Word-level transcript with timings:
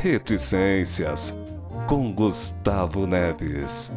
Reticências 0.00 1.34
com 1.88 2.12
Gustavo 2.12 3.04
Neves. 3.04 3.90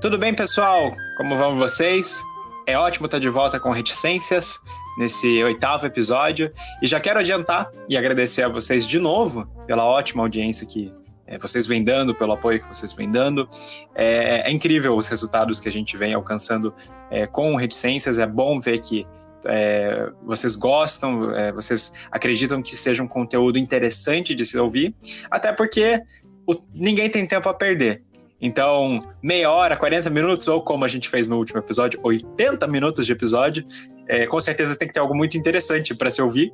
Tudo 0.00 0.16
bem, 0.16 0.32
pessoal? 0.32 0.90
Como 1.18 1.36
vão 1.36 1.56
vocês? 1.56 2.22
É 2.66 2.78
ótimo 2.78 3.04
estar 3.04 3.18
de 3.18 3.28
volta 3.28 3.60
com 3.60 3.70
Reticências 3.70 4.58
nesse 4.98 5.44
oitavo 5.44 5.84
episódio 5.84 6.50
e 6.82 6.86
já 6.86 6.98
quero 6.98 7.20
adiantar 7.20 7.70
e 7.86 7.98
agradecer 7.98 8.42
a 8.42 8.48
vocês 8.48 8.86
de 8.86 8.98
novo 8.98 9.46
pela 9.66 9.84
ótima 9.84 10.22
audiência 10.22 10.66
que 10.66 10.90
é, 11.26 11.38
vocês 11.38 11.66
vêm 11.66 11.82
dando, 11.82 12.14
pelo 12.14 12.32
apoio 12.32 12.60
que 12.60 12.68
vocês 12.68 12.92
vêm 12.92 13.10
dando. 13.10 13.48
É, 13.94 14.48
é 14.48 14.52
incrível 14.52 14.96
os 14.96 15.08
resultados 15.08 15.58
que 15.58 15.68
a 15.68 15.72
gente 15.72 15.96
vem 15.96 16.14
alcançando 16.14 16.74
é, 17.10 17.26
com 17.26 17.56
reticências. 17.56 18.18
É 18.18 18.26
bom 18.26 18.58
ver 18.58 18.80
que 18.80 19.06
é, 19.46 20.10
vocês 20.24 20.56
gostam, 20.56 21.34
é, 21.34 21.52
vocês 21.52 21.92
acreditam 22.10 22.62
que 22.62 22.74
seja 22.74 23.02
um 23.02 23.08
conteúdo 23.08 23.58
interessante 23.58 24.34
de 24.34 24.44
se 24.44 24.58
ouvir, 24.58 24.94
até 25.30 25.52
porque 25.52 26.02
o, 26.46 26.54
ninguém 26.74 27.10
tem 27.10 27.26
tempo 27.26 27.48
a 27.48 27.54
perder. 27.54 28.02
Então, 28.40 29.00
meia 29.22 29.50
hora, 29.50 29.76
40 29.76 30.10
minutos, 30.10 30.46
ou 30.46 30.60
como 30.60 30.84
a 30.84 30.88
gente 30.88 31.08
fez 31.08 31.26
no 31.26 31.38
último 31.38 31.58
episódio, 31.58 31.98
80 32.02 32.66
minutos 32.66 33.06
de 33.06 33.12
episódio, 33.12 33.66
é, 34.08 34.26
com 34.26 34.40
certeza 34.40 34.76
tem 34.76 34.88
que 34.88 34.94
ter 34.94 35.00
algo 35.00 35.14
muito 35.14 35.36
interessante 35.36 35.94
para 35.94 36.10
se 36.10 36.20
ouvir. 36.22 36.52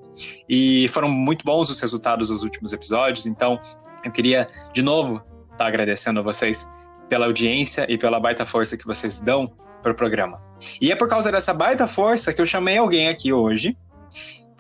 E 0.48 0.88
foram 0.88 1.09
muito 1.09 1.45
bons 1.45 1.70
os 1.70 1.80
resultados 1.80 2.29
dos 2.29 2.43
últimos 2.43 2.73
episódios, 2.73 3.27
então 3.27 3.59
eu 4.05 4.10
queria, 4.10 4.48
de 4.73 4.83
novo, 4.83 5.16
estar 5.45 5.59
tá 5.59 5.66
agradecendo 5.66 6.20
a 6.20 6.23
vocês 6.23 6.70
pela 7.09 7.27
audiência 7.27 7.87
e 7.88 7.98
pela 7.98 8.19
baita 8.19 8.45
força 8.45 8.77
que 8.77 8.87
vocês 8.87 9.18
dão 9.18 9.52
para 9.82 9.93
o 9.93 9.95
programa. 9.95 10.41
E 10.80 10.91
é 10.91 10.96
por 10.96 11.09
causa 11.09 11.30
dessa 11.30 11.52
baita 11.52 11.87
força 11.87 12.32
que 12.32 12.41
eu 12.41 12.46
chamei 12.46 12.79
alguém 12.79 13.09
aqui 13.09 13.32
hoje 13.32 13.76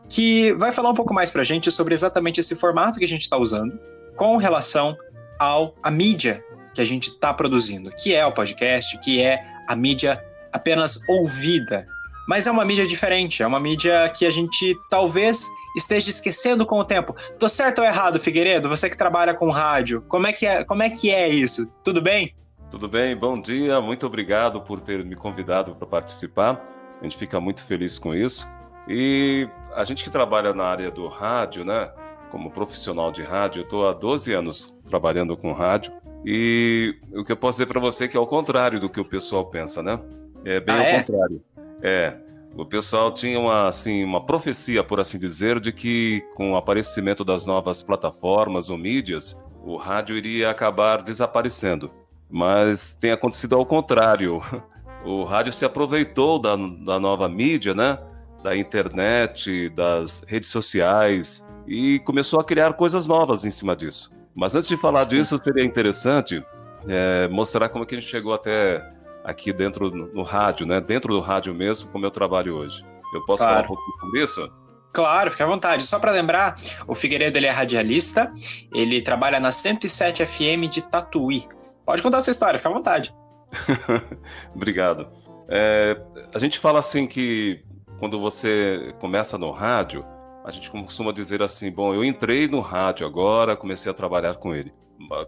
que 0.08 0.52
vai 0.54 0.70
falar 0.70 0.90
um 0.90 0.94
pouco 0.94 1.14
mais 1.14 1.30
para 1.30 1.40
a 1.40 1.44
gente 1.44 1.70
sobre 1.70 1.94
exatamente 1.94 2.38
esse 2.38 2.54
formato 2.54 2.98
que 2.98 3.04
a 3.04 3.08
gente 3.08 3.22
está 3.22 3.38
usando 3.38 3.78
com 4.14 4.36
relação 4.36 4.94
ao 5.38 5.74
a 5.82 5.90
mídia 5.90 6.44
que 6.74 6.80
a 6.80 6.84
gente 6.84 7.08
está 7.08 7.32
produzindo, 7.32 7.90
que 7.90 8.14
é 8.14 8.24
o 8.26 8.32
podcast, 8.32 8.98
que 9.00 9.20
é 9.20 9.42
a 9.68 9.74
mídia 9.74 10.22
apenas 10.52 11.00
ouvida. 11.08 11.86
Mas 12.28 12.46
é 12.46 12.50
uma 12.50 12.64
mídia 12.64 12.86
diferente, 12.86 13.42
é 13.42 13.46
uma 13.46 13.58
mídia 13.58 14.08
que 14.10 14.24
a 14.24 14.30
gente 14.30 14.76
talvez 14.88 15.46
esteja 15.76 16.10
esquecendo 16.10 16.64
com 16.64 16.78
o 16.78 16.84
tempo. 16.84 17.14
Tô 17.38 17.48
certo 17.48 17.80
ou 17.80 17.84
errado, 17.84 18.18
Figueiredo? 18.18 18.68
Você 18.68 18.88
que 18.88 18.96
trabalha 18.96 19.34
com 19.34 19.50
rádio, 19.50 20.02
como 20.08 20.26
é 20.26 20.32
que 20.32 20.46
é, 20.46 20.64
como 20.64 20.82
é, 20.82 20.90
que 20.90 21.10
é 21.10 21.28
isso? 21.28 21.66
Tudo 21.82 22.00
bem? 22.00 22.32
Tudo 22.70 22.88
bem, 22.88 23.14
bom 23.16 23.38
dia, 23.38 23.80
muito 23.80 24.06
obrigado 24.06 24.60
por 24.60 24.80
ter 24.80 25.04
me 25.04 25.14
convidado 25.14 25.74
para 25.74 25.86
participar. 25.86 26.64
A 27.00 27.04
gente 27.04 27.18
fica 27.18 27.40
muito 27.40 27.64
feliz 27.64 27.98
com 27.98 28.14
isso. 28.14 28.48
E 28.88 29.48
a 29.74 29.84
gente 29.84 30.02
que 30.02 30.10
trabalha 30.10 30.54
na 30.54 30.64
área 30.64 30.90
do 30.90 31.06
rádio, 31.08 31.64
né? 31.64 31.90
Como 32.30 32.50
profissional 32.50 33.12
de 33.12 33.22
rádio, 33.22 33.60
eu 33.60 33.64
estou 33.64 33.88
há 33.88 33.92
12 33.92 34.32
anos 34.32 34.74
trabalhando 34.86 35.36
com 35.36 35.52
rádio. 35.52 35.92
E 36.24 36.96
o 37.12 37.24
que 37.24 37.32
eu 37.32 37.36
posso 37.36 37.58
dizer 37.58 37.66
para 37.66 37.80
você 37.80 38.04
é 38.04 38.08
que 38.08 38.16
é 38.16 38.20
o 38.20 38.26
contrário 38.26 38.80
do 38.80 38.88
que 38.88 39.00
o 39.00 39.04
pessoal 39.04 39.44
pensa, 39.46 39.82
né? 39.82 39.98
É 40.44 40.60
bem 40.60 40.74
ah, 40.74 40.78
ao 40.78 40.84
é? 40.84 41.00
contrário. 41.00 41.42
É, 41.82 42.14
o 42.54 42.64
pessoal 42.64 43.12
tinha 43.12 43.38
uma, 43.38 43.68
assim, 43.68 44.04
uma 44.04 44.24
profecia, 44.24 44.84
por 44.84 45.00
assim 45.00 45.18
dizer, 45.18 45.58
de 45.58 45.72
que 45.72 46.22
com 46.34 46.52
o 46.52 46.56
aparecimento 46.56 47.24
das 47.24 47.44
novas 47.46 47.82
plataformas 47.82 48.68
ou 48.70 48.78
mídias, 48.78 49.36
o 49.64 49.76
rádio 49.76 50.16
iria 50.16 50.50
acabar 50.50 51.02
desaparecendo. 51.02 51.90
Mas 52.30 52.92
tem 52.92 53.12
acontecido 53.12 53.56
ao 53.56 53.66
contrário. 53.66 54.40
O 55.04 55.24
rádio 55.24 55.52
se 55.52 55.64
aproveitou 55.64 56.38
da, 56.38 56.54
da 56.54 57.00
nova 57.00 57.28
mídia, 57.28 57.74
né? 57.74 57.98
Da 58.40 58.56
internet, 58.56 59.68
das 59.70 60.22
redes 60.28 60.48
sociais 60.48 61.44
e 61.66 61.98
começou 62.00 62.40
a 62.40 62.44
criar 62.44 62.72
coisas 62.74 63.06
novas 63.06 63.44
em 63.44 63.50
cima 63.50 63.74
disso. 63.74 64.10
Mas 64.34 64.54
antes 64.54 64.68
de 64.68 64.76
falar 64.76 65.00
Sim. 65.00 65.16
disso, 65.16 65.40
seria 65.42 65.64
interessante 65.64 66.42
é, 66.88 67.28
mostrar 67.28 67.68
como 67.68 67.84
é 67.84 67.86
que 67.86 67.94
a 67.94 68.00
gente 68.00 68.10
chegou 68.10 68.32
até 68.32 68.82
aqui 69.24 69.52
dentro 69.52 69.90
no 69.90 70.22
rádio, 70.22 70.66
né? 70.66 70.80
Dentro 70.80 71.12
do 71.14 71.20
rádio 71.20 71.54
mesmo, 71.54 71.88
como 71.90 72.04
eu 72.04 72.10
trabalho 72.10 72.56
hoje. 72.56 72.82
Eu 73.14 73.24
posso 73.24 73.38
claro. 73.38 73.54
falar 73.54 73.64
um 73.64 73.68
pouquinho 73.68 74.00
sobre 74.00 74.22
isso? 74.22 74.52
Claro, 74.92 75.30
fica 75.30 75.44
à 75.44 75.46
vontade. 75.46 75.84
Só 75.84 75.98
para 75.98 76.10
lembrar, 76.10 76.54
o 76.86 76.94
Figueiredo 76.94 77.38
ele 77.38 77.46
é 77.46 77.50
radialista, 77.50 78.30
ele 78.74 79.00
trabalha 79.00 79.40
na 79.40 79.50
107 79.50 80.24
FM 80.26 80.68
de 80.70 80.82
Tatuí. 80.82 81.46
Pode 81.84 82.02
contar 82.02 82.18
a 82.18 82.20
sua 82.20 82.30
história, 82.30 82.58
fica 82.58 82.68
à 82.68 82.72
vontade. 82.72 83.14
Obrigado. 84.54 85.08
É, 85.48 86.00
a 86.34 86.38
gente 86.38 86.58
fala 86.58 86.78
assim 86.78 87.06
que 87.06 87.62
quando 87.98 88.20
você 88.20 88.94
começa 89.00 89.38
no 89.38 89.50
rádio, 89.50 90.04
a 90.44 90.50
gente 90.50 90.70
costuma 90.70 91.12
dizer 91.12 91.42
assim, 91.42 91.70
bom, 91.70 91.94
eu 91.94 92.04
entrei 92.04 92.48
no 92.48 92.60
rádio 92.60 93.06
agora, 93.06 93.56
comecei 93.56 93.90
a 93.90 93.94
trabalhar 93.94 94.34
com 94.34 94.54
ele, 94.54 94.72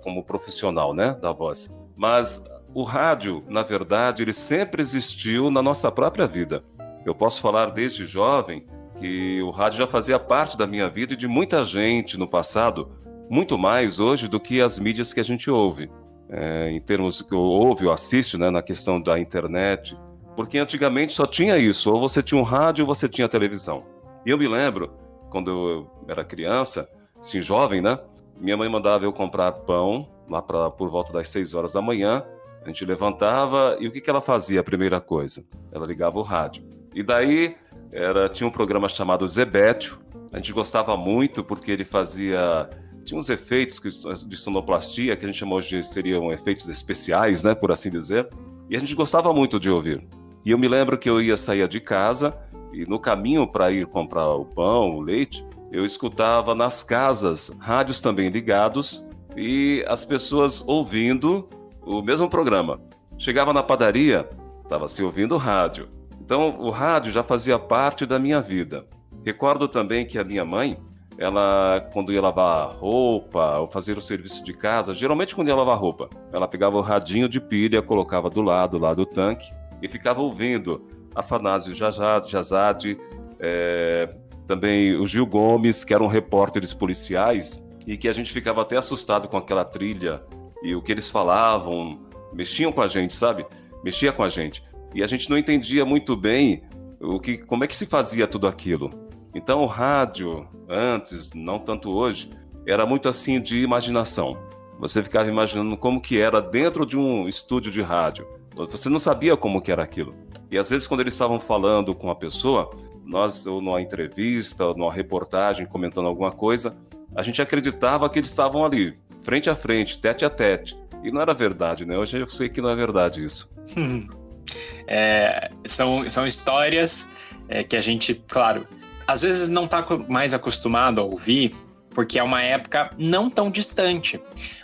como 0.03 0.25
profissional, 0.25 0.93
né, 0.93 1.17
da 1.21 1.33
voz. 1.33 1.73
Mas 1.97 2.43
o 2.75 2.83
rádio, 2.83 3.45
na 3.49 3.63
verdade, 3.63 4.23
ele 4.23 4.33
sempre 4.33 4.83
existiu 4.83 5.49
na 5.49 5.63
nossa 5.63 5.93
própria 5.93 6.27
vida. 6.27 6.65
Eu 7.07 7.15
posso 7.15 7.41
falar 7.41 7.67
desde 7.67 8.05
jovem 8.05 8.67
que 8.99 9.41
o 9.43 9.51
rádio 9.51 9.79
já 9.79 9.87
fazia 9.87 10.19
parte 10.19 10.59
da 10.59 10.67
minha 10.67 10.89
vida 10.89 11.13
e 11.13 11.17
de 11.17 11.29
muita 11.29 11.65
gente 11.65 12.19
no 12.19 12.27
passado, 12.27 12.91
muito 13.31 13.57
mais 13.57 14.01
hoje 14.01 14.27
do 14.27 14.41
que 14.41 14.61
as 14.61 14.79
mídias 14.79 15.13
que 15.13 15.21
a 15.21 15.25
gente 15.25 15.49
ouve. 15.49 15.89
É, 16.29 16.71
em 16.71 16.81
termos 16.81 17.23
que 17.23 17.35
ouve 17.35 17.87
ou 17.87 17.93
assiste 17.93 18.37
né, 18.37 18.51
na 18.51 18.63
questão 18.63 19.01
da 19.01 19.21
internet, 19.21 19.97
porque 20.35 20.59
antigamente 20.59 21.13
só 21.13 21.27
tinha 21.27 21.57
isso, 21.57 21.93
ou 21.93 22.01
você 22.01 22.23
tinha 22.23 22.41
um 22.41 22.45
rádio 22.45 22.85
ou 22.85 22.93
você 22.93 23.09
tinha 23.09 23.29
televisão. 23.29 23.85
E 24.27 24.31
eu 24.31 24.39
me 24.39 24.49
lembro, 24.49 24.91
quando 25.31 25.51
eu 25.51 25.91
era 26.09 26.25
criança, 26.25 26.89
assim, 27.21 27.41
jovem, 27.41 27.81
né? 27.81 28.01
Minha 28.41 28.57
mãe 28.57 28.69
mandava 28.69 29.05
eu 29.05 29.13
comprar 29.13 29.53
pão 29.53 30.09
lá 30.29 30.43
pra, 30.43 30.71
por 30.71 30.89
volta 30.91 31.13
das 31.13 31.29
6 31.29 31.55
horas 31.55 31.73
da 31.73 31.83
manhã 31.83 32.25
a 32.65 32.69
gente 32.69 32.85
levantava 32.85 33.77
e 33.79 33.87
o 33.87 33.93
que, 33.93 34.01
que 34.01 34.09
ela 34.09 34.21
fazia 34.21 34.61
a 34.61 34.65
primeira 34.65 35.01
coisa? 35.01 35.45
Ela 35.71 35.87
ligava 35.87 36.19
o 36.19 36.23
rádio. 36.23 36.65
E 36.95 37.03
daí 37.03 37.57
era, 37.93 38.29
tinha 38.29 38.47
um 38.47 38.51
programa 38.51 38.89
chamado 38.89 39.27
Zebétio. 39.29 39.99
A 40.33 40.37
gente 40.39 40.53
gostava 40.53 40.97
muito 40.97 41.45
porque 41.45 41.71
ele 41.71 41.85
fazia. 41.85 42.69
Tinha 43.05 43.19
uns 43.19 43.29
efeitos 43.29 43.81
de 44.27 44.37
sonoplastia 44.37 45.15
que 45.15 45.25
a 45.25 45.29
gente 45.29 45.39
chamou 45.39 45.61
de 45.61 45.83
seriam 45.85 46.33
efeitos 46.33 46.69
especiais, 46.69 47.43
né, 47.43 47.55
por 47.55 47.71
assim 47.71 47.91
dizer. 47.91 48.29
E 48.69 48.77
a 48.77 48.81
gente 48.81 48.95
gostava 48.95 49.33
muito 49.33 49.61
de 49.61 49.69
ouvir. 49.69 50.03
E 50.45 50.51
eu 50.51 50.59
me 50.59 50.67
lembro 50.67 50.97
que 50.97 51.09
eu 51.09 51.21
ia 51.21 51.37
sair 51.37 51.69
de 51.69 51.81
casa 51.81 52.35
e 52.73 52.87
no 52.87 52.99
caminho 52.99 53.47
para 53.47 53.71
ir 53.71 53.87
comprar 53.87 54.29
o 54.35 54.45
pão, 54.45 54.97
o 54.97 55.01
leite, 55.01 55.47
eu 55.71 55.85
escutava 55.85 56.55
nas 56.55 56.83
casas 56.83 57.51
rádios 57.59 58.01
também 58.01 58.29
ligados 58.29 59.05
e 59.37 59.85
as 59.87 60.05
pessoas 60.05 60.63
ouvindo 60.67 61.49
o 61.85 62.03
mesmo 62.03 62.29
programa. 62.29 62.81
Chegava 63.19 63.53
na 63.53 63.63
padaria, 63.63 64.29
estava 64.63 64.89
se 64.89 65.03
ouvindo 65.03 65.37
rádio. 65.37 65.89
Então, 66.21 66.59
o 66.59 66.71
rádio 66.71 67.13
já 67.13 67.23
fazia 67.23 67.59
parte 67.59 68.07
da 68.07 68.19
minha 68.19 68.41
vida. 68.41 68.87
Recordo 69.25 69.69
também 69.69 70.07
que 70.07 70.19
a 70.19 70.25
minha 70.25 70.45
mãe, 70.45 70.79
ela, 71.19 71.81
quando 71.93 72.13
ia 72.13 72.21
lavar 72.21 72.75
roupa 72.75 73.59
ou 73.59 73.69
fazer 73.69 73.97
o 73.97 74.01
serviço 74.01 74.43
de 74.43 74.53
casa, 74.53 74.95
geralmente 74.95 75.35
quando 75.35 75.49
ia 75.49 75.55
lavar 75.55 75.79
roupa, 75.79 76.09
ela 76.33 76.49
pegava 76.49 76.77
o 76.77 76.81
radinho 76.81 77.29
de 77.29 77.41
pilha, 77.41 77.83
colocava 77.83 78.29
do 78.29 78.43
lado, 78.43 78.79
lá 78.79 78.95
do 78.95 79.07
tanque, 79.07 79.47
e 79.83 79.89
ficava 79.89 80.21
ouvindo 80.21 80.83
Afanásio 81.15 81.75
Jazade, 81.75 82.99
é, 83.39 84.15
também 84.47 84.97
o 84.97 85.07
Gil 85.07 85.27
Gomes, 85.27 85.85
que 85.85 85.95
eram 85.95 86.07
repórteres 86.07 86.73
policiais, 86.73 87.63
e 87.87 87.97
que 87.97 88.09
a 88.09 88.13
gente 88.13 88.33
ficava 88.33 88.63
até 88.63 88.77
assustado 88.77 89.29
com 89.29 89.37
aquela 89.37 89.65
trilha 89.65 90.23
e 90.65 90.75
o 90.75 90.81
que 90.81 90.91
eles 90.91 91.11
falavam, 91.11 92.01
mexiam 92.33 92.73
com 92.73 92.81
a 92.81 92.89
gente, 92.89 93.15
sabe? 93.15 93.45
Mexia 93.85 94.11
com 94.11 94.23
a 94.23 94.31
gente. 94.31 94.65
E 94.95 95.05
a 95.05 95.07
gente 95.07 95.29
não 95.29 95.37
entendia 95.37 95.85
muito 95.85 96.17
bem 96.17 96.63
o 96.99 97.21
que, 97.21 97.37
como 97.37 97.65
é 97.65 97.67
que 97.67 97.77
se 97.77 97.85
fazia 97.85 98.27
tudo 98.27 98.49
aquilo. 98.49 98.89
Então 99.35 99.63
o 99.63 99.67
rádio, 99.67 100.49
antes, 100.67 101.35
não 101.35 101.59
tanto 101.59 101.95
hoje, 101.95 102.31
era 102.67 102.87
muito 102.87 103.11
assim 103.11 103.43
de 103.43 103.63
imaginação. 103.63 104.39
Você 104.81 105.03
ficava 105.03 105.29
imaginando 105.29 105.77
como 105.77 106.01
que 106.01 106.19
era 106.19 106.41
dentro 106.41 106.87
de 106.87 106.97
um 106.97 107.29
estúdio 107.29 107.71
de 107.71 107.83
rádio. 107.83 108.27
Você 108.57 108.89
não 108.89 108.99
sabia 108.99 109.37
como 109.37 109.61
que 109.61 109.71
era 109.71 109.83
aquilo. 109.83 110.15
E 110.51 110.57
às 110.57 110.71
vezes 110.71 110.87
quando 110.87 111.01
eles 111.01 111.13
estavam 111.13 111.39
falando 111.39 111.95
com 111.95 112.11
a 112.11 112.17
pessoa, 112.17 112.71
nós 113.05 113.45
ou 113.45 113.61
numa 113.61 113.83
entrevista, 113.83 114.65
ou 114.65 114.75
numa 114.75 114.93
reportagem 114.93 115.67
comentando 115.67 116.07
alguma 116.07 116.33
coisa, 116.33 116.75
a 117.15 117.23
gente 117.23 117.43
acreditava 117.43 118.09
que 118.09 118.19
eles 118.19 118.31
estavam 118.31 118.65
ali, 118.65 118.97
frente 119.25 119.51
a 119.51 119.57
frente, 119.57 119.99
tete 119.99 120.25
a 120.25 120.31
tete. 120.31 120.79
E 121.03 121.11
não 121.11 121.21
era 121.21 121.35
verdade, 121.35 121.85
né? 121.85 121.99
Hoje 121.99 122.19
eu 122.19 122.29
sei 122.29 122.49
que 122.49 122.61
não 122.61 122.69
é 122.69 122.77
verdade 122.77 123.25
isso. 123.25 123.49
é, 124.87 125.51
são, 125.67 126.09
são 126.09 126.27
histórias 126.27 127.11
é, 127.49 127.65
que 127.65 127.77
a 127.77 127.81
gente, 127.81 128.15
claro, 128.29 128.67
às 129.07 129.23
vezes 129.23 129.49
não 129.49 129.65
está 129.65 129.85
mais 130.09 130.33
acostumado 130.33 131.01
a 131.01 131.05
ouvir, 131.05 131.55
porque 131.91 132.19
é 132.19 132.23
uma 132.23 132.43
época 132.43 132.91
não 132.99 133.29
tão 133.29 133.51
distante. 133.51 134.21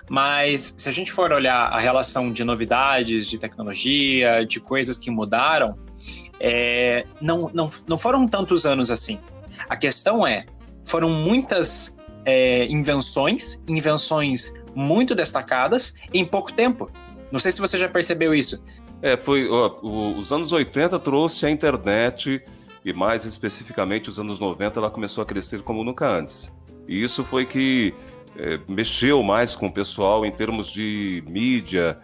Mas 0.09 0.75
se 0.79 0.89
a 0.89 0.93
gente 0.93 1.13
for 1.13 1.33
olhar 1.33 1.69
a 1.69 1.79
relação 1.79 2.33
de 2.33 2.43
novidades, 2.43 3.29
de 3.29 3.39
tecnologia, 3.39 4.45
de 4.45 4.61
coisas 4.61 4.99
que 4.99 5.11
mudaram, 5.11 5.79
é, 6.41 7.05
não, 7.21 7.51
não, 7.55 7.69
não 7.89 7.99
foram 7.99 8.27
tantos 8.27 8.67
anos 8.67 8.91
assim. 8.91 9.21
A 9.69 9.77
questão 9.77 10.27
é, 10.27 10.47
foram 10.85 11.09
muitas 11.09 12.00
é, 12.25 12.67
invenções, 12.67 13.65
invenções 13.69 14.55
muito 14.75 15.15
destacadas 15.15 15.97
em 16.13 16.25
pouco 16.25 16.53
tempo. 16.53 16.91
Não 17.31 17.39
sei 17.39 17.53
se 17.53 17.61
você 17.61 17.79
já 17.79 17.89
percebeu 17.89 18.35
isso. 18.35 18.63
É, 19.03 19.17
foi. 19.17 19.49
Ó, 19.49 19.79
os 20.19 20.33
anos 20.33 20.53
80 20.53 20.99
trouxe 20.99 21.47
a 21.47 21.51
internet 21.51 22.43
e 22.85 22.93
mais 22.93 23.25
especificamente 23.25 24.09
os 24.09 24.19
anos 24.19 24.39
90 24.39 24.79
ela 24.79 24.91
começou 24.91 25.23
a 25.23 25.27
crescer 25.27 25.63
como 25.63 25.85
nunca 25.85 26.09
antes. 26.09 26.51
E 26.89 27.03
isso 27.03 27.25
foi 27.25 27.47
que 27.47 27.95
é, 28.37 28.59
mexeu 28.69 29.23
mais 29.23 29.55
com 29.55 29.67
o 29.67 29.73
pessoal 29.73 30.25
em 30.25 30.31
termos 30.31 30.71
de 30.73 31.23
mídia. 31.27 31.99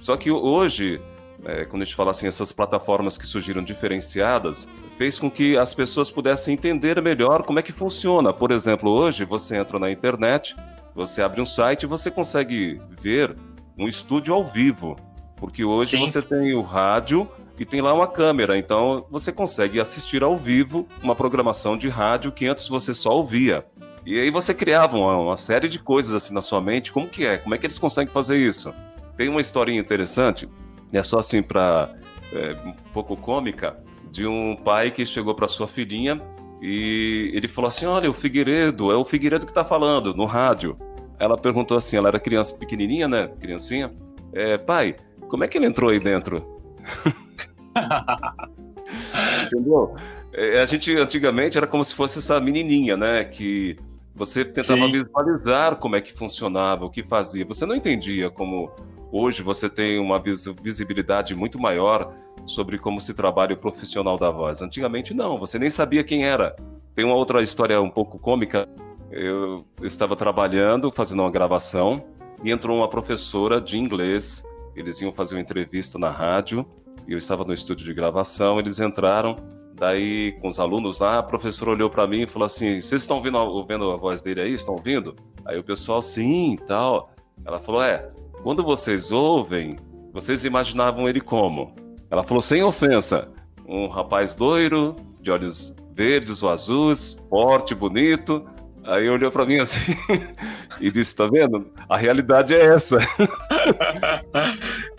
Só 0.00 0.16
que 0.16 0.30
hoje, 0.30 1.00
é, 1.44 1.64
quando 1.64 1.82
a 1.82 1.84
gente 1.84 1.94
fala 1.94 2.10
assim, 2.10 2.26
essas 2.26 2.52
plataformas 2.52 3.16
que 3.16 3.26
surgiram 3.26 3.62
diferenciadas, 3.62 4.68
fez 5.00 5.18
com 5.18 5.30
que 5.30 5.56
as 5.56 5.72
pessoas 5.72 6.10
pudessem 6.10 6.52
entender 6.52 7.00
melhor 7.00 7.42
como 7.42 7.58
é 7.58 7.62
que 7.62 7.72
funciona. 7.72 8.34
Por 8.34 8.50
exemplo, 8.50 8.90
hoje 8.90 9.24
você 9.24 9.56
entra 9.56 9.78
na 9.78 9.90
internet, 9.90 10.54
você 10.94 11.22
abre 11.22 11.40
um 11.40 11.46
site 11.46 11.84
e 11.84 11.86
você 11.86 12.10
consegue 12.10 12.78
ver 13.00 13.34
um 13.78 13.88
estúdio 13.88 14.34
ao 14.34 14.44
vivo. 14.44 14.96
Porque 15.36 15.64
hoje 15.64 15.92
Sim. 15.92 16.00
você 16.00 16.20
tem 16.20 16.52
o 16.52 16.60
rádio 16.60 17.26
e 17.58 17.64
tem 17.64 17.80
lá 17.80 17.94
uma 17.94 18.06
câmera, 18.06 18.58
então 18.58 19.06
você 19.10 19.32
consegue 19.32 19.80
assistir 19.80 20.22
ao 20.22 20.36
vivo 20.36 20.86
uma 21.02 21.16
programação 21.16 21.78
de 21.78 21.88
rádio 21.88 22.30
que 22.30 22.46
antes 22.46 22.68
você 22.68 22.92
só 22.92 23.08
ouvia. 23.16 23.64
E 24.04 24.20
aí 24.20 24.30
você 24.30 24.52
criava 24.52 24.98
uma, 24.98 25.16
uma, 25.16 25.36
série 25.38 25.70
de 25.70 25.78
coisas 25.78 26.12
assim 26.12 26.34
na 26.34 26.42
sua 26.42 26.60
mente. 26.60 26.92
Como 26.92 27.08
que 27.08 27.24
é? 27.24 27.38
Como 27.38 27.54
é 27.54 27.58
que 27.58 27.64
eles 27.64 27.78
conseguem 27.78 28.12
fazer 28.12 28.36
isso? 28.36 28.70
Tem 29.16 29.30
uma 29.30 29.40
historinha 29.40 29.80
interessante, 29.80 30.46
é 30.92 31.02
só 31.02 31.20
assim 31.20 31.42
para 31.42 31.88
é, 32.34 32.54
um 32.66 32.72
pouco 32.92 33.16
cômica, 33.16 33.82
de 34.10 34.26
um 34.26 34.56
pai 34.56 34.90
que 34.90 35.06
chegou 35.06 35.34
para 35.34 35.48
sua 35.48 35.68
filhinha 35.68 36.20
e 36.60 37.30
ele 37.34 37.48
falou 37.48 37.68
assim: 37.68 37.86
Olha, 37.86 38.10
o 38.10 38.12
Figueiredo, 38.12 38.92
é 38.92 38.96
o 38.96 39.04
Figueiredo 39.04 39.46
que 39.46 39.52
está 39.52 39.64
falando 39.64 40.14
no 40.14 40.26
rádio. 40.26 40.76
Ela 41.18 41.36
perguntou 41.36 41.76
assim: 41.76 41.96
ela 41.96 42.08
era 42.08 42.20
criança 42.20 42.54
pequenininha, 42.54 43.08
né? 43.08 43.28
Criancinha. 43.40 43.92
É, 44.32 44.58
pai, 44.58 44.96
como 45.28 45.44
é 45.44 45.48
que 45.48 45.58
ele 45.58 45.66
entrou 45.66 45.90
aí 45.90 45.98
dentro? 45.98 46.58
Entendeu? 49.46 49.94
É, 50.32 50.60
a 50.60 50.66
gente 50.66 50.94
antigamente 50.96 51.56
era 51.56 51.66
como 51.66 51.84
se 51.84 51.94
fosse 51.94 52.18
essa 52.18 52.40
menininha, 52.40 52.96
né? 52.96 53.24
Que 53.24 53.76
você 54.14 54.44
tentava 54.44 54.86
Sim. 54.86 54.92
visualizar 54.92 55.76
como 55.76 55.96
é 55.96 56.00
que 56.00 56.12
funcionava, 56.12 56.84
o 56.84 56.90
que 56.90 57.02
fazia. 57.02 57.44
Você 57.46 57.64
não 57.64 57.74
entendia 57.74 58.30
como 58.30 58.70
hoje 59.10 59.42
você 59.42 59.68
tem 59.68 59.98
uma 59.98 60.22
visibilidade 60.62 61.34
muito 61.34 61.58
maior 61.58 62.12
sobre 62.46 62.78
como 62.78 63.00
se 63.00 63.14
trabalha 63.14 63.54
o 63.54 63.58
profissional 63.58 64.18
da 64.18 64.30
voz. 64.30 64.62
Antigamente 64.62 65.14
não, 65.14 65.36
você 65.36 65.58
nem 65.58 65.70
sabia 65.70 66.02
quem 66.02 66.24
era. 66.24 66.54
Tem 66.94 67.04
uma 67.04 67.14
outra 67.14 67.42
história 67.42 67.80
um 67.80 67.90
pouco 67.90 68.18
cômica. 68.18 68.68
Eu, 69.10 69.64
estava 69.82 70.16
trabalhando, 70.16 70.90
fazendo 70.92 71.22
uma 71.22 71.30
gravação, 71.30 72.04
e 72.42 72.50
entrou 72.50 72.78
uma 72.78 72.88
professora 72.88 73.60
de 73.60 73.78
inglês. 73.78 74.42
Eles 74.74 75.00
iam 75.00 75.12
fazer 75.12 75.34
uma 75.34 75.40
entrevista 75.40 75.98
na 75.98 76.10
rádio, 76.10 76.64
e 77.06 77.12
eu 77.12 77.18
estava 77.18 77.44
no 77.44 77.52
estúdio 77.52 77.84
de 77.84 77.92
gravação. 77.92 78.58
Eles 78.58 78.78
entraram 78.80 79.36
Daí, 79.80 80.32
com 80.42 80.48
os 80.48 80.60
alunos 80.60 80.98
lá, 80.98 81.20
a 81.20 81.22
professora 81.22 81.70
olhou 81.70 81.88
para 81.88 82.06
mim 82.06 82.20
e 82.20 82.26
falou 82.26 82.44
assim: 82.44 82.82
Vocês 82.82 83.00
estão 83.00 83.16
ouvindo, 83.16 83.38
ouvindo 83.38 83.90
a 83.90 83.96
voz 83.96 84.20
dele 84.20 84.42
aí? 84.42 84.52
Estão 84.52 84.74
ouvindo? 84.74 85.16
Aí 85.42 85.58
o 85.58 85.64
pessoal, 85.64 86.02
sim 86.02 86.58
tal. 86.66 87.10
Ela 87.46 87.58
falou: 87.58 87.82
É, 87.82 88.06
quando 88.42 88.62
vocês 88.62 89.12
ouvem, 89.12 89.76
vocês 90.12 90.44
imaginavam 90.44 91.08
ele 91.08 91.20
como? 91.20 91.74
Ela 92.10 92.24
falou: 92.24 92.40
Sem 92.40 92.62
ofensa, 92.62 93.28
um 93.66 93.86
rapaz 93.86 94.36
loiro, 94.36 94.96
de 95.20 95.30
olhos 95.30 95.74
verdes 95.92 96.42
ou 96.42 96.50
azuis, 96.50 97.16
forte, 97.28 97.74
bonito. 97.74 98.44
Aí 98.84 99.08
olhou 99.10 99.30
para 99.30 99.44
mim 99.44 99.58
assim 99.58 99.94
e 100.80 100.90
disse: 100.90 101.14
Tá 101.14 101.26
vendo? 101.26 101.70
A 101.88 101.96
realidade 101.96 102.54
é 102.54 102.64
essa. 102.64 102.96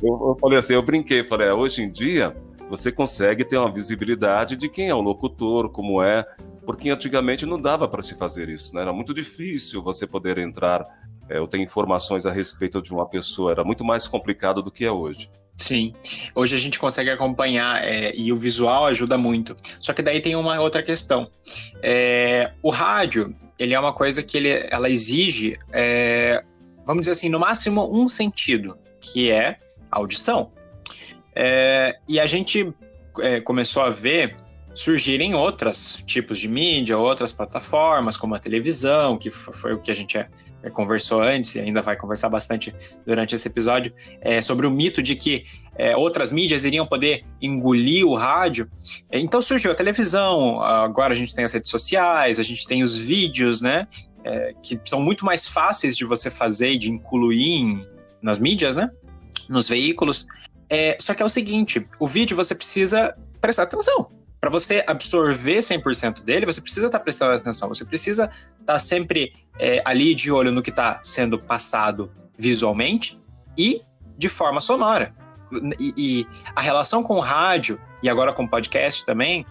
eu, 0.02 0.14
eu, 0.14 0.38
falei 0.40 0.60
assim: 0.60 0.74
Eu 0.74 0.84
brinquei, 0.84 1.24
falei: 1.24 1.48
é, 1.48 1.54
Hoje 1.54 1.82
em 1.82 1.92
dia 1.92 2.36
você 2.70 2.90
consegue 2.90 3.44
ter 3.44 3.58
uma 3.58 3.72
visibilidade 3.72 4.56
de 4.56 4.70
quem 4.70 4.88
é 4.88 4.96
o 4.96 5.02
locutor, 5.02 5.70
como 5.70 6.02
é, 6.02 6.26
porque 6.66 6.90
antigamente 6.90 7.46
não 7.46 7.62
dava 7.62 7.86
para 7.86 8.02
se 8.02 8.16
fazer 8.16 8.48
isso, 8.48 8.74
né? 8.74 8.84
Era 8.84 8.94
muito 8.94 9.14
difícil 9.14 9.82
você 9.82 10.08
poder 10.08 10.38
entrar 10.38 10.86
é, 11.30 11.40
ou 11.40 11.48
ter 11.48 11.60
informações 11.60 12.26
a 12.26 12.32
respeito 12.32 12.82
de 12.82 12.92
uma 12.92 13.06
pessoa, 13.06 13.52
era 13.52 13.64
muito 13.64 13.84
mais 13.84 14.08
complicado 14.08 14.62
do 14.62 14.72
que 14.72 14.86
é 14.86 14.92
hoje. 14.92 15.30
Sim, 15.58 15.94
hoje 16.34 16.56
a 16.56 16.58
gente 16.58 16.80
consegue 16.80 17.12
acompanhar 17.12 17.84
é, 17.84 18.12
e 18.16 18.32
o 18.32 18.38
visual 18.38 18.88
ajuda 18.88 19.18
muito. 19.18 19.56
Só 19.80 19.94
que 19.94 20.02
daí 20.02 20.20
tem 20.20 20.36
uma 20.36 20.60
outra 20.60 20.82
questão. 20.82 21.30
É, 21.84 22.52
o 22.64 22.72
rádio, 22.72 23.36
ele 23.60 23.74
é 23.74 23.80
uma 23.80 23.94
coisa 23.94 24.24
que 24.24 24.38
ele, 24.38 24.68
ela 24.72 24.90
exige, 24.90 25.54
é, 25.72 26.44
vamos 26.86 27.02
dizer 27.02 27.12
assim, 27.12 27.30
no 27.30 27.40
máximo 27.40 27.88
um 27.96 28.08
sentido, 28.08 28.78
que 29.00 29.30
é 29.32 29.58
audição. 29.92 30.52
É, 31.36 31.96
e 32.08 32.20
a 32.20 32.26
gente 32.26 32.74
é, 33.20 33.40
começou 33.42 33.84
a 33.84 33.90
ver 33.90 34.36
surgirem 34.74 35.36
outros 35.36 36.02
tipos 36.06 36.40
de 36.40 36.48
mídia, 36.48 36.98
outras 36.98 37.34
plataformas, 37.34 38.18
como 38.18 38.36
a 38.36 38.40
televisão, 38.40 39.18
que 39.18 39.30
foi 39.30 39.74
o 39.74 39.80
que 39.80 39.92
a 39.92 39.94
gente 39.94 40.18
é, 40.18 40.30
é, 40.64 40.70
conversou 40.70 41.22
antes 41.22 41.56
e 41.56 41.60
ainda 41.60 41.82
vai 41.82 41.96
conversar 41.96 42.30
bastante 42.30 42.74
durante 43.06 43.36
esse 43.36 43.48
episódio, 43.48 43.94
é, 44.22 44.42
sobre 44.42 44.66
o 44.66 44.72
mito 44.72 45.02
de 45.02 45.16
que 45.16 45.44
é, 45.76 45.96
outras 45.96 46.32
mídias 46.32 46.64
iriam 46.64 46.86
poder 46.86 47.26
engolir 47.42 48.06
o 48.06 48.16
rádio. 48.16 48.70
É, 49.12 49.20
então 49.20 49.42
surgiu 49.42 49.72
a 49.72 49.76
televisão, 49.76 50.62
agora 50.62 51.14
a 51.14 51.16
gente 51.16 51.36
tem 51.36 51.44
as 51.44 51.54
redes 51.54 51.70
sociais, 51.70 52.40
a 52.40 52.44
gente 52.44 52.66
tem 52.68 52.84
os 52.84 52.98
vídeos, 52.98 53.62
né? 53.62 53.88
É, 54.24 54.54
que 54.62 54.80
são 54.86 55.02
muito 55.02 55.26
mais 55.26 55.48
fáceis 55.48 55.98
de 55.98 56.06
você 56.06 56.30
fazer 56.30 56.74
e 56.74 56.78
de 56.78 56.92
incluir 56.92 57.44
em, 57.44 57.88
nas 58.22 58.38
mídias, 58.38 58.76
né? 58.76 58.90
Nos 59.50 59.68
veículos. 59.68 60.28
Só 61.00 61.14
que 61.14 61.22
é 61.22 61.26
o 61.26 61.30
seguinte: 61.30 61.86
o 62.00 62.08
vídeo 62.08 62.38
você 62.38 62.56
precisa 62.56 63.14
prestar 63.42 63.64
atenção. 63.64 64.21
Para 64.42 64.50
você 64.50 64.84
absorver 64.88 65.60
100% 65.60 66.24
dele, 66.24 66.48
você 66.48 66.60
precisa 66.60 66.88
estar 66.88 66.98
tá 66.98 67.04
prestando 67.04 67.34
atenção. 67.34 67.70
Você 67.70 67.86
precisa 67.86 68.24
estar 68.60 68.74
tá 68.74 68.80
sempre 68.80 69.34
é, 69.60 69.84
ali 69.86 70.16
de 70.16 70.32
olho 70.32 70.52
no 70.52 70.64
que 70.64 70.72
está 70.72 71.00
sendo 71.04 71.38
passado 71.38 72.12
visualmente 72.36 73.22
e 73.56 73.82
de 74.18 74.28
forma 74.28 74.60
sonora. 74.60 75.14
E, 75.80 75.94
e, 75.96 76.28
a 76.56 76.62
relação 76.62 77.04
com 77.04 77.18
o 77.18 77.20
rádio 77.20 77.80
e 78.02 78.10
agora 78.10 78.34
com 78.34 78.46
o 78.46 78.50
podcast 78.50 79.06
também 79.06 79.46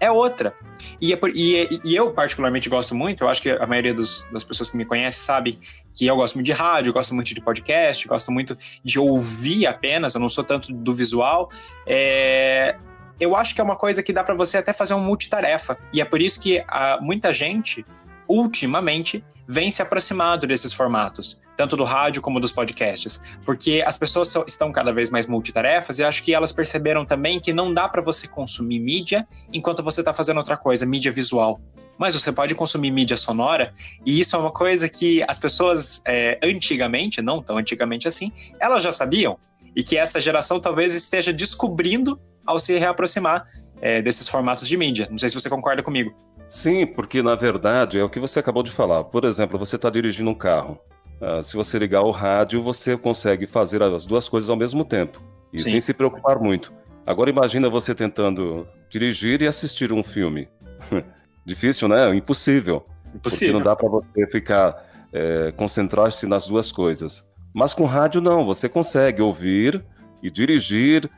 é 0.00 0.10
outra. 0.10 0.54
E, 0.98 1.12
é 1.12 1.18
e, 1.34 1.80
e, 1.84 1.94
eu, 1.94 2.10
particularmente, 2.12 2.70
gosto 2.70 2.94
muito, 2.94 3.24
eu 3.24 3.28
acho 3.28 3.42
que 3.42 3.50
a 3.50 3.66
maioria 3.66 3.92
dos, 3.92 4.26
das 4.32 4.42
pessoas 4.42 4.70
que 4.70 4.76
me 4.78 4.86
conhecem 4.86 5.22
sabe 5.22 5.58
que 5.92 6.06
eu 6.06 6.16
gosto 6.16 6.36
muito 6.36 6.46
de 6.46 6.52
rádio, 6.52 6.94
gosto 6.94 7.14
muito 7.14 7.34
de 7.34 7.42
podcast, 7.42 8.08
gosto 8.08 8.32
muito 8.32 8.56
de 8.82 8.98
ouvir 8.98 9.66
apenas, 9.66 10.14
eu 10.14 10.20
não 10.20 10.30
sou 10.30 10.44
tanto 10.44 10.72
do 10.72 10.94
visual. 10.94 11.50
É, 11.86 12.76
eu 13.18 13.36
acho 13.36 13.54
que 13.54 13.60
é 13.60 13.64
uma 13.64 13.76
coisa 13.76 14.02
que 14.02 14.12
dá 14.12 14.22
para 14.22 14.34
você 14.34 14.58
até 14.58 14.72
fazer 14.72 14.94
um 14.94 15.00
multitarefa. 15.00 15.78
E 15.92 16.00
é 16.00 16.04
por 16.04 16.20
isso 16.20 16.40
que 16.40 16.62
a, 16.66 16.98
muita 17.00 17.32
gente 17.32 17.84
ultimamente 18.28 19.24
vem 19.46 19.70
se 19.70 19.82
aproximando 19.82 20.46
desses 20.46 20.72
formatos, 20.72 21.42
tanto 21.56 21.76
do 21.76 21.84
rádio 21.84 22.22
como 22.22 22.40
dos 22.40 22.50
podcasts, 22.50 23.22
porque 23.44 23.82
as 23.86 23.96
pessoas 23.96 24.34
estão 24.46 24.72
cada 24.72 24.92
vez 24.92 25.10
mais 25.10 25.26
multitarefas 25.26 25.98
e 25.98 26.04
acho 26.04 26.22
que 26.22 26.34
elas 26.34 26.52
perceberam 26.52 27.04
também 27.04 27.38
que 27.38 27.52
não 27.52 27.72
dá 27.72 27.86
para 27.88 28.00
você 28.00 28.26
consumir 28.26 28.80
mídia 28.80 29.26
enquanto 29.52 29.82
você 29.82 30.00
está 30.00 30.14
fazendo 30.14 30.38
outra 30.38 30.56
coisa, 30.56 30.86
mídia 30.86 31.12
visual. 31.12 31.60
Mas 31.98 32.14
você 32.14 32.32
pode 32.32 32.54
consumir 32.54 32.90
mídia 32.90 33.16
sonora, 33.16 33.72
e 34.04 34.18
isso 34.18 34.34
é 34.34 34.38
uma 34.38 34.50
coisa 34.50 34.88
que 34.88 35.22
as 35.28 35.38
pessoas 35.38 36.02
é, 36.04 36.38
antigamente, 36.42 37.22
não 37.22 37.40
tão 37.40 37.56
antigamente 37.56 38.08
assim, 38.08 38.32
elas 38.58 38.82
já 38.82 38.90
sabiam, 38.90 39.38
e 39.76 39.82
que 39.82 39.96
essa 39.96 40.20
geração 40.20 40.58
talvez 40.58 40.94
esteja 40.94 41.32
descobrindo 41.32 42.18
ao 42.46 42.58
se 42.58 42.76
reaproximar 42.78 43.46
é, 43.80 44.00
desses 44.02 44.28
formatos 44.28 44.68
de 44.68 44.76
mídia. 44.76 45.08
Não 45.10 45.18
sei 45.18 45.28
se 45.28 45.34
você 45.34 45.48
concorda 45.48 45.82
comigo. 45.82 46.14
Sim, 46.48 46.86
porque 46.86 47.22
na 47.22 47.34
verdade 47.34 47.98
é 47.98 48.04
o 48.04 48.08
que 48.08 48.20
você 48.20 48.38
acabou 48.38 48.62
de 48.62 48.70
falar. 48.70 49.04
Por 49.04 49.24
exemplo, 49.24 49.58
você 49.58 49.76
está 49.76 49.90
dirigindo 49.90 50.30
um 50.30 50.34
carro. 50.34 50.78
Uh, 51.20 51.42
se 51.42 51.54
você 51.54 51.78
ligar 51.78 52.02
o 52.02 52.10
rádio, 52.10 52.62
você 52.62 52.96
consegue 52.96 53.46
fazer 53.46 53.82
as 53.82 54.04
duas 54.04 54.28
coisas 54.28 54.50
ao 54.50 54.56
mesmo 54.56 54.84
tempo 54.84 55.22
e 55.52 55.58
Sim. 55.60 55.72
sem 55.72 55.80
se 55.80 55.94
preocupar 55.94 56.38
muito. 56.38 56.72
Agora 57.06 57.30
imagina 57.30 57.68
você 57.68 57.94
tentando 57.94 58.66
dirigir 58.90 59.40
e 59.42 59.46
assistir 59.46 59.92
um 59.92 60.02
filme. 60.02 60.48
Difícil, 61.46 61.88
né? 61.88 62.14
Impossível. 62.14 62.84
Impossível. 63.14 63.20
Porque 63.20 63.52
não 63.52 63.60
dá 63.60 63.76
para 63.76 63.88
você 63.88 64.26
ficar 64.26 64.84
é, 65.12 65.52
concentrar-se 65.52 66.26
nas 66.26 66.46
duas 66.46 66.72
coisas. 66.72 67.28
Mas 67.54 67.72
com 67.72 67.84
rádio 67.84 68.20
não, 68.20 68.44
você 68.44 68.68
consegue 68.68 69.22
ouvir 69.22 69.84
e 70.22 70.30
dirigir. 70.30 71.08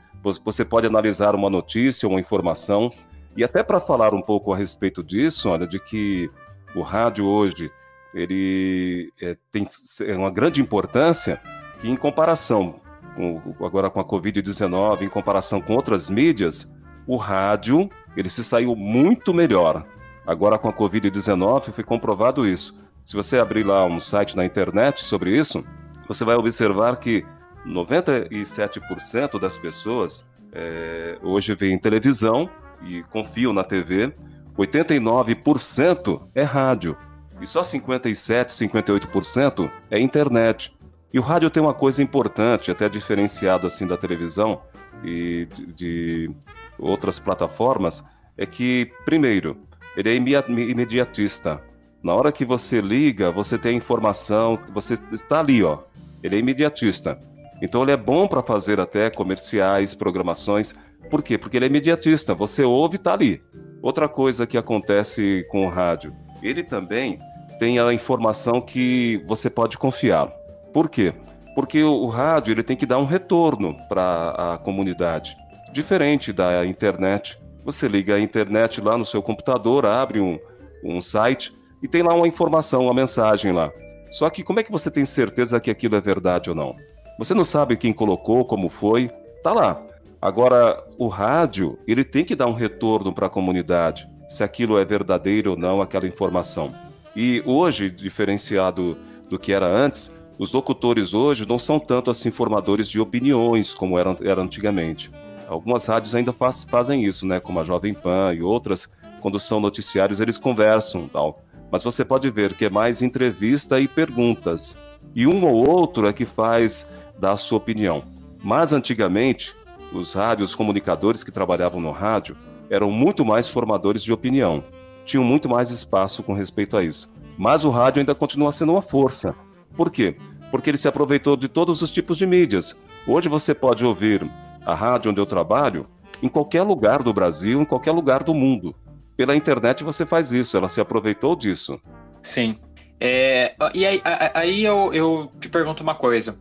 Você 0.45 0.64
pode 0.64 0.87
analisar 0.87 1.35
uma 1.35 1.49
notícia, 1.49 2.09
uma 2.09 2.18
informação 2.18 2.88
e 3.37 3.45
até 3.45 3.62
para 3.62 3.80
falar 3.80 4.14
um 4.14 4.23
pouco 4.23 4.52
a 4.52 4.56
respeito 4.56 5.02
disso, 5.02 5.49
olha, 5.49 5.66
de 5.66 5.78
que 5.78 6.30
o 6.75 6.83
rádio 6.83 7.26
hoje 7.26 7.71
ele 8.14 9.12
é, 9.21 9.37
tem 9.52 9.68
uma 10.16 10.30
grande 10.30 10.61
importância 10.61 11.40
que, 11.80 11.88
em 11.88 11.97
comparação 11.97 12.80
com, 13.14 13.54
agora 13.64 13.90
com 13.90 14.00
a 14.00 14.04
Covid-19, 14.04 15.02
em 15.02 15.09
comparação 15.09 15.61
com 15.61 15.75
outras 15.75 16.09
mídias, 16.09 16.73
o 17.06 17.16
rádio 17.16 17.88
ele 18.16 18.28
se 18.28 18.42
saiu 18.42 18.75
muito 18.75 19.33
melhor. 19.35 19.87
Agora 20.26 20.59
com 20.59 20.68
a 20.68 20.73
Covid-19 20.73 21.73
foi 21.73 21.85
comprovado 21.85 22.47
isso. 22.49 22.75
Se 23.04 23.14
você 23.14 23.38
abrir 23.38 23.64
lá 23.64 23.85
um 23.85 24.00
site 24.00 24.35
na 24.35 24.45
internet 24.45 25.04
sobre 25.04 25.37
isso, 25.37 25.64
você 26.09 26.25
vai 26.25 26.35
observar 26.37 26.97
que 26.97 27.25
97% 27.66 29.38
das 29.40 29.58
pessoas 29.58 30.25
é, 30.52 31.18
hoje 31.23 31.54
veem 31.54 31.78
televisão 31.78 32.49
e 32.82 33.02
confiam 33.04 33.52
na 33.52 33.64
TV, 33.64 34.14
89% 34.56 36.23
é 36.35 36.42
rádio 36.42 36.96
e 37.40 37.46
só 37.46 37.62
57, 37.62 38.52
58% 38.52 39.70
é 39.90 39.99
internet. 40.00 40.75
E 41.12 41.18
o 41.18 41.23
rádio 41.23 41.50
tem 41.50 41.62
uma 41.62 41.75
coisa 41.75 42.02
importante, 42.02 42.70
até 42.70 42.88
diferenciado 42.88 43.66
assim 43.66 43.87
da 43.87 43.96
televisão 43.96 44.62
e 45.04 45.46
de, 45.54 45.73
de 45.73 46.30
outras 46.78 47.18
plataformas, 47.18 48.04
é 48.37 48.46
que 48.46 48.90
primeiro 49.04 49.56
ele 49.96 50.11
é 50.11 50.14
imediatista. 50.14 51.62
Na 52.02 52.14
hora 52.14 52.30
que 52.30 52.44
você 52.44 52.80
liga, 52.80 53.30
você 53.30 53.58
tem 53.58 53.76
informação, 53.76 54.58
você 54.73 54.99
está 55.12 55.40
ali, 55.40 55.62
ó. 55.62 55.80
Ele 56.23 56.37
é 56.37 56.38
imediatista. 56.38 57.18
Então 57.63 57.83
ele 57.83 57.93
é 57.93 57.97
bom 57.97 58.27
para 58.29 58.43
fazer 58.43 58.81
até 58.81 59.11
comerciais, 59.11 59.95
programações. 59.95 60.75
Por 61.11 61.23
quê? 61.23 61.39
Porque 61.39 61.57
ele 61.57 61.67
é 61.67 61.69
imediatista. 61.69 62.35
Você 62.35 62.63
ouve, 62.63 62.97
está 62.97 63.13
ali. 63.13 63.43
Outra 63.83 64.09
coisa 64.09 64.47
que 64.47 64.59
acontece 64.59 65.47
com 65.51 65.65
o 65.65 65.69
rádio, 65.69 66.15
ele 66.43 66.63
também 66.63 67.19
tem 67.59 67.79
a 67.79 67.93
informação 67.93 68.61
que 68.61 69.23
você 69.27 69.49
pode 69.49 69.79
confiar. 69.79 70.29
Por 70.73 70.89
quê? 70.89 71.15
Porque 71.55 71.83
o, 71.83 71.93
o 71.93 72.09
rádio 72.09 72.53
ele 72.53 72.63
tem 72.63 72.77
que 72.77 72.85
dar 72.85 72.99
um 72.99 73.07
retorno 73.07 73.77
para 73.89 74.55
a 74.55 74.59
comunidade, 74.59 75.37
diferente 75.73 76.33
da 76.33 76.67
internet. 76.67 77.39
Você 77.65 77.89
liga 77.89 78.15
a 78.15 78.21
internet 78.21 78.81
lá 78.81 78.99
no 78.99 79.07
seu 79.07 79.23
computador, 79.23 79.87
abre 79.87 80.21
um, 80.21 80.39
um 80.85 81.01
site 81.01 81.55
e 81.83 81.89
tem 81.89 82.03
lá 82.03 82.15
uma 82.15 82.29
informação, 82.29 82.85
uma 82.85 82.95
mensagem 82.95 83.53
lá. 83.53 83.71
Só 84.11 84.29
que 84.31 84.43
como 84.43 84.61
é 84.61 84.63
que 84.63 84.71
você 84.71 84.91
tem 84.91 85.05
certeza 85.05 85.61
que 85.61 85.71
aquilo 85.71 85.97
é 85.97 86.01
verdade 86.01 86.51
ou 86.51 86.57
não? 86.57 86.77
Você 87.18 87.35
não 87.35 87.44
sabe 87.44 87.76
quem 87.76 87.92
colocou, 87.92 88.44
como 88.44 88.68
foi, 88.68 89.11
tá 89.42 89.52
lá. 89.52 89.82
Agora, 90.20 90.82
o 90.99 91.08
rádio, 91.08 91.78
ele 91.87 92.04
tem 92.04 92.25
que 92.25 92.35
dar 92.35 92.46
um 92.46 92.52
retorno 92.52 93.12
para 93.12 93.26
a 93.26 93.30
comunidade, 93.30 94.08
se 94.28 94.42
aquilo 94.42 94.78
é 94.78 94.85
verdadeiro 94.85 95.52
ou 95.52 95.56
não, 95.56 95.80
aquela 95.80 96.06
informação. 96.06 96.73
E 97.14 97.42
hoje, 97.46 97.90
diferenciado 97.90 98.96
do 99.28 99.38
que 99.38 99.52
era 99.52 99.66
antes, 99.66 100.12
os 100.38 100.52
locutores 100.52 101.14
hoje 101.14 101.49
não 101.49 101.58
são 101.58 101.78
tanto 101.78 102.11
assim 102.11 102.30
formadores 102.30 102.88
de 102.88 103.00
opiniões 103.00 103.73
como 103.73 103.99
eram 103.99 104.16
era 104.20 104.42
antigamente. 104.42 105.11
Algumas 105.49 105.87
rádios 105.87 106.14
ainda 106.14 106.32
faz, 106.32 106.64
fazem 106.64 107.04
isso, 107.04 107.26
né, 107.26 107.40
como 107.40 107.61
a 107.61 107.64
Jovem 107.64 107.94
Pan 107.94 108.35
e 108.35 108.42
outras, 108.42 108.92
quando 109.20 109.40
são 109.40 109.61
noticiários 109.61 110.20
eles 110.20 110.37
conversam, 110.37 111.08
tal 111.08 111.40
mas 111.70 111.82
você 111.82 112.04
pode 112.04 112.30
ver 112.30 112.54
que 112.54 112.64
é 112.64 112.70
mais 112.70 113.02
entrevista 113.02 113.80
e 113.80 113.88
perguntas. 113.88 114.76
E 115.14 115.26
um 115.26 115.44
ou 115.44 115.68
outro 115.68 116.06
é 116.06 116.12
que 116.12 116.25
faz 116.25 116.88
dar 117.18 117.32
a 117.32 117.37
sua 117.37 117.58
opinião. 117.58 118.02
Mas 118.42 118.73
antigamente, 118.73 119.54
os 119.92 120.12
rádios 120.12 120.54
comunicadores 120.54 121.25
que 121.25 121.30
trabalhavam 121.30 121.80
no 121.80 121.90
rádio 121.90 122.37
eram 122.70 122.90
muito 122.90 123.25
mais 123.25 123.49
formadores 123.49 124.02
de 124.02 124.12
opinião. 124.12 124.62
Tinham 125.04 125.25
muito 125.25 125.49
mais 125.49 125.70
espaço 125.70 126.23
com 126.23 126.35
respeito 126.35 126.76
a 126.76 126.82
isso. 126.82 127.12
Mas 127.38 127.64
o 127.64 127.70
rádio 127.70 128.00
ainda 128.00 128.14
continua 128.14 128.52
sendo 128.52 128.73
uma 128.73 128.82
força. 128.82 129.35
Por 129.76 129.90
quê? 129.90 130.16
Porque 130.50 130.70
ele 130.70 130.78
se 130.78 130.88
aproveitou 130.88 131.37
de 131.37 131.49
todos 131.49 131.82
os 131.82 131.90
tipos 131.90 132.16
de 132.16 132.26
mídias. 132.26 132.75
Hoje 133.06 133.28
você 133.28 133.54
pode 133.54 133.85
ouvir 133.85 134.28
a 134.64 134.75
rádio 134.75 135.11
onde 135.11 135.20
eu 135.20 135.26
trabalho 135.26 135.87
em 136.23 136.28
qualquer 136.28 136.62
lugar 136.62 137.02
do 137.02 137.12
Brasil, 137.12 137.61
em 137.61 137.64
qualquer 137.64 137.92
lugar 137.92 138.23
do 138.25 138.35
mundo 138.35 138.75
pela 139.16 139.35
internet 139.35 139.82
você 139.82 140.04
faz 140.04 140.30
isso, 140.30 140.56
ela 140.56 140.68
se 140.68 140.80
aproveitou 140.80 141.35
disso. 141.35 141.80
Sim. 142.23 142.56
É, 143.00 143.54
e 143.75 143.85
aí, 143.85 144.00
aí 144.35 144.64
eu, 144.64 144.92
eu, 144.92 145.30
te 145.40 145.49
pergunto 145.49 145.82
uma 145.82 145.94
coisa. 145.94 146.38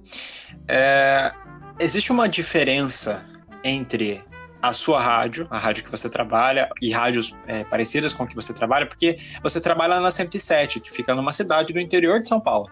É, 0.68 1.32
existe 1.80 2.12
uma 2.12 2.28
diferença 2.28 3.24
entre 3.64 4.24
a 4.62 4.74
sua 4.74 5.00
rádio, 5.00 5.48
a 5.52 5.60
rádio 5.60 5.84
que 5.84 5.92
você 5.92 6.10
trabalha, 6.10 6.70
e 6.82 6.92
rádios 6.92 7.36
é, 7.46 7.64
parecidas 7.66 8.14
com 8.14 8.26
que 8.26 8.36
você 8.36 8.54
trabalha, 8.54 8.86
porque 8.86 9.18
você 9.44 9.62
trabalha 9.62 10.00
na 10.00 10.10
107, 10.10 10.80
que 10.80 10.92
fica 10.92 11.14
numa 11.14 11.32
cidade 11.32 11.72
do 11.72 11.80
interior 11.80 12.20
de 12.20 12.28
São 12.28 12.40
Paulo. 12.40 12.70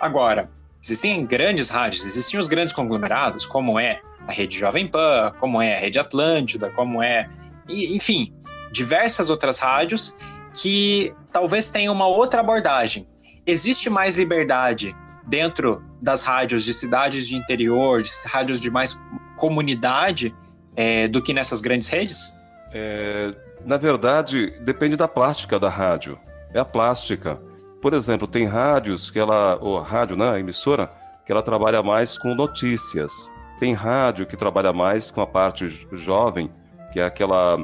Agora, 0.00 0.50
existem 0.82 1.24
grandes 1.24 1.68
rádios, 1.68 2.04
existem 2.04 2.38
os 2.38 2.48
grandes 2.48 2.72
conglomerados, 2.72 3.46
como 3.46 3.78
é 3.78 4.00
a 4.26 4.32
Rede 4.32 4.58
Jovem 4.58 4.88
Pan, 4.88 5.32
como 5.38 5.62
é 5.62 5.76
a 5.76 5.80
Rede 5.80 5.98
Atlântida, 5.98 6.70
como 6.70 7.02
é. 7.02 7.28
Enfim, 7.68 8.32
diversas 8.72 9.30
outras 9.30 9.58
rádios 9.58 10.16
que 10.52 11.14
talvez 11.32 11.70
tenham 11.70 11.94
uma 11.94 12.06
outra 12.06 12.40
abordagem. 12.40 13.06
Existe 13.46 13.88
mais 13.88 14.16
liberdade 14.16 14.96
dentro 15.26 15.82
das 16.00 16.22
rádios 16.22 16.64
de 16.64 16.74
cidades 16.74 17.26
de 17.26 17.36
interior, 17.36 18.02
de 18.02 18.10
rádios 18.26 18.60
de 18.60 18.70
mais 18.70 19.00
comunidade, 19.36 20.34
é, 20.76 21.08
do 21.08 21.22
que 21.22 21.32
nessas 21.32 21.60
grandes 21.60 21.88
redes? 21.88 22.32
É, 22.72 23.34
na 23.64 23.76
verdade, 23.76 24.50
depende 24.60 24.96
da 24.96 25.08
plástica 25.08 25.58
da 25.58 25.68
rádio. 25.68 26.18
É 26.52 26.58
a 26.58 26.64
plástica. 26.64 27.40
Por 27.80 27.94
exemplo, 27.94 28.26
tem 28.26 28.46
rádios 28.46 29.10
que 29.10 29.18
ela, 29.18 29.56
ou 29.60 29.80
rádio, 29.80 30.16
né, 30.16 30.38
emissora, 30.38 30.90
que 31.24 31.32
ela 31.32 31.42
trabalha 31.42 31.82
mais 31.82 32.18
com 32.18 32.34
notícias. 32.34 33.12
Tem 33.58 33.72
rádio 33.72 34.26
que 34.26 34.36
trabalha 34.36 34.72
mais 34.72 35.10
com 35.10 35.20
a 35.20 35.26
parte 35.26 35.86
jovem, 35.92 36.50
que 36.92 37.00
é 37.00 37.04
aquela 37.04 37.58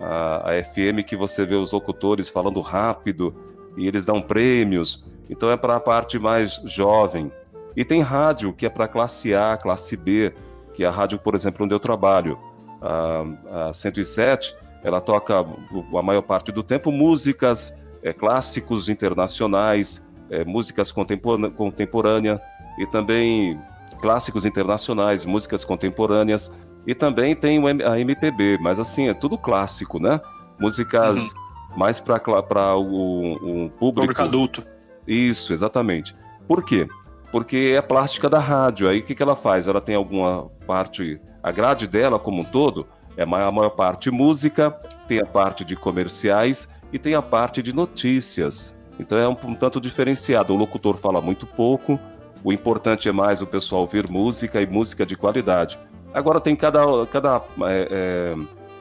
a, 0.00 0.50
a 0.50 0.64
FM 0.64 1.04
que 1.06 1.16
você 1.16 1.44
vê 1.44 1.54
os 1.54 1.72
locutores 1.72 2.28
falando 2.28 2.60
rápido 2.60 3.34
e 3.76 3.86
eles 3.86 4.04
dão 4.04 4.20
prêmios. 4.20 5.04
Então 5.28 5.50
é 5.50 5.56
para 5.56 5.76
a 5.76 5.80
parte 5.80 6.18
mais 6.18 6.60
jovem. 6.64 7.32
E 7.76 7.84
tem 7.84 8.02
rádio 8.02 8.52
que 8.52 8.66
é 8.66 8.68
para 8.68 8.86
classe 8.86 9.34
A, 9.34 9.56
classe 9.56 9.96
B, 9.96 10.32
que 10.74 10.84
é 10.84 10.86
a 10.86 10.90
rádio, 10.90 11.18
por 11.18 11.34
exemplo, 11.34 11.64
onde 11.64 11.74
eu 11.74 11.80
trabalho. 11.80 12.38
A, 12.80 13.68
a 13.68 13.74
107, 13.74 14.54
ela 14.82 15.00
toca 15.00 15.40
a 15.40 16.02
maior 16.02 16.22
parte 16.22 16.52
do 16.52 16.62
tempo 16.62 16.92
músicas 16.92 17.74
é, 18.02 18.12
clássicos 18.12 18.88
internacionais, 18.88 20.04
é, 20.30 20.44
músicas 20.44 20.92
contemporâneas 20.92 22.40
e 22.78 22.86
também 22.86 23.58
clássicos 24.00 24.44
internacionais, 24.44 25.24
músicas 25.24 25.64
contemporâneas. 25.64 26.52
E 26.86 26.94
também 26.94 27.34
tem 27.34 27.62
a 27.82 27.98
MPB, 27.98 28.58
mas 28.60 28.78
assim, 28.78 29.08
é 29.08 29.14
tudo 29.14 29.38
clássico, 29.38 29.98
né? 29.98 30.20
Músicas 30.60 31.16
uhum. 31.16 31.78
mais 31.78 31.98
para 31.98 32.76
o, 32.76 33.64
o 33.64 33.70
público. 33.70 33.94
Público 33.94 34.22
adulto. 34.22 34.73
Isso, 35.06 35.52
exatamente. 35.52 36.14
Por 36.46 36.62
quê? 36.62 36.88
Porque 37.30 37.72
é 37.74 37.78
a 37.78 37.82
plástica 37.82 38.28
da 38.28 38.38
rádio. 38.38 38.88
Aí 38.88 39.00
o 39.00 39.02
que, 39.02 39.14
que 39.14 39.22
ela 39.22 39.36
faz? 39.36 39.66
Ela 39.66 39.80
tem 39.80 39.94
alguma 39.94 40.50
parte. 40.66 41.20
A 41.42 41.50
grade 41.50 41.86
dela, 41.86 42.18
como 42.18 42.42
um 42.42 42.44
todo, 42.44 42.86
é 43.16 43.22
a 43.22 43.26
maior, 43.26 43.48
a 43.48 43.52
maior 43.52 43.70
parte 43.70 44.10
música, 44.10 44.70
tem 45.06 45.20
a 45.20 45.26
parte 45.26 45.64
de 45.64 45.76
comerciais 45.76 46.68
e 46.92 46.98
tem 46.98 47.14
a 47.14 47.22
parte 47.22 47.62
de 47.62 47.72
notícias. 47.72 48.74
Então 48.98 49.18
é 49.18 49.28
um, 49.28 49.36
um 49.44 49.54
tanto 49.54 49.80
diferenciado. 49.80 50.54
O 50.54 50.56
locutor 50.56 50.96
fala 50.96 51.20
muito 51.20 51.46
pouco, 51.46 51.98
o 52.42 52.52
importante 52.52 53.08
é 53.08 53.12
mais 53.12 53.40
o 53.40 53.46
pessoal 53.46 53.82
ouvir 53.82 54.08
música 54.08 54.60
e 54.60 54.66
música 54.66 55.04
de 55.04 55.16
qualidade. 55.16 55.78
Agora 56.12 56.40
tem 56.40 56.54
cada, 56.54 56.84
cada, 57.10 57.42
é, 57.62 57.88
é, 57.90 58.36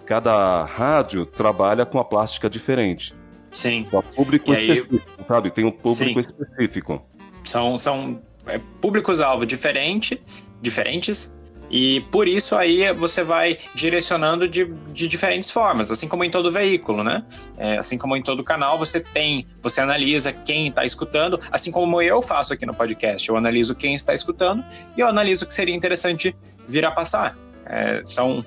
cada 0.05 0.63
rádio 0.65 1.25
trabalha 1.25 1.85
com 1.85 1.99
a 1.99 2.05
plástica 2.05 2.49
diferente. 2.49 3.15
Sim. 3.53 3.87
O 3.91 4.01
público 4.01 4.51
aí... 4.51 4.71
específico, 4.71 5.25
sabe? 5.27 5.51
Tem 5.51 5.63
um 5.65 5.71
público 5.71 5.95
Sim. 5.95 6.19
específico. 6.19 7.05
São, 7.43 7.77
são 7.77 8.21
é, 8.47 8.59
públicos-alvo 8.81 9.45
diferente, 9.45 10.21
diferentes 10.61 11.37
e 11.75 12.01
por 12.11 12.27
isso 12.27 12.55
aí 12.55 12.93
você 12.93 13.23
vai 13.23 13.57
direcionando 13.73 14.47
de, 14.47 14.65
de 14.93 15.07
diferentes 15.07 15.49
formas, 15.49 15.89
assim 15.89 16.07
como 16.07 16.23
em 16.23 16.29
todo 16.29 16.51
veículo, 16.51 17.03
né? 17.03 17.25
É, 17.57 17.79
assim 17.79 17.97
como 17.97 18.15
em 18.15 18.21
todo 18.21 18.43
canal, 18.43 18.77
você 18.77 18.99
tem, 18.99 19.47
você 19.59 19.81
analisa 19.81 20.31
quem 20.31 20.67
está 20.67 20.85
escutando, 20.85 21.39
assim 21.51 21.71
como 21.71 21.99
eu 21.99 22.21
faço 22.21 22.53
aqui 22.53 22.63
no 22.63 22.75
podcast. 22.75 23.27
Eu 23.27 23.35
analiso 23.35 23.73
quem 23.73 23.95
está 23.95 24.13
escutando 24.13 24.63
e 24.95 25.01
eu 25.01 25.07
analiso 25.07 25.45
o 25.45 25.47
que 25.47 25.53
seria 25.55 25.75
interessante 25.75 26.35
vir 26.67 26.85
a 26.85 26.91
passar. 26.91 27.35
É, 27.65 28.01
são, 28.03 28.45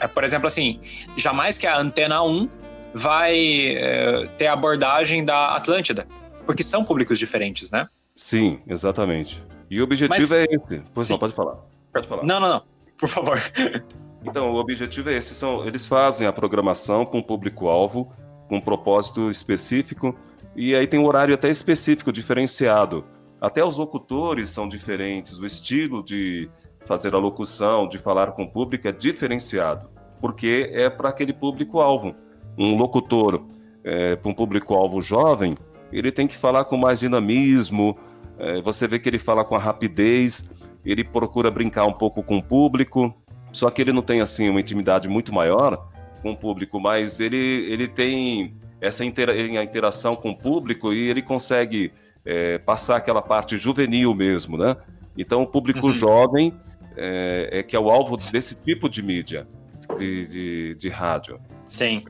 é, 0.00 0.06
por 0.06 0.24
exemplo, 0.24 0.46
assim, 0.46 0.80
jamais 1.14 1.58
que 1.58 1.66
a 1.66 1.78
Antena 1.78 2.22
1 2.22 2.48
vai 2.96 3.76
é, 3.76 4.26
ter 4.38 4.46
a 4.46 4.54
abordagem 4.54 5.24
da 5.24 5.54
Atlântida, 5.54 6.06
porque 6.46 6.62
são 6.62 6.84
públicos 6.84 7.18
diferentes, 7.18 7.70
né? 7.70 7.88
Sim, 8.14 8.58
exatamente. 8.66 9.42
E 9.70 9.80
o 9.80 9.84
objetivo 9.84 10.18
Mas, 10.18 10.32
é 10.32 10.44
esse. 10.44 10.82
Pois 10.94 11.10
não, 11.10 11.18
pode 11.18 11.34
falar. 11.34 11.58
Pode 11.92 12.08
falar. 12.08 12.24
Não, 12.24 12.40
não, 12.40 12.48
não. 12.48 12.62
Por 12.98 13.08
favor. 13.08 13.38
Então, 14.28 14.50
o 14.50 14.56
objetivo 14.56 15.08
é 15.08 15.18
esse. 15.18 15.36
São, 15.36 15.64
eles 15.64 15.86
fazem 15.86 16.26
a 16.26 16.32
programação 16.32 17.06
com 17.06 17.22
público-alvo, 17.22 18.12
com 18.48 18.56
um 18.56 18.60
propósito 18.60 19.30
específico, 19.30 20.18
E 20.56 20.74
aí 20.74 20.88
tem 20.88 20.98
um 20.98 21.06
horário 21.06 21.32
até 21.32 21.48
específico, 21.48 22.10
diferenciado. 22.10 23.04
Até 23.40 23.64
os 23.64 23.76
locutores 23.76 24.50
são 24.50 24.68
diferentes, 24.68 25.38
o 25.38 25.46
estilo 25.46 26.02
de 26.02 26.50
fazer 26.86 27.14
a 27.14 27.18
locução, 27.18 27.86
de 27.86 27.98
falar 27.98 28.32
com 28.32 28.42
o 28.42 28.50
público 28.50 28.88
é 28.88 28.92
diferenciado, 28.92 29.88
porque 30.20 30.70
é 30.72 30.90
para 30.90 31.10
aquele 31.10 31.32
público-alvo. 31.32 32.16
Um 32.58 32.76
locutor 32.76 33.42
é, 33.84 34.16
para 34.16 34.30
um 34.30 34.34
público-alvo 34.34 35.00
jovem, 35.00 35.56
ele 35.92 36.10
tem 36.10 36.26
que 36.26 36.36
falar 36.36 36.64
com 36.64 36.76
mais 36.76 37.00
dinamismo, 37.00 37.96
é, 38.38 38.60
você 38.60 38.86
vê 38.86 38.98
que 38.98 39.08
ele 39.08 39.18
fala 39.18 39.44
com 39.44 39.54
a 39.54 39.58
rapidez, 39.58 40.48
ele 40.84 41.04
procura 41.04 41.50
brincar 41.50 41.86
um 41.86 41.92
pouco 41.92 42.22
com 42.22 42.38
o 42.38 42.42
público, 42.42 43.14
só 43.52 43.70
que 43.70 43.80
ele 43.80 43.92
não 43.92 44.02
tem 44.02 44.20
assim 44.20 44.48
uma 44.48 44.60
intimidade 44.60 45.08
muito 45.08 45.32
maior 45.32 45.88
com 46.22 46.32
o 46.32 46.36
público, 46.36 46.80
mas 46.80 47.20
ele, 47.20 47.36
ele 47.70 47.88
tem 47.88 48.54
essa 48.80 49.04
intera 49.04 49.32
a 49.32 49.64
interação 49.64 50.14
com 50.14 50.30
o 50.30 50.36
público 50.36 50.92
e 50.92 51.08
ele 51.08 51.22
consegue 51.22 51.92
é, 52.24 52.58
passar 52.58 52.96
aquela 52.96 53.22
parte 53.22 53.56
juvenil 53.56 54.14
mesmo, 54.14 54.58
né? 54.58 54.76
Então 55.16 55.42
o 55.42 55.46
público 55.46 55.86
uhum. 55.86 55.94
jovem 55.94 56.52
é, 56.96 57.48
é, 57.52 57.62
que 57.62 57.74
é 57.74 57.80
o 57.80 57.90
alvo 57.90 58.16
desse 58.16 58.54
tipo 58.54 58.88
de 58.88 59.02
mídia, 59.02 59.46
de, 59.96 60.26
de, 60.26 60.74
de 60.74 60.88
rádio. 60.88 61.40
Sim. 61.64 62.02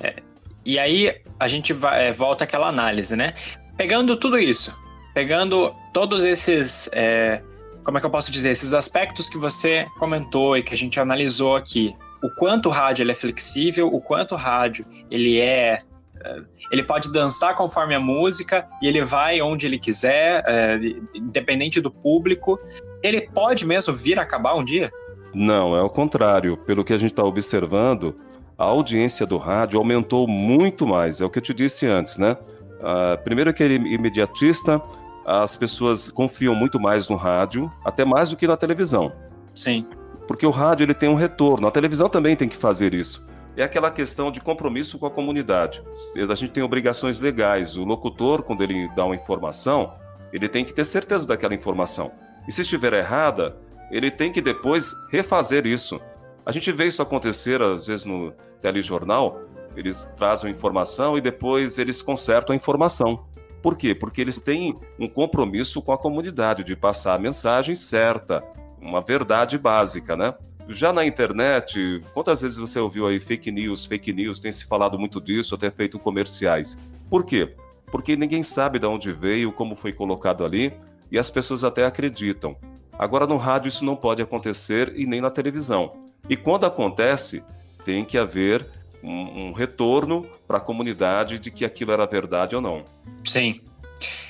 É, 0.00 0.16
e 0.64 0.78
aí 0.78 1.20
a 1.38 1.48
gente 1.48 1.72
vai, 1.72 2.08
é, 2.08 2.12
volta 2.12 2.44
àquela 2.44 2.68
análise, 2.68 3.16
né? 3.16 3.34
Pegando 3.76 4.16
tudo 4.16 4.38
isso, 4.38 4.76
pegando 5.14 5.74
todos 5.92 6.24
esses 6.24 6.90
é, 6.92 7.42
como 7.88 7.96
é 7.96 8.00
que 8.00 8.06
eu 8.06 8.10
posso 8.10 8.30
dizer, 8.30 8.50
esses 8.50 8.74
aspectos 8.74 9.30
que 9.30 9.38
você 9.38 9.86
comentou 9.98 10.54
e 10.58 10.62
que 10.62 10.74
a 10.74 10.76
gente 10.76 11.00
analisou 11.00 11.56
aqui, 11.56 11.96
o 12.22 12.28
quanto 12.36 12.68
o 12.68 12.70
rádio 12.70 13.10
é 13.10 13.14
flexível, 13.14 13.88
o 13.88 13.98
quanto 13.98 14.34
o 14.34 14.36
rádio 14.36 14.84
ele 15.10 15.40
é 15.40 15.78
eh, 16.22 16.42
ele 16.70 16.82
pode 16.82 17.10
dançar 17.10 17.54
conforme 17.54 17.94
a 17.94 18.00
música 18.00 18.68
e 18.82 18.88
ele 18.88 19.02
vai 19.02 19.40
onde 19.40 19.66
ele 19.66 19.78
quiser, 19.78 20.44
é, 20.46 20.78
independente 21.14 21.80
do 21.80 21.90
público. 21.90 22.60
Ele 23.02 23.22
pode 23.22 23.64
mesmo 23.64 23.94
vir 23.94 24.18
a 24.18 24.22
acabar 24.22 24.54
um 24.54 24.64
dia? 24.64 24.92
Não, 25.32 25.74
é 25.74 25.80
o 25.80 25.88
contrário. 25.88 26.58
Pelo 26.58 26.84
que 26.84 26.92
a 26.92 26.98
gente 26.98 27.12
está 27.12 27.24
observando, 27.24 28.14
a 28.58 28.64
audiência 28.64 29.24
do 29.24 29.38
rádio 29.38 29.78
aumentou 29.78 30.26
muito 30.26 30.84
mais. 30.84 31.20
É 31.20 31.24
o 31.24 31.30
que 31.30 31.38
eu 31.38 31.42
te 31.42 31.54
disse 31.54 31.86
antes, 31.86 32.18
né? 32.18 32.36
Uh, 32.80 33.22
primeiro 33.22 33.54
que 33.54 33.62
ele 33.62 33.74
é 33.74 33.94
imediatista, 33.94 34.82
as 35.24 35.54
pessoas 35.54 36.10
confiam 36.10 36.54
muito 36.54 36.80
mais 36.80 37.08
no 37.08 37.14
rádio, 37.14 37.70
até 37.84 38.04
mais 38.04 38.30
do 38.30 38.36
que 38.36 38.46
na 38.46 38.56
televisão. 38.56 39.12
Sim. 39.54 39.88
Porque 40.26 40.44
o 40.44 40.50
rádio 40.50 40.84
ele 40.84 40.94
tem 40.94 41.08
um 41.08 41.14
retorno, 41.14 41.68
a 41.68 41.70
televisão 41.70 42.08
também 42.08 42.34
tem 42.34 42.48
que 42.48 42.56
fazer 42.56 42.92
isso. 42.94 43.26
É 43.56 43.62
aquela 43.62 43.90
questão 43.90 44.30
de 44.30 44.40
compromisso 44.40 44.98
com 44.98 45.06
a 45.06 45.10
comunidade. 45.10 45.82
A 46.16 46.34
gente 46.34 46.52
tem 46.52 46.62
obrigações 46.62 47.18
legais. 47.18 47.76
O 47.76 47.84
locutor, 47.84 48.42
quando 48.42 48.62
ele 48.62 48.88
dá 48.94 49.04
uma 49.04 49.16
informação, 49.16 49.94
ele 50.32 50.48
tem 50.48 50.64
que 50.64 50.72
ter 50.72 50.84
certeza 50.84 51.26
daquela 51.26 51.54
informação. 51.54 52.12
E 52.46 52.52
se 52.52 52.62
estiver 52.62 52.92
errada, 52.92 53.56
ele 53.90 54.10
tem 54.10 54.30
que 54.30 54.40
depois 54.40 54.94
refazer 55.10 55.66
isso. 55.66 56.00
A 56.48 56.50
gente 56.50 56.72
vê 56.72 56.86
isso 56.86 57.02
acontecer, 57.02 57.60
às 57.60 57.86
vezes, 57.86 58.06
no 58.06 58.32
telejornal. 58.62 59.38
Eles 59.76 60.10
trazem 60.16 60.50
informação 60.50 61.18
e 61.18 61.20
depois 61.20 61.76
eles 61.76 62.00
consertam 62.00 62.54
a 62.54 62.56
informação. 62.56 63.22
Por 63.62 63.76
quê? 63.76 63.94
Porque 63.94 64.22
eles 64.22 64.38
têm 64.40 64.74
um 64.98 65.06
compromisso 65.06 65.82
com 65.82 65.92
a 65.92 65.98
comunidade 65.98 66.64
de 66.64 66.74
passar 66.74 67.12
a 67.12 67.18
mensagem 67.18 67.76
certa, 67.76 68.42
uma 68.80 69.02
verdade 69.02 69.58
básica, 69.58 70.16
né? 70.16 70.32
Já 70.70 70.90
na 70.90 71.04
internet, 71.04 72.02
quantas 72.14 72.40
vezes 72.40 72.56
você 72.56 72.78
ouviu 72.78 73.06
aí 73.06 73.20
fake 73.20 73.52
news, 73.52 73.84
fake 73.84 74.10
news, 74.14 74.40
tem 74.40 74.50
se 74.50 74.64
falado 74.64 74.98
muito 74.98 75.20
disso, 75.20 75.54
até 75.54 75.70
feito 75.70 75.98
comerciais. 75.98 76.78
Por 77.10 77.26
quê? 77.26 77.54
Porque 77.92 78.16
ninguém 78.16 78.42
sabe 78.42 78.78
de 78.78 78.86
onde 78.86 79.12
veio, 79.12 79.52
como 79.52 79.76
foi 79.76 79.92
colocado 79.92 80.46
ali, 80.46 80.72
e 81.12 81.18
as 81.18 81.30
pessoas 81.30 81.62
até 81.62 81.84
acreditam. 81.84 82.56
Agora 82.98 83.26
no 83.26 83.36
rádio 83.36 83.68
isso 83.68 83.84
não 83.84 83.94
pode 83.94 84.22
acontecer 84.22 84.94
e 84.96 85.04
nem 85.04 85.20
na 85.20 85.30
televisão. 85.30 86.07
E 86.28 86.36
quando 86.36 86.66
acontece, 86.66 87.42
tem 87.84 88.04
que 88.04 88.18
haver 88.18 88.66
um, 89.02 89.46
um 89.46 89.52
retorno 89.52 90.26
para 90.46 90.58
a 90.58 90.60
comunidade 90.60 91.38
de 91.38 91.50
que 91.50 91.64
aquilo 91.64 91.92
era 91.92 92.06
verdade 92.06 92.54
ou 92.54 92.60
não. 92.60 92.84
Sim. 93.24 93.60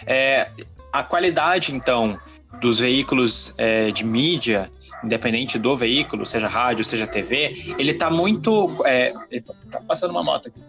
É, 0.06 0.50
a 0.92 1.02
qualidade, 1.02 1.74
então, 1.74 2.18
dos 2.60 2.78
veículos 2.78 3.54
é, 3.58 3.90
de 3.90 4.04
mídia, 4.04 4.70
independente 5.02 5.58
do 5.58 5.76
veículo, 5.76 6.24
seja 6.26 6.48
rádio, 6.48 6.84
seja 6.84 7.06
TV, 7.06 7.74
ele 7.78 7.92
está 7.92 8.10
muito. 8.10 8.74
É, 8.84 9.12
tá 9.70 9.80
passando 9.86 10.10
uma 10.10 10.22
moto 10.22 10.48
aqui. 10.48 10.62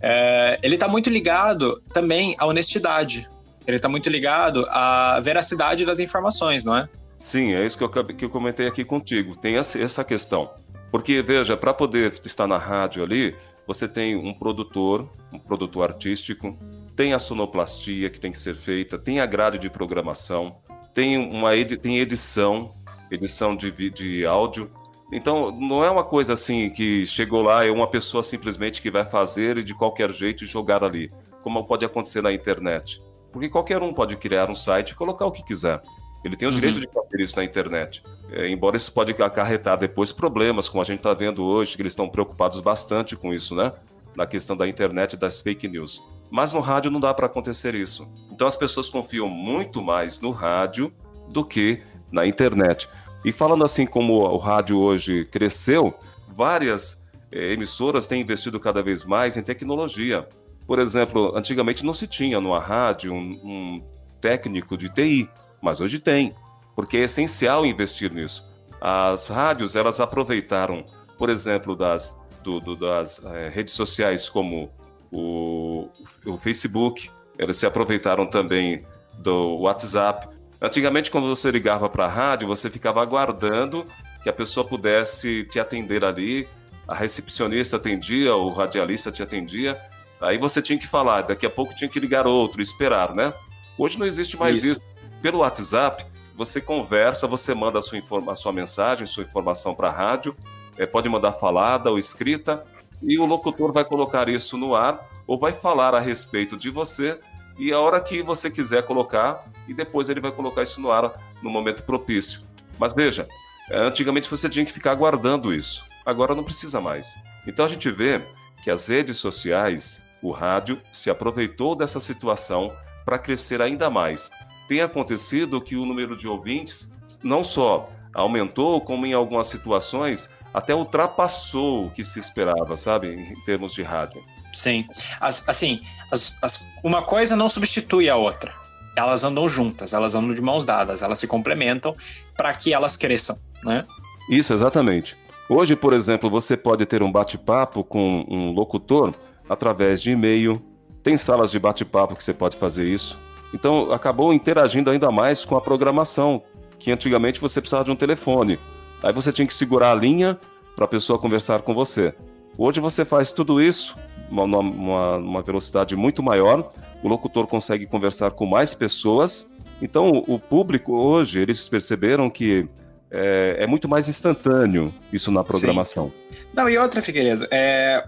É, 0.00 0.58
ele 0.62 0.74
está 0.74 0.88
muito 0.88 1.10
ligado 1.10 1.82
também 1.92 2.34
à 2.38 2.46
honestidade. 2.46 3.28
Ele 3.66 3.76
está 3.76 3.88
muito 3.88 4.08
ligado 4.08 4.64
à 4.68 5.18
veracidade 5.20 5.84
das 5.84 5.98
informações, 5.98 6.64
não 6.64 6.76
é? 6.76 6.88
Sim, 7.18 7.54
é 7.54 7.64
isso 7.64 7.78
que 7.78 7.84
eu, 7.84 7.90
que 7.90 8.24
eu 8.24 8.30
comentei 8.30 8.66
aqui 8.66 8.84
contigo. 8.84 9.36
Tem 9.36 9.56
essa 9.56 10.04
questão. 10.04 10.50
Porque, 10.90 11.22
veja, 11.22 11.56
para 11.56 11.74
poder 11.74 12.12
estar 12.24 12.46
na 12.46 12.58
rádio 12.58 13.02
ali, 13.02 13.34
você 13.66 13.88
tem 13.88 14.14
um 14.16 14.32
produtor, 14.32 15.10
um 15.32 15.38
produtor 15.38 15.90
artístico, 15.90 16.56
tem 16.94 17.12
a 17.12 17.18
sonoplastia 17.18 18.08
que 18.08 18.20
tem 18.20 18.32
que 18.32 18.38
ser 18.38 18.56
feita, 18.56 18.98
tem 18.98 19.20
a 19.20 19.26
grade 19.26 19.58
de 19.58 19.68
programação, 19.68 20.60
tem 20.94 21.18
uma 21.18 21.54
edi 21.54 21.76
tem 21.76 21.98
edição, 21.98 22.70
edição 23.10 23.56
de, 23.56 23.70
de 23.90 24.24
áudio. 24.24 24.70
Então, 25.12 25.50
não 25.52 25.84
é 25.84 25.90
uma 25.90 26.04
coisa 26.04 26.32
assim 26.32 26.70
que 26.70 27.06
chegou 27.06 27.42
lá 27.42 27.64
é 27.64 27.70
uma 27.70 27.86
pessoa 27.86 28.22
simplesmente 28.22 28.80
que 28.80 28.90
vai 28.90 29.04
fazer 29.04 29.58
e 29.58 29.64
de 29.64 29.74
qualquer 29.74 30.10
jeito 30.12 30.46
jogar 30.46 30.82
ali, 30.82 31.10
como 31.42 31.64
pode 31.64 31.84
acontecer 31.84 32.22
na 32.22 32.32
internet. 32.32 33.02
Porque 33.32 33.48
qualquer 33.48 33.82
um 33.82 33.92
pode 33.92 34.16
criar 34.16 34.48
um 34.50 34.54
site 34.54 34.90
e 34.90 34.94
colocar 34.94 35.26
o 35.26 35.32
que 35.32 35.44
quiser. 35.44 35.82
Ele 36.26 36.36
tem 36.36 36.48
o 36.48 36.52
direito 36.52 36.74
uhum. 36.74 36.80
de 36.80 36.88
fazer 36.92 37.22
isso 37.22 37.36
na 37.36 37.44
internet. 37.44 38.02
É, 38.32 38.48
embora 38.48 38.76
isso 38.76 38.92
pode 38.92 39.12
acarretar 39.12 39.78
depois 39.78 40.10
problemas, 40.10 40.68
como 40.68 40.82
a 40.82 40.84
gente 40.84 40.98
está 40.98 41.14
vendo 41.14 41.44
hoje, 41.44 41.76
que 41.76 41.82
eles 41.82 41.92
estão 41.92 42.08
preocupados 42.08 42.58
bastante 42.58 43.14
com 43.14 43.32
isso, 43.32 43.54
né? 43.54 43.70
Na 44.16 44.26
questão 44.26 44.56
da 44.56 44.66
internet 44.66 45.12
e 45.12 45.16
das 45.16 45.40
fake 45.40 45.68
news. 45.68 46.02
Mas 46.28 46.52
no 46.52 46.58
rádio 46.58 46.90
não 46.90 46.98
dá 46.98 47.14
para 47.14 47.26
acontecer 47.26 47.76
isso. 47.76 48.08
Então 48.32 48.48
as 48.48 48.56
pessoas 48.56 48.88
confiam 48.88 49.28
muito 49.28 49.80
mais 49.80 50.20
no 50.20 50.32
rádio 50.32 50.92
do 51.28 51.44
que 51.44 51.80
na 52.10 52.26
internet. 52.26 52.88
E 53.24 53.30
falando 53.30 53.64
assim 53.64 53.86
como 53.86 54.14
o 54.14 54.36
rádio 54.36 54.78
hoje 54.78 55.26
cresceu, 55.26 55.94
várias 56.28 57.00
é, 57.30 57.52
emissoras 57.52 58.08
têm 58.08 58.20
investido 58.20 58.58
cada 58.58 58.82
vez 58.82 59.04
mais 59.04 59.36
em 59.36 59.42
tecnologia. 59.42 60.26
Por 60.66 60.80
exemplo, 60.80 61.36
antigamente 61.36 61.84
não 61.84 61.94
se 61.94 62.08
tinha 62.08 62.40
numa 62.40 62.58
rádio 62.58 63.12
um, 63.12 63.40
um 63.44 63.80
técnico 64.20 64.76
de 64.76 64.88
TI 64.88 65.30
mas 65.62 65.80
hoje 65.80 65.98
tem, 65.98 66.34
porque 66.74 66.98
é 66.98 67.00
essencial 67.04 67.64
investir 67.64 68.12
nisso. 68.12 68.46
As 68.80 69.28
rádios 69.28 69.74
elas 69.74 70.00
aproveitaram, 70.00 70.84
por 71.18 71.30
exemplo, 71.30 71.74
das, 71.74 72.14
do, 72.42 72.60
do, 72.60 72.76
das 72.76 73.20
é, 73.24 73.48
redes 73.48 73.74
sociais 73.74 74.28
como 74.28 74.70
o, 75.10 75.88
o 76.24 76.36
Facebook, 76.38 77.10
eles 77.38 77.56
se 77.56 77.66
aproveitaram 77.66 78.26
também 78.26 78.84
do 79.18 79.56
WhatsApp. 79.56 80.28
Antigamente, 80.60 81.10
quando 81.10 81.28
você 81.28 81.50
ligava 81.50 81.88
para 81.88 82.04
a 82.04 82.08
rádio, 82.08 82.48
você 82.48 82.70
ficava 82.70 83.02
aguardando 83.02 83.86
que 84.22 84.28
a 84.28 84.32
pessoa 84.32 84.66
pudesse 84.66 85.44
te 85.44 85.60
atender 85.60 86.04
ali, 86.04 86.48
a 86.88 86.94
recepcionista 86.94 87.76
atendia, 87.76 88.34
o 88.34 88.48
radialista 88.50 89.10
te 89.10 89.22
atendia, 89.22 89.78
aí 90.20 90.38
você 90.38 90.62
tinha 90.62 90.78
que 90.78 90.86
falar, 90.86 91.22
daqui 91.22 91.46
a 91.46 91.50
pouco 91.50 91.74
tinha 91.74 91.88
que 91.88 92.00
ligar 92.00 92.26
outro, 92.26 92.62
esperar, 92.62 93.14
né? 93.14 93.32
Hoje 93.78 93.98
não 93.98 94.06
existe 94.06 94.36
mais 94.36 94.64
isso. 94.64 94.78
isso 94.78 94.95
pelo 95.22 95.38
WhatsApp, 95.38 96.04
você 96.36 96.60
conversa, 96.60 97.26
você 97.26 97.54
manda 97.54 97.78
a 97.78 97.82
sua, 97.82 97.98
informa 97.98 98.32
a 98.32 98.36
sua 98.36 98.52
mensagem, 98.52 99.06
sua 99.06 99.24
informação 99.24 99.74
para 99.74 99.88
a 99.88 99.92
rádio, 99.92 100.36
é, 100.76 100.84
pode 100.84 101.08
mandar 101.08 101.32
falada 101.32 101.90
ou 101.90 101.98
escrita, 101.98 102.64
e 103.02 103.18
o 103.18 103.24
locutor 103.24 103.72
vai 103.72 103.84
colocar 103.84 104.28
isso 104.28 104.56
no 104.56 104.74
ar 104.74 105.00
ou 105.26 105.38
vai 105.38 105.52
falar 105.52 105.94
a 105.94 106.00
respeito 106.00 106.56
de 106.56 106.70
você 106.70 107.18
e 107.58 107.72
a 107.72 107.80
hora 107.80 108.00
que 108.00 108.22
você 108.22 108.50
quiser 108.50 108.82
colocar, 108.82 109.44
e 109.66 109.72
depois 109.72 110.10
ele 110.10 110.20
vai 110.20 110.30
colocar 110.30 110.62
isso 110.62 110.80
no 110.80 110.90
ar 110.90 111.12
no 111.42 111.48
momento 111.50 111.82
propício. 111.82 112.42
Mas 112.78 112.92
veja, 112.92 113.26
é, 113.70 113.78
antigamente 113.78 114.30
você 114.30 114.48
tinha 114.48 114.64
que 114.64 114.72
ficar 114.72 114.92
aguardando 114.92 115.54
isso, 115.54 115.82
agora 116.04 116.34
não 116.34 116.44
precisa 116.44 116.80
mais. 116.80 117.14
Então 117.46 117.64
a 117.64 117.68
gente 117.68 117.90
vê 117.90 118.20
que 118.62 118.70
as 118.70 118.88
redes 118.88 119.16
sociais, 119.16 120.00
o 120.20 120.30
rádio, 120.30 120.78
se 120.92 121.08
aproveitou 121.08 121.74
dessa 121.74 121.98
situação 121.98 122.72
para 123.06 123.18
crescer 123.18 123.62
ainda 123.62 123.88
mais 123.88 124.30
tem 124.68 124.80
acontecido 124.80 125.60
que 125.60 125.76
o 125.76 125.84
número 125.86 126.16
de 126.16 126.26
ouvintes 126.26 126.90
não 127.22 127.42
só 127.44 127.88
aumentou, 128.14 128.80
como 128.80 129.04
em 129.06 129.12
algumas 129.12 129.48
situações 129.48 130.28
até 130.52 130.74
ultrapassou 130.74 131.86
o 131.86 131.90
que 131.90 132.04
se 132.04 132.18
esperava, 132.18 132.76
sabe, 132.76 133.14
em 133.14 133.34
termos 133.44 133.74
de 133.74 133.82
rádio. 133.82 134.22
Sim. 134.54 134.86
As, 135.20 135.46
assim, 135.46 135.80
as, 136.10 136.42
as, 136.42 136.66
uma 136.82 137.02
coisa 137.02 137.36
não 137.36 137.48
substitui 137.48 138.08
a 138.08 138.16
outra. 138.16 138.54
Elas 138.96 139.22
andam 139.22 139.46
juntas, 139.46 139.92
elas 139.92 140.14
andam 140.14 140.32
de 140.32 140.40
mãos 140.40 140.64
dadas, 140.64 141.02
elas 141.02 141.18
se 141.18 141.26
complementam 141.26 141.94
para 142.34 142.54
que 142.54 142.72
elas 142.72 142.96
cresçam, 142.96 143.38
né? 143.62 143.84
Isso, 144.30 144.54
exatamente. 144.54 145.14
Hoje, 145.48 145.76
por 145.76 145.92
exemplo, 145.92 146.30
você 146.30 146.56
pode 146.56 146.86
ter 146.86 147.02
um 147.02 147.12
bate-papo 147.12 147.84
com 147.84 148.24
um 148.26 148.50
locutor 148.52 149.14
através 149.48 150.00
de 150.00 150.12
e-mail, 150.12 150.60
tem 151.02 151.18
salas 151.18 151.50
de 151.50 151.58
bate-papo 151.58 152.16
que 152.16 152.24
você 152.24 152.32
pode 152.32 152.56
fazer 152.56 152.86
isso. 152.86 153.18
Então 153.54 153.92
acabou 153.92 154.32
interagindo 154.32 154.90
ainda 154.90 155.10
mais 155.10 155.44
com 155.44 155.56
a 155.56 155.60
programação, 155.60 156.42
que 156.78 156.90
antigamente 156.90 157.40
você 157.40 157.60
precisava 157.60 157.84
de 157.84 157.90
um 157.90 157.96
telefone. 157.96 158.58
Aí 159.02 159.12
você 159.12 159.32
tinha 159.32 159.46
que 159.46 159.54
segurar 159.54 159.92
a 159.92 159.94
linha 159.94 160.38
para 160.74 160.84
a 160.84 160.88
pessoa 160.88 161.18
conversar 161.18 161.62
com 161.62 161.74
você. 161.74 162.14
Hoje 162.58 162.80
você 162.80 163.04
faz 163.04 163.32
tudo 163.32 163.60
isso 163.60 163.94
uma, 164.30 164.44
uma, 164.44 165.16
uma 165.16 165.42
velocidade 165.42 165.94
muito 165.96 166.22
maior, 166.22 166.70
o 167.02 167.08
locutor 167.08 167.46
consegue 167.46 167.86
conversar 167.86 168.30
com 168.32 168.46
mais 168.46 168.74
pessoas. 168.74 169.50
Então, 169.80 170.24
o 170.26 170.38
público 170.38 170.94
hoje, 170.94 171.38
eles 171.38 171.68
perceberam 171.68 172.30
que 172.30 172.66
é, 173.10 173.56
é 173.60 173.66
muito 173.66 173.88
mais 173.88 174.08
instantâneo 174.08 174.92
isso 175.12 175.30
na 175.30 175.44
programação. 175.44 176.10
Sim. 176.30 176.36
Não, 176.52 176.68
e 176.68 176.78
outra, 176.78 177.02
Figueiredo, 177.02 177.46
é, 177.50 178.04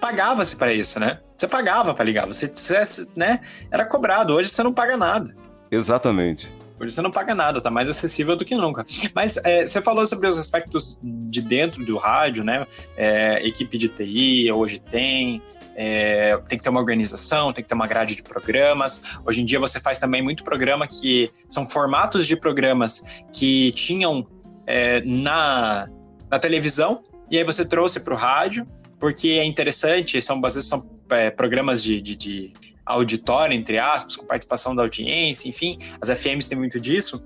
pagava-se 0.00 0.56
para 0.56 0.72
isso, 0.72 0.98
né? 0.98 1.20
Você 1.36 1.46
pagava 1.46 1.94
para 1.94 2.04
ligar, 2.04 2.26
você, 2.26 2.46
você, 2.46 3.06
né? 3.14 3.40
Era 3.70 3.84
cobrado. 3.84 4.34
Hoje 4.34 4.48
você 4.48 4.62
não 4.62 4.72
paga 4.72 4.96
nada. 4.96 5.34
Exatamente. 5.70 6.48
Hoje 6.78 6.92
você 6.92 7.00
não 7.00 7.10
paga 7.10 7.34
nada, 7.34 7.60
tá 7.60 7.70
mais 7.70 7.88
acessível 7.88 8.36
do 8.36 8.44
que 8.44 8.54
nunca. 8.54 8.84
Mas 9.14 9.38
é, 9.38 9.66
você 9.66 9.80
falou 9.80 10.06
sobre 10.06 10.26
os 10.26 10.38
aspectos 10.38 10.98
de 11.02 11.40
dentro 11.40 11.84
do 11.84 11.96
rádio, 11.96 12.44
né? 12.44 12.66
É, 12.96 13.46
equipe 13.46 13.78
de 13.78 13.88
TI 13.88 14.52
hoje 14.52 14.78
tem, 14.80 15.40
é, 15.74 16.36
tem 16.48 16.58
que 16.58 16.62
ter 16.62 16.68
uma 16.68 16.80
organização, 16.80 17.52
tem 17.52 17.62
que 17.62 17.68
ter 17.68 17.74
uma 17.74 17.86
grade 17.86 18.14
de 18.14 18.22
programas. 18.22 19.02
Hoje 19.24 19.40
em 19.40 19.44
dia 19.44 19.58
você 19.58 19.80
faz 19.80 19.98
também 19.98 20.22
muito 20.22 20.44
programa 20.44 20.86
que 20.86 21.30
são 21.48 21.66
formatos 21.66 22.26
de 22.26 22.36
programas 22.36 23.04
que 23.32 23.72
tinham 23.72 24.26
é, 24.66 25.00
na, 25.00 25.88
na 26.30 26.38
televisão, 26.38 27.02
e 27.30 27.38
aí 27.38 27.44
você 27.44 27.64
trouxe 27.64 28.00
para 28.00 28.12
o 28.12 28.16
rádio, 28.16 28.66
porque 28.98 29.28
é 29.30 29.44
interessante, 29.44 30.20
são, 30.20 30.40
às 30.44 30.54
vezes 30.54 30.68
são 30.68 30.88
é, 31.10 31.30
programas 31.30 31.82
de, 31.82 32.00
de, 32.00 32.16
de 32.16 32.52
auditório, 32.84 33.54
entre 33.54 33.78
aspas, 33.78 34.16
com 34.16 34.26
participação 34.26 34.74
da 34.74 34.82
audiência, 34.82 35.48
enfim, 35.48 35.78
as 36.00 36.08
FMs 36.08 36.48
têm 36.48 36.58
muito 36.58 36.80
disso, 36.80 37.24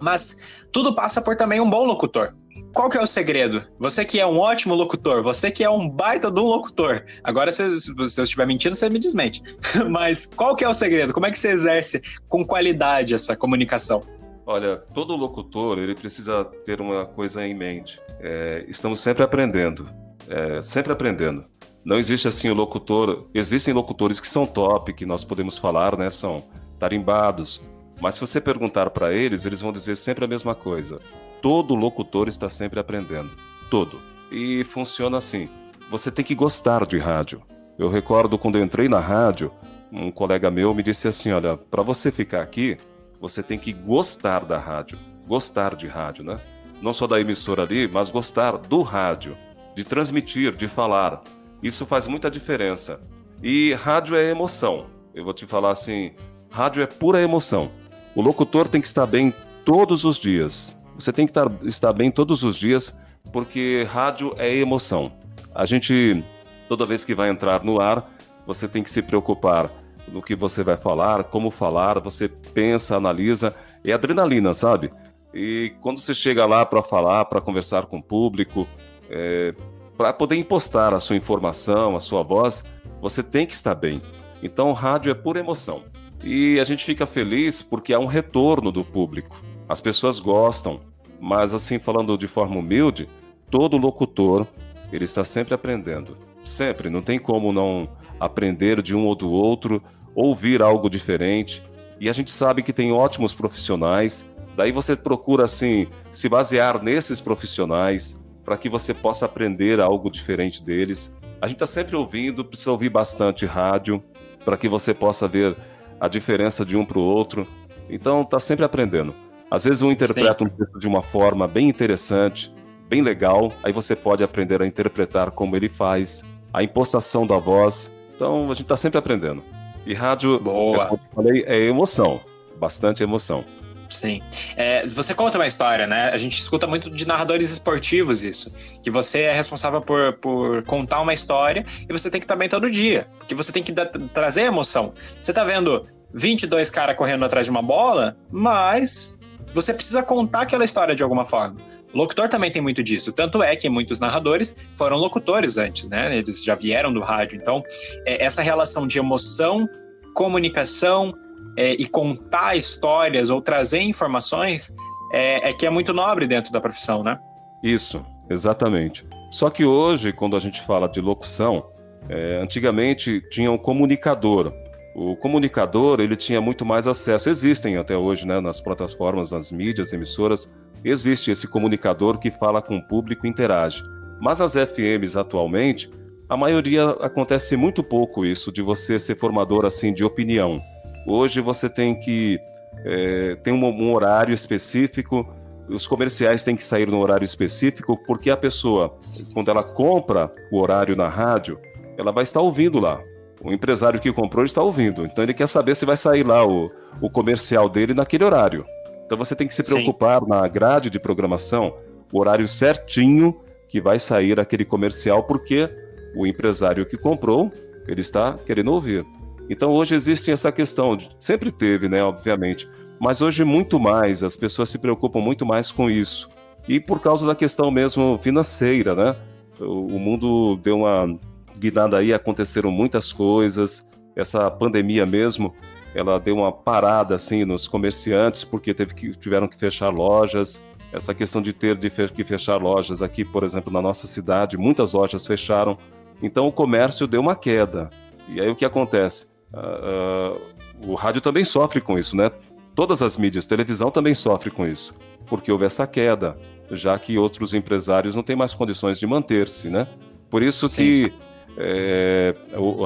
mas 0.00 0.66
tudo 0.72 0.94
passa 0.94 1.20
por 1.20 1.36
também 1.36 1.60
um 1.60 1.68
bom 1.68 1.84
locutor. 1.84 2.34
Qual 2.72 2.88
que 2.88 2.96
é 2.96 3.02
o 3.02 3.06
segredo? 3.06 3.64
Você 3.78 4.04
que 4.04 4.20
é 4.20 4.26
um 4.26 4.38
ótimo 4.38 4.74
locutor, 4.74 5.22
você 5.22 5.50
que 5.50 5.64
é 5.64 5.70
um 5.70 5.88
baita 5.88 6.30
do 6.30 6.44
locutor. 6.44 7.04
Agora, 7.24 7.50
se, 7.50 7.80
se 7.80 8.20
eu 8.20 8.24
estiver 8.24 8.46
mentindo, 8.46 8.76
você 8.76 8.88
me 8.88 8.98
desmente. 8.98 9.42
Mas 9.90 10.26
qual 10.26 10.54
que 10.54 10.64
é 10.64 10.68
o 10.68 10.74
segredo? 10.74 11.12
Como 11.12 11.26
é 11.26 11.30
que 11.30 11.38
você 11.38 11.48
exerce 11.48 12.00
com 12.28 12.44
qualidade 12.44 13.12
essa 13.12 13.36
comunicação? 13.36 14.04
Olha, 14.46 14.76
todo 14.94 15.16
locutor 15.16 15.78
ele 15.78 15.94
precisa 15.94 16.44
ter 16.64 16.80
uma 16.80 17.06
coisa 17.06 17.44
em 17.46 17.54
mente. 17.54 18.00
É, 18.20 18.64
estamos 18.68 19.00
sempre 19.00 19.22
aprendendo, 19.22 19.88
é, 20.30 20.62
sempre 20.62 20.92
aprendendo. 20.92 21.44
Não 21.84 21.98
existe 21.98 22.28
assim 22.28 22.48
o 22.48 22.54
locutor. 22.54 23.26
Existem 23.34 23.74
locutores 23.74 24.20
que 24.20 24.28
são 24.28 24.46
top, 24.46 24.92
que 24.92 25.04
nós 25.04 25.24
podemos 25.24 25.58
falar, 25.58 25.96
né? 25.98 26.10
São 26.10 26.44
tarimbados. 26.78 27.60
Mas 28.00 28.14
se 28.14 28.20
você 28.20 28.40
perguntar 28.40 28.90
para 28.90 29.12
eles, 29.12 29.44
eles 29.44 29.60
vão 29.60 29.72
dizer 29.72 29.96
sempre 29.96 30.24
a 30.24 30.28
mesma 30.28 30.54
coisa. 30.54 31.00
Todo 31.42 31.74
locutor 31.74 32.28
está 32.28 32.48
sempre 32.48 32.78
aprendendo. 32.78 33.30
Todo. 33.70 34.00
E 34.30 34.64
funciona 34.64 35.18
assim. 35.18 35.48
Você 35.90 36.10
tem 36.10 36.24
que 36.24 36.34
gostar 36.34 36.86
de 36.86 36.98
rádio. 36.98 37.42
Eu 37.78 37.88
recordo 37.88 38.38
quando 38.38 38.56
eu 38.56 38.64
entrei 38.64 38.88
na 38.88 39.00
rádio, 39.00 39.50
um 39.90 40.10
colega 40.10 40.50
meu 40.50 40.72
me 40.74 40.82
disse 40.82 41.08
assim: 41.08 41.32
olha, 41.32 41.56
para 41.56 41.82
você 41.82 42.12
ficar 42.12 42.42
aqui, 42.42 42.76
você 43.20 43.42
tem 43.42 43.58
que 43.58 43.72
gostar 43.72 44.44
da 44.44 44.58
rádio. 44.58 44.98
Gostar 45.26 45.74
de 45.74 45.86
rádio, 45.86 46.24
né? 46.24 46.38
Não 46.80 46.92
só 46.92 47.06
da 47.06 47.20
emissora 47.20 47.62
ali, 47.62 47.88
mas 47.88 48.10
gostar 48.10 48.56
do 48.56 48.82
rádio, 48.82 49.36
de 49.76 49.84
transmitir, 49.84 50.56
de 50.56 50.68
falar. 50.68 51.22
Isso 51.62 51.84
faz 51.86 52.06
muita 52.06 52.30
diferença. 52.30 53.00
E 53.42 53.74
rádio 53.74 54.16
é 54.16 54.30
emoção. 54.30 54.86
Eu 55.14 55.24
vou 55.24 55.32
te 55.32 55.46
falar 55.46 55.72
assim: 55.72 56.12
rádio 56.50 56.82
é 56.82 56.86
pura 56.86 57.20
emoção. 57.20 57.70
O 58.14 58.22
locutor 58.22 58.68
tem 58.68 58.80
que 58.80 58.86
estar 58.86 59.06
bem 59.06 59.32
todos 59.64 60.04
os 60.04 60.18
dias. 60.18 60.74
Você 60.96 61.12
tem 61.12 61.26
que 61.26 61.30
estar, 61.30 61.50
estar 61.62 61.92
bem 61.92 62.10
todos 62.10 62.42
os 62.42 62.56
dias, 62.56 62.96
porque 63.32 63.86
rádio 63.90 64.34
é 64.36 64.54
emoção. 64.54 65.12
A 65.54 65.64
gente, 65.64 66.22
toda 66.68 66.86
vez 66.86 67.04
que 67.04 67.14
vai 67.14 67.30
entrar 67.30 67.64
no 67.64 67.80
ar, 67.80 68.10
você 68.46 68.68
tem 68.68 68.82
que 68.82 68.90
se 68.90 69.00
preocupar 69.00 69.70
no 70.08 70.22
que 70.22 70.34
você 70.34 70.62
vai 70.62 70.76
falar, 70.76 71.24
como 71.24 71.50
falar, 71.50 71.98
você 72.00 72.28
pensa, 72.28 72.96
analisa. 72.96 73.54
É 73.84 73.92
adrenalina, 73.92 74.52
sabe? 74.52 74.92
E 75.32 75.72
quando 75.80 76.00
você 76.00 76.14
chega 76.14 76.44
lá 76.44 76.66
para 76.66 76.82
falar, 76.82 77.24
para 77.26 77.40
conversar 77.40 77.86
com 77.86 77.98
o 77.98 78.02
público, 78.02 78.66
é, 79.10 79.54
para 79.96 80.12
poder 80.12 80.36
impostar 80.36 80.94
a 80.94 81.00
sua 81.00 81.16
informação, 81.16 81.96
a 81.96 82.00
sua 82.00 82.22
voz, 82.22 82.64
você 83.00 83.22
tem 83.22 83.46
que 83.46 83.54
estar 83.54 83.74
bem. 83.74 84.00
Então, 84.42 84.72
rádio 84.72 85.10
é 85.10 85.14
pura 85.14 85.40
emoção. 85.40 85.82
E 86.22 86.58
a 86.60 86.64
gente 86.64 86.84
fica 86.84 87.06
feliz 87.06 87.62
porque 87.62 87.92
há 87.92 87.98
um 87.98 88.06
retorno 88.06 88.70
do 88.70 88.84
público. 88.84 89.42
As 89.68 89.80
pessoas 89.80 90.20
gostam, 90.20 90.80
mas 91.20 91.52
assim 91.52 91.78
falando 91.78 92.16
de 92.16 92.26
forma 92.26 92.58
humilde, 92.58 93.08
todo 93.50 93.76
locutor, 93.76 94.46
ele 94.92 95.04
está 95.04 95.24
sempre 95.24 95.54
aprendendo. 95.54 96.16
Sempre, 96.44 96.90
não 96.90 97.02
tem 97.02 97.18
como 97.18 97.52
não 97.52 97.88
aprender 98.18 98.82
de 98.82 98.94
um 98.94 99.06
ou 99.06 99.14
do 99.14 99.30
outro, 99.30 99.82
ouvir 100.14 100.62
algo 100.62 100.90
diferente. 100.90 101.62
E 101.98 102.08
a 102.08 102.12
gente 102.12 102.30
sabe 102.30 102.62
que 102.62 102.72
tem 102.72 102.92
ótimos 102.92 103.34
profissionais, 103.34 104.26
daí 104.56 104.72
você 104.72 104.96
procura 104.96 105.44
assim 105.44 105.86
se 106.12 106.28
basear 106.28 106.82
nesses 106.82 107.20
profissionais, 107.20 108.19
para 108.50 108.58
que 108.58 108.68
você 108.68 108.92
possa 108.92 109.26
aprender 109.26 109.78
algo 109.78 110.10
diferente 110.10 110.60
deles. 110.60 111.14
A 111.40 111.46
gente 111.46 111.54
está 111.54 111.68
sempre 111.68 111.94
ouvindo, 111.94 112.44
precisa 112.44 112.72
ouvir 112.72 112.88
bastante 112.88 113.46
rádio 113.46 114.02
para 114.44 114.56
que 114.56 114.68
você 114.68 114.92
possa 114.92 115.28
ver 115.28 115.54
a 116.00 116.08
diferença 116.08 116.64
de 116.64 116.76
um 116.76 116.84
para 116.84 116.98
o 116.98 117.00
outro. 117.00 117.46
Então, 117.88 118.22
está 118.22 118.40
sempre 118.40 118.64
aprendendo. 118.64 119.14
Às 119.48 119.62
vezes 119.62 119.82
um 119.82 119.92
interpreta 119.92 120.44
Sim. 120.44 120.46
um 120.46 120.48
texto 120.48 120.80
de 120.80 120.88
uma 120.88 121.00
forma 121.00 121.46
bem 121.46 121.68
interessante, 121.68 122.52
bem 122.88 123.02
legal, 123.02 123.52
aí 123.62 123.72
você 123.72 123.94
pode 123.94 124.24
aprender 124.24 124.60
a 124.60 124.66
interpretar 124.66 125.30
como 125.30 125.54
ele 125.54 125.68
faz, 125.68 126.24
a 126.52 126.60
impostação 126.60 127.24
da 127.24 127.38
voz. 127.38 127.88
Então, 128.16 128.46
a 128.46 128.54
gente 128.54 128.62
está 128.62 128.76
sempre 128.76 128.98
aprendendo. 128.98 129.44
E 129.86 129.94
rádio, 129.94 130.40
Boa. 130.40 130.86
como 130.86 131.00
eu 131.00 131.14
falei, 131.14 131.44
é 131.46 131.56
emoção, 131.60 132.18
bastante 132.58 133.00
emoção. 133.00 133.44
Sim. 133.90 134.22
É, 134.56 134.86
você 134.86 135.12
conta 135.14 135.36
uma 135.36 135.46
história, 135.46 135.86
né? 135.86 136.10
A 136.10 136.16
gente 136.16 136.38
escuta 136.38 136.66
muito 136.66 136.90
de 136.90 137.06
narradores 137.06 137.50
esportivos 137.50 138.22
isso. 138.22 138.54
Que 138.82 138.90
você 138.90 139.22
é 139.22 139.34
responsável 139.34 139.80
por, 139.80 140.14
por 140.14 140.62
contar 140.62 141.00
uma 141.00 141.12
história 141.12 141.66
e 141.88 141.92
você 141.92 142.10
tem 142.10 142.20
que 142.20 142.24
estar 142.24 142.36
bem 142.36 142.48
todo 142.48 142.70
dia. 142.70 143.08
Porque 143.18 143.34
você 143.34 143.50
tem 143.50 143.62
que 143.62 143.72
trazer 144.14 144.42
emoção. 144.42 144.94
Você 145.22 145.32
tá 145.32 145.44
vendo 145.44 145.86
22 146.14 146.70
caras 146.70 146.96
correndo 146.96 147.24
atrás 147.24 147.46
de 147.46 147.50
uma 147.50 147.62
bola, 147.62 148.16
mas 148.30 149.18
você 149.52 149.74
precisa 149.74 150.02
contar 150.02 150.42
aquela 150.42 150.64
história 150.64 150.94
de 150.94 151.02
alguma 151.02 151.26
forma. 151.26 151.56
Locutor 151.92 152.28
também 152.28 152.52
tem 152.52 152.62
muito 152.62 152.82
disso. 152.82 153.12
Tanto 153.12 153.42
é 153.42 153.56
que 153.56 153.68
muitos 153.68 153.98
narradores 153.98 154.56
foram 154.76 154.96
locutores 154.96 155.58
antes, 155.58 155.88
né? 155.88 156.16
Eles 156.16 156.44
já 156.44 156.54
vieram 156.54 156.92
do 156.92 157.00
rádio. 157.00 157.36
Então, 157.36 157.62
é, 158.06 158.24
essa 158.24 158.42
relação 158.42 158.86
de 158.86 158.98
emoção, 158.98 159.68
comunicação, 160.14 161.12
é, 161.60 161.72
e 161.74 161.86
contar 161.86 162.56
histórias 162.56 163.28
ou 163.28 163.42
trazer 163.42 163.82
informações 163.82 164.74
é, 165.12 165.50
é 165.50 165.52
que 165.52 165.66
é 165.66 165.70
muito 165.70 165.92
nobre 165.92 166.26
dentro 166.26 166.50
da 166.50 166.58
profissão, 166.58 167.02
né? 167.02 167.18
Isso, 167.62 168.02
exatamente. 168.30 169.04
Só 169.30 169.50
que 169.50 169.62
hoje, 169.62 170.10
quando 170.10 170.36
a 170.36 170.40
gente 170.40 170.62
fala 170.62 170.88
de 170.88 171.02
locução, 171.02 171.66
é, 172.08 172.40
antigamente 172.42 173.20
tinha 173.30 173.52
um 173.52 173.58
comunicador. 173.58 174.50
O 174.96 175.14
comunicador 175.14 176.00
ele 176.00 176.16
tinha 176.16 176.40
muito 176.40 176.64
mais 176.64 176.86
acesso. 176.86 177.28
Existem 177.28 177.76
até 177.76 177.94
hoje, 177.94 178.26
né, 178.26 178.40
nas 178.40 178.58
plataformas, 178.58 179.30
nas 179.30 179.52
mídias, 179.52 179.92
emissoras, 179.92 180.48
existe 180.82 181.30
esse 181.30 181.46
comunicador 181.46 182.18
que 182.18 182.30
fala 182.30 182.62
com 182.62 182.78
o 182.78 182.82
público, 182.82 183.26
interage. 183.26 183.82
Mas 184.18 184.38
nas 184.38 184.54
FMs 184.54 185.14
atualmente, 185.14 185.90
a 186.26 186.38
maioria 186.38 186.88
acontece 187.02 187.54
muito 187.54 187.82
pouco 187.82 188.24
isso 188.24 188.50
de 188.50 188.62
você 188.62 188.98
ser 188.98 189.18
formador 189.18 189.66
assim 189.66 189.92
de 189.92 190.02
opinião. 190.02 190.58
Hoje 191.06 191.40
você 191.40 191.68
tem 191.68 191.98
que 191.98 192.38
é, 192.84 193.36
tem 193.42 193.52
um, 193.52 193.64
um, 193.64 193.92
horário 193.92 194.32
específico, 194.32 195.26
os 195.68 195.86
comerciais 195.86 196.42
têm 196.42 196.56
que 196.56 196.64
sair 196.64 196.88
no 196.88 196.98
horário 196.98 197.24
específico, 197.24 197.96
porque 198.06 198.30
a 198.30 198.36
pessoa, 198.36 198.96
quando 199.32 199.50
ela 199.50 199.62
compra 199.62 200.32
o 200.50 200.58
horário 200.58 200.96
na 200.96 201.08
rádio, 201.08 201.58
ela 201.96 202.12
vai 202.12 202.22
estar 202.22 202.40
ouvindo 202.40 202.80
lá. 202.80 203.00
O 203.42 203.52
empresário 203.52 204.00
que 204.00 204.12
comprou 204.12 204.44
está 204.44 204.62
ouvindo, 204.62 205.04
então 205.04 205.24
ele 205.24 205.32
quer 205.32 205.48
saber 205.48 205.74
se 205.74 205.86
vai 205.86 205.96
sair 205.96 206.26
lá 206.26 206.46
o, 206.46 206.70
o 207.00 207.08
comercial 207.08 207.68
dele 207.68 207.94
naquele 207.94 208.24
horário. 208.24 208.64
Então 209.06 209.16
você 209.16 209.34
tem 209.34 209.48
que 209.48 209.54
se 209.54 209.62
preocupar 209.62 210.20
Sim. 210.20 210.28
na 210.28 210.46
grade 210.46 210.90
de 210.90 210.98
programação, 210.98 211.74
o 212.12 212.18
horário 212.18 212.46
certinho 212.46 213.40
que 213.68 213.80
vai 213.80 213.98
sair 213.98 214.38
aquele 214.38 214.64
comercial, 214.64 215.22
porque 215.22 215.70
o 216.14 216.26
empresário 216.26 216.84
que 216.84 216.98
comprou, 216.98 217.50
ele 217.88 218.00
está 218.00 218.34
querendo 218.44 218.72
ouvir. 218.72 219.06
Então 219.50 219.72
hoje 219.72 219.96
existe 219.96 220.30
essa 220.30 220.52
questão, 220.52 220.96
sempre 221.18 221.50
teve, 221.50 221.88
né, 221.88 222.00
obviamente, 222.04 222.68
mas 223.00 223.20
hoje 223.20 223.42
muito 223.42 223.80
mais, 223.80 224.22
as 224.22 224.36
pessoas 224.36 224.70
se 224.70 224.78
preocupam 224.78 225.18
muito 225.18 225.44
mais 225.44 225.72
com 225.72 225.90
isso. 225.90 226.28
E 226.68 226.78
por 226.78 227.00
causa 227.00 227.26
da 227.26 227.34
questão 227.34 227.68
mesmo 227.68 228.16
financeira, 228.22 228.94
né? 228.94 229.16
O, 229.58 229.98
mundo 229.98 230.56
deu 230.62 230.78
uma 230.78 231.18
guinada 231.58 231.98
aí, 231.98 232.14
aconteceram 232.14 232.70
muitas 232.70 233.10
coisas, 233.10 233.84
essa 234.14 234.48
pandemia 234.48 235.04
mesmo, 235.04 235.52
ela 235.96 236.20
deu 236.20 236.36
uma 236.36 236.52
parada 236.52 237.16
assim 237.16 237.44
nos 237.44 237.66
comerciantes 237.66 238.44
porque 238.44 238.72
teve 238.72 238.94
que, 238.94 239.16
tiveram 239.16 239.48
que 239.48 239.58
fechar 239.58 239.88
lojas. 239.88 240.62
Essa 240.92 241.12
questão 241.12 241.42
de 241.42 241.52
ter 241.52 241.76
de 241.76 241.90
que 241.90 242.24
fechar 242.24 242.56
lojas 242.56 243.02
aqui, 243.02 243.24
por 243.24 243.42
exemplo, 243.42 243.72
na 243.72 243.82
nossa 243.82 244.06
cidade, 244.06 244.56
muitas 244.56 244.92
lojas 244.92 245.26
fecharam. 245.26 245.76
Então 246.22 246.46
o 246.46 246.52
comércio 246.52 247.06
deu 247.06 247.20
uma 247.20 247.34
queda. 247.34 247.90
E 248.28 248.40
aí 248.40 248.48
o 248.48 248.54
que 248.54 248.64
acontece? 248.64 249.29
Uh, 249.52 250.40
o 250.86 250.94
rádio 250.94 251.20
também 251.20 251.44
sofre 251.44 251.80
com 251.80 251.98
isso, 251.98 252.16
né? 252.16 252.30
Todas 252.74 253.02
as 253.02 253.16
mídias, 253.16 253.46
televisão 253.46 253.90
também 253.90 254.14
sofre 254.14 254.50
com 254.50 254.66
isso, 254.66 254.94
porque 255.26 255.50
houve 255.50 255.64
essa 255.64 255.86
queda, 255.86 256.38
já 256.70 256.98
que 256.98 257.18
outros 257.18 257.52
empresários 257.52 258.14
não 258.14 258.22
têm 258.22 258.36
mais 258.36 258.54
condições 258.54 258.98
de 258.98 259.06
manter-se, 259.06 259.68
né? 259.68 259.88
Por 260.30 260.42
isso 260.42 260.68
Sim. 260.68 260.76
que 260.76 261.14
é, 261.58 262.34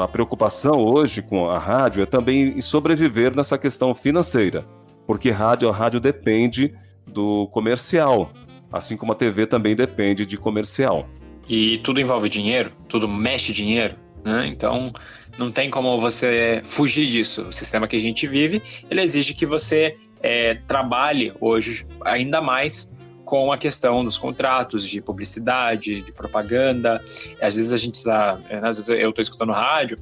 a 0.02 0.08
preocupação 0.08 0.78
hoje 0.78 1.20
com 1.20 1.48
a 1.50 1.58
rádio 1.58 2.02
é 2.02 2.06
também 2.06 2.60
sobreviver 2.60 3.36
nessa 3.36 3.58
questão 3.58 3.94
financeira, 3.94 4.64
porque 5.06 5.30
rádio, 5.30 5.68
a 5.68 5.72
rádio 5.72 6.00
depende 6.00 6.74
do 7.06 7.46
comercial, 7.48 8.32
assim 8.72 8.96
como 8.96 9.12
a 9.12 9.14
TV 9.14 9.46
também 9.46 9.76
depende 9.76 10.24
de 10.24 10.36
comercial. 10.38 11.06
E 11.46 11.78
tudo 11.78 12.00
envolve 12.00 12.28
dinheiro, 12.28 12.72
tudo 12.88 13.06
mexe 13.06 13.52
dinheiro, 13.52 13.96
né? 14.24 14.46
Então 14.46 14.90
não 15.38 15.50
tem 15.50 15.70
como 15.70 16.00
você 16.00 16.62
fugir 16.64 17.06
disso. 17.06 17.42
O 17.42 17.52
sistema 17.52 17.88
que 17.88 17.96
a 17.96 18.00
gente 18.00 18.26
vive, 18.26 18.62
ele 18.90 19.00
exige 19.02 19.34
que 19.34 19.46
você 19.46 19.96
é, 20.22 20.54
trabalhe 20.66 21.32
hoje 21.40 21.86
ainda 22.04 22.40
mais 22.40 23.02
com 23.24 23.50
a 23.50 23.58
questão 23.58 24.04
dos 24.04 24.18
contratos 24.18 24.88
de 24.88 25.00
publicidade, 25.00 26.02
de 26.02 26.12
propaganda. 26.12 27.02
Às 27.40 27.56
vezes 27.56 27.72
a 27.72 27.76
gente 27.76 27.94
está, 27.94 28.38
é, 28.48 28.56
às 28.56 28.76
vezes 28.76 28.88
eu 28.88 29.10
estou 29.10 29.22
escutando 29.22 29.52
rádio 29.52 29.98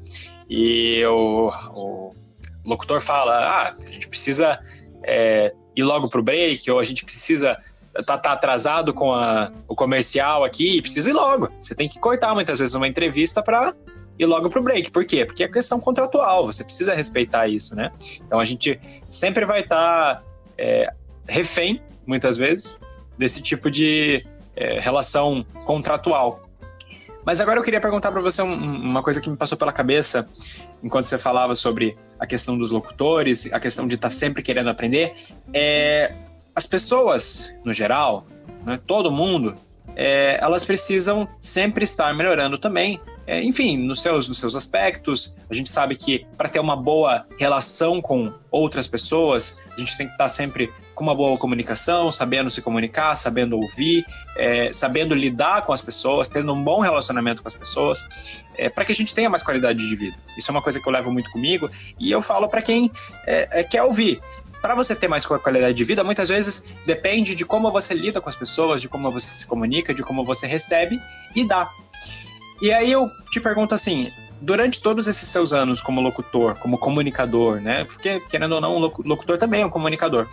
e 0.48 1.04
o, 1.06 2.12
locutor 2.64 3.00
fala, 3.00 3.36
ah, 3.38 3.68
a 3.70 3.90
gente 3.90 4.08
precisa 4.08 4.58
é, 5.04 5.52
ir 5.74 5.82
logo 5.82 6.08
para 6.08 6.20
o 6.20 6.22
break 6.22 6.70
ou 6.70 6.78
a 6.78 6.84
gente 6.84 7.04
precisa 7.04 7.56
tá, 8.06 8.16
tá 8.16 8.32
atrasado 8.32 8.94
com 8.94 9.12
a, 9.12 9.52
o 9.68 9.74
comercial 9.74 10.44
aqui, 10.44 10.80
precisa 10.80 11.10
ir 11.10 11.12
logo. 11.12 11.48
Você 11.58 11.74
tem 11.74 11.88
que 11.88 11.98
cortar 11.98 12.34
muitas 12.34 12.58
vezes 12.58 12.74
uma 12.74 12.88
entrevista 12.88 13.42
para 13.42 13.74
ir 14.22 14.26
logo 14.26 14.48
pro 14.48 14.62
break. 14.62 14.90
Por 14.90 15.04
quê? 15.04 15.24
Porque 15.24 15.44
é 15.44 15.48
questão 15.48 15.80
contratual, 15.80 16.46
você 16.46 16.64
precisa 16.64 16.94
respeitar 16.94 17.48
isso, 17.48 17.74
né? 17.74 17.90
Então 18.26 18.40
a 18.40 18.44
gente 18.44 18.80
sempre 19.10 19.44
vai 19.44 19.60
estar 19.60 20.16
tá, 20.16 20.22
é, 20.56 20.92
refém, 21.28 21.80
muitas 22.06 22.36
vezes, 22.36 22.80
desse 23.18 23.42
tipo 23.42 23.70
de 23.70 24.24
é, 24.56 24.78
relação 24.80 25.44
contratual. 25.64 26.48
Mas 27.24 27.40
agora 27.40 27.58
eu 27.60 27.62
queria 27.62 27.80
perguntar 27.80 28.10
para 28.10 28.20
você 28.20 28.42
um, 28.42 28.52
uma 28.52 29.02
coisa 29.02 29.20
que 29.20 29.30
me 29.30 29.36
passou 29.36 29.56
pela 29.56 29.72
cabeça 29.72 30.28
enquanto 30.82 31.06
você 31.06 31.18
falava 31.18 31.54
sobre 31.54 31.96
a 32.18 32.26
questão 32.26 32.58
dos 32.58 32.72
locutores, 32.72 33.52
a 33.52 33.60
questão 33.60 33.86
de 33.86 33.94
estar 33.94 34.08
tá 34.08 34.14
sempre 34.14 34.42
querendo 34.42 34.68
aprender. 34.68 35.14
É, 35.52 36.12
as 36.54 36.66
pessoas, 36.66 37.56
no 37.64 37.72
geral, 37.72 38.26
né, 38.66 38.80
todo 38.86 39.10
mundo, 39.10 39.56
é, 39.94 40.38
elas 40.40 40.64
precisam 40.64 41.28
sempre 41.40 41.84
estar 41.84 42.12
melhorando 42.14 42.58
também. 42.58 43.00
É, 43.26 43.42
enfim, 43.42 43.76
nos 43.76 44.00
seus, 44.00 44.28
nos 44.28 44.38
seus 44.38 44.56
aspectos, 44.56 45.36
a 45.48 45.54
gente 45.54 45.70
sabe 45.70 45.96
que 45.96 46.26
para 46.36 46.48
ter 46.48 46.58
uma 46.58 46.76
boa 46.76 47.26
relação 47.38 48.00
com 48.00 48.32
outras 48.50 48.86
pessoas, 48.86 49.58
a 49.74 49.78
gente 49.78 49.96
tem 49.96 50.06
que 50.06 50.12
estar 50.12 50.28
sempre 50.28 50.72
com 50.94 51.04
uma 51.04 51.14
boa 51.14 51.38
comunicação, 51.38 52.10
sabendo 52.12 52.50
se 52.50 52.60
comunicar, 52.60 53.16
sabendo 53.16 53.56
ouvir, 53.56 54.04
é, 54.36 54.72
sabendo 54.72 55.14
lidar 55.14 55.62
com 55.62 55.72
as 55.72 55.80
pessoas, 55.80 56.28
tendo 56.28 56.52
um 56.52 56.62
bom 56.62 56.80
relacionamento 56.80 57.42
com 57.42 57.48
as 57.48 57.54
pessoas, 57.54 58.44
é, 58.56 58.68
para 58.68 58.84
que 58.84 58.92
a 58.92 58.94
gente 58.94 59.14
tenha 59.14 59.30
mais 59.30 59.42
qualidade 59.42 59.78
de 59.78 59.96
vida. 59.96 60.16
Isso 60.36 60.50
é 60.50 60.52
uma 60.52 60.62
coisa 60.62 60.80
que 60.80 60.86
eu 60.86 60.92
levo 60.92 61.10
muito 61.10 61.30
comigo 61.30 61.70
e 61.98 62.10
eu 62.10 62.20
falo 62.20 62.48
para 62.48 62.60
quem 62.60 62.90
é, 63.26 63.60
é, 63.60 63.64
quer 63.64 63.82
ouvir. 63.82 64.20
Para 64.60 64.76
você 64.76 64.94
ter 64.94 65.08
mais 65.08 65.26
qualidade 65.26 65.76
de 65.76 65.82
vida, 65.82 66.04
muitas 66.04 66.28
vezes 66.28 66.68
depende 66.86 67.34
de 67.34 67.44
como 67.44 67.72
você 67.72 67.94
lida 67.94 68.20
com 68.20 68.28
as 68.28 68.36
pessoas, 68.36 68.80
de 68.80 68.88
como 68.88 69.10
você 69.10 69.34
se 69.34 69.44
comunica, 69.44 69.92
de 69.92 70.04
como 70.04 70.24
você 70.24 70.46
recebe 70.46 71.00
e 71.34 71.44
dá. 71.44 71.68
E 72.62 72.72
aí 72.72 72.92
eu 72.92 73.10
te 73.28 73.40
pergunto 73.40 73.74
assim, 73.74 74.12
durante 74.40 74.80
todos 74.80 75.08
esses 75.08 75.28
seus 75.28 75.52
anos 75.52 75.80
como 75.80 76.00
locutor, 76.00 76.54
como 76.54 76.78
comunicador, 76.78 77.60
né? 77.60 77.82
Porque, 77.84 78.20
querendo 78.20 78.52
ou 78.52 78.60
não, 78.60 78.76
um 78.76 78.78
locutor 78.78 79.36
também 79.36 79.62
é 79.62 79.66
um 79.66 79.70
comunicador. 79.70 80.28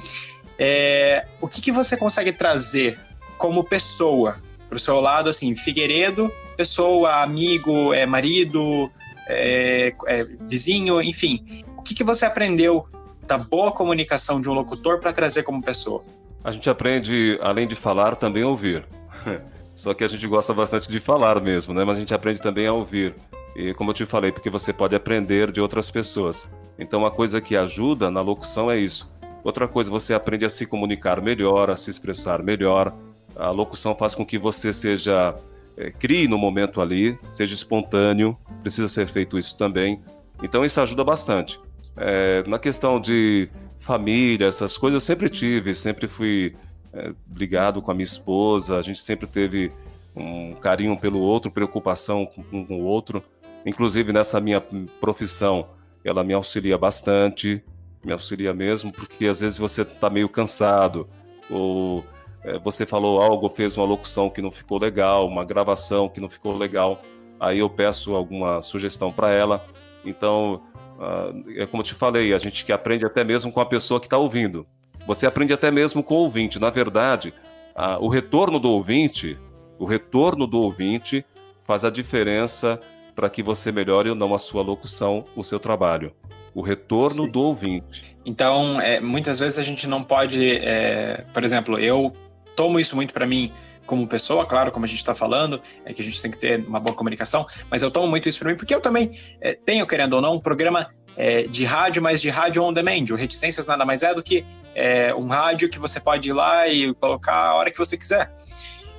É, 0.58 1.26
o 1.42 1.48
que, 1.48 1.60
que 1.60 1.72
você 1.72 1.98
consegue 1.98 2.32
trazer 2.32 3.00
como 3.36 3.64
pessoa 3.64 4.38
para 4.70 4.76
o 4.76 4.80
seu 4.80 5.02
lado, 5.02 5.28
assim, 5.28 5.56
Figueiredo, 5.56 6.32
pessoa, 6.56 7.24
amigo, 7.24 7.96
é, 7.96 8.06
marido, 8.06 8.92
é, 9.28 9.92
é, 10.06 10.24
vizinho, 10.42 11.02
enfim. 11.02 11.44
O 11.76 11.82
que, 11.82 11.96
que 11.96 12.04
você 12.04 12.28
aprendeu 12.28 12.88
da 13.26 13.40
boa 13.40 13.72
comunicação 13.72 14.40
de 14.40 14.48
um 14.48 14.54
locutor 14.54 15.00
para 15.00 15.12
trazer 15.12 15.42
como 15.42 15.64
pessoa? 15.64 16.04
A 16.44 16.52
gente 16.52 16.70
aprende, 16.70 17.40
além 17.42 17.68
de 17.68 17.76
falar, 17.76 18.16
também 18.18 18.44
ouvir. 18.44 18.86
Só 19.80 19.94
que 19.94 20.04
a 20.04 20.08
gente 20.08 20.28
gosta 20.28 20.54
bastante 20.54 20.90
de 20.90 21.00
falar 21.00 21.42
mesmo, 21.42 21.74
né? 21.74 21.86
Mas 21.86 21.96
a 21.96 22.00
gente 22.00 22.14
aprende 22.14 22.42
também 22.42 22.68
a 22.68 22.74
ouvir. 22.74 23.16
E 23.56 23.74
como 23.74 23.92
eu 23.92 23.94
te 23.94 24.06
falei, 24.06 24.32
porque 24.32 24.50
você 24.50 24.74
pode 24.74 24.96
aprender 24.96 25.52
de 25.52 25.62
outras 25.62 25.90
pessoas. 25.90 26.46
Então, 26.78 27.00
uma 27.00 27.12
coisa 27.12 27.40
que 27.40 27.56
ajuda 27.56 28.12
na 28.12 28.22
locução 28.22 28.70
é 28.70 28.78
isso 28.78 29.10
Outra 29.44 29.68
coisa, 29.68 29.90
você 29.90 30.14
aprende 30.14 30.46
a 30.46 30.50
se 30.50 30.66
comunicar 30.66 31.22
melhor, 31.22 31.70
a 31.70 31.76
se 31.76 31.90
expressar 31.90 32.44
melhor. 32.44 32.94
A 33.36 33.50
locução 33.52 33.96
faz 33.96 34.14
com 34.14 34.26
que 34.26 34.38
você 34.38 34.74
seja 34.74 35.34
é, 35.78 35.90
crie 35.92 36.28
no 36.28 36.38
momento 36.38 36.82
ali, 36.82 37.18
seja 37.32 37.54
espontâneo. 37.54 38.38
Precisa 38.62 38.88
ser 38.88 39.08
feito 39.08 39.38
isso 39.38 39.56
também. 39.56 40.02
Então 40.44 40.66
isso 40.66 40.82
ajuda 40.82 41.04
bastante. 41.04 41.60
É, 41.96 42.44
na 42.48 42.60
questão 42.60 43.00
de 43.00 43.50
família, 43.80 44.48
essas 44.48 44.78
coisas 44.78 45.02
eu 45.02 45.06
sempre 45.06 45.30
tive, 45.30 45.74
sempre 45.74 46.08
fui 46.08 46.54
é, 46.94 47.14
ligado 47.34 47.82
com 47.82 47.92
a 47.92 47.94
minha 47.94 48.06
esposa. 48.06 48.78
A 48.78 48.82
gente 48.82 49.00
sempre 49.00 49.28
teve 49.28 49.72
um 50.16 50.54
carinho 50.56 50.98
pelo 50.98 51.20
outro, 51.20 51.52
preocupação 51.52 52.26
com, 52.26 52.66
com 52.66 52.76
o 52.76 52.86
outro. 52.86 53.24
Inclusive 53.66 54.14
nessa 54.14 54.40
minha 54.40 54.62
profissão, 55.00 55.68
ela 56.04 56.24
me 56.24 56.34
auxilia 56.34 56.78
bastante 56.78 57.64
me 58.04 58.12
auxilia 58.12 58.54
mesmo, 58.54 58.92
porque 58.92 59.28
às 59.28 59.40
vezes 59.40 59.58
você 59.58 59.82
está 59.82 60.10
meio 60.10 60.30
cansado, 60.30 61.08
ou 61.50 62.04
é, 62.44 62.58
você 62.60 62.86
falou 62.86 63.22
algo, 63.22 63.50
fez 63.50 63.76
uma 63.76 63.86
locução 63.86 64.30
que 64.30 64.42
não 64.42 64.52
ficou 64.52 64.80
legal, 64.80 65.28
uma 65.28 65.44
gravação 65.44 66.08
que 66.08 66.22
não 66.22 66.30
ficou 66.30 66.58
legal, 66.58 67.02
aí 67.40 67.60
eu 67.60 67.70
peço 67.70 68.16
alguma 68.16 68.62
sugestão 68.62 69.12
para 69.12 69.32
ela. 69.32 69.66
Então, 70.06 70.62
uh, 70.98 71.52
é 71.58 71.66
como 71.66 71.82
eu 71.82 71.86
te 71.86 71.94
falei, 71.94 72.34
a 72.34 72.40
gente 72.40 72.64
que 72.64 72.72
aprende 72.72 73.06
até 73.06 73.24
mesmo 73.24 73.52
com 73.52 73.60
a 73.60 73.66
pessoa 73.66 74.00
que 74.00 74.06
está 74.06 74.18
ouvindo. 74.18 74.66
Você 75.10 75.26
aprende 75.26 75.52
até 75.52 75.72
mesmo 75.72 76.04
com 76.04 76.14
o 76.14 76.18
ouvinte. 76.20 76.60
Na 76.60 76.70
verdade, 76.70 77.34
uh, 77.76 77.98
o 78.00 78.08
retorno 78.08 78.60
do 78.60 78.70
ouvinte, 78.70 79.40
o 79.80 79.86
retorno 79.86 80.46
do 80.46 80.62
ouvinte 80.62 81.26
faz 81.66 81.84
a 81.84 81.90
diferença 81.90 82.80
para 83.16 83.28
que 83.28 83.42
você 83.42 83.72
melhore 83.72 84.12
ou 84.12 84.16
não 84.16 84.36
a 84.36 84.38
sua 84.38 84.62
locução, 84.62 85.26
o 85.36 85.44
seu 85.44 85.60
trabalho. 85.60 86.14
O 86.54 86.62
retorno 86.62 87.26
Sim. 87.26 87.28
do 87.28 87.42
ouvinte. 87.42 88.16
Então, 88.24 88.80
é, 88.80 89.00
muitas 89.00 89.40
vezes 89.40 89.58
a 89.58 89.64
gente 89.64 89.88
não 89.88 90.04
pode, 90.04 90.58
é, 90.58 91.26
por 91.34 91.44
exemplo, 91.44 91.80
eu 91.80 92.16
tomo 92.56 92.80
isso 92.80 92.96
muito 92.96 93.12
para 93.12 93.26
mim 93.26 93.52
como 93.88 94.08
pessoa, 94.08 94.46
claro, 94.46 94.72
como 94.72 94.86
a 94.86 94.88
gente 94.88 95.00
está 95.00 95.16
falando, 95.16 95.60
é 95.84 95.92
que 95.92 96.04
a 96.04 96.06
gente 96.06 96.22
tem 96.22 96.30
que 96.30 96.38
ter 96.38 96.64
uma 96.68 96.80
boa 96.80 96.96
comunicação, 96.96 97.48
mas 97.72 97.82
eu 97.82 97.90
tomo 97.90 98.08
muito 98.08 98.30
isso 98.30 98.38
para 98.38 98.52
mim 98.52 98.56
porque 98.56 98.76
eu 98.76 98.80
também 98.80 99.18
é, 99.42 99.56
tenho, 99.56 99.88
querendo 99.88 100.14
ou 100.14 100.22
não, 100.22 100.36
um 100.36 100.40
programa 100.40 100.88
é, 101.20 101.44
de 101.44 101.66
rádio, 101.66 102.02
mas 102.02 102.22
de 102.22 102.30
rádio 102.30 102.64
on 102.64 102.72
demand. 102.72 103.04
O 103.12 103.16
Reticências 103.16 103.68
nada 103.68 103.84
mais 103.84 104.04
é 104.04 104.16
do 104.16 104.24
que 104.24 104.46
é, 104.74 105.14
um 105.14 105.28
rádio 105.28 105.70
que 105.70 105.78
você 105.78 106.00
pode 106.00 106.30
ir 106.30 106.32
lá 106.32 106.66
e 106.70 106.94
colocar 106.94 107.36
a 107.36 107.56
hora 107.56 107.70
que 107.70 107.78
você 107.78 107.98
quiser. 107.98 108.32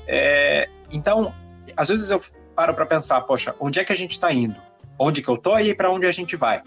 É, 0.06 0.68
então, 0.92 1.34
às 1.74 1.88
vezes 1.88 2.10
eu 2.10 2.20
paro 2.54 2.74
para 2.74 2.84
pensar, 2.84 3.22
poxa, 3.22 3.54
onde 3.58 3.80
é 3.80 3.84
que 3.84 3.92
a 3.92 3.96
gente 3.96 4.10
está 4.10 4.30
indo? 4.30 4.60
Onde 4.98 5.22
que 5.22 5.30
eu 5.30 5.38
tô 5.38 5.58
e 5.58 5.74
para 5.74 5.90
onde 5.90 6.04
a 6.04 6.12
gente 6.12 6.36
vai? 6.36 6.62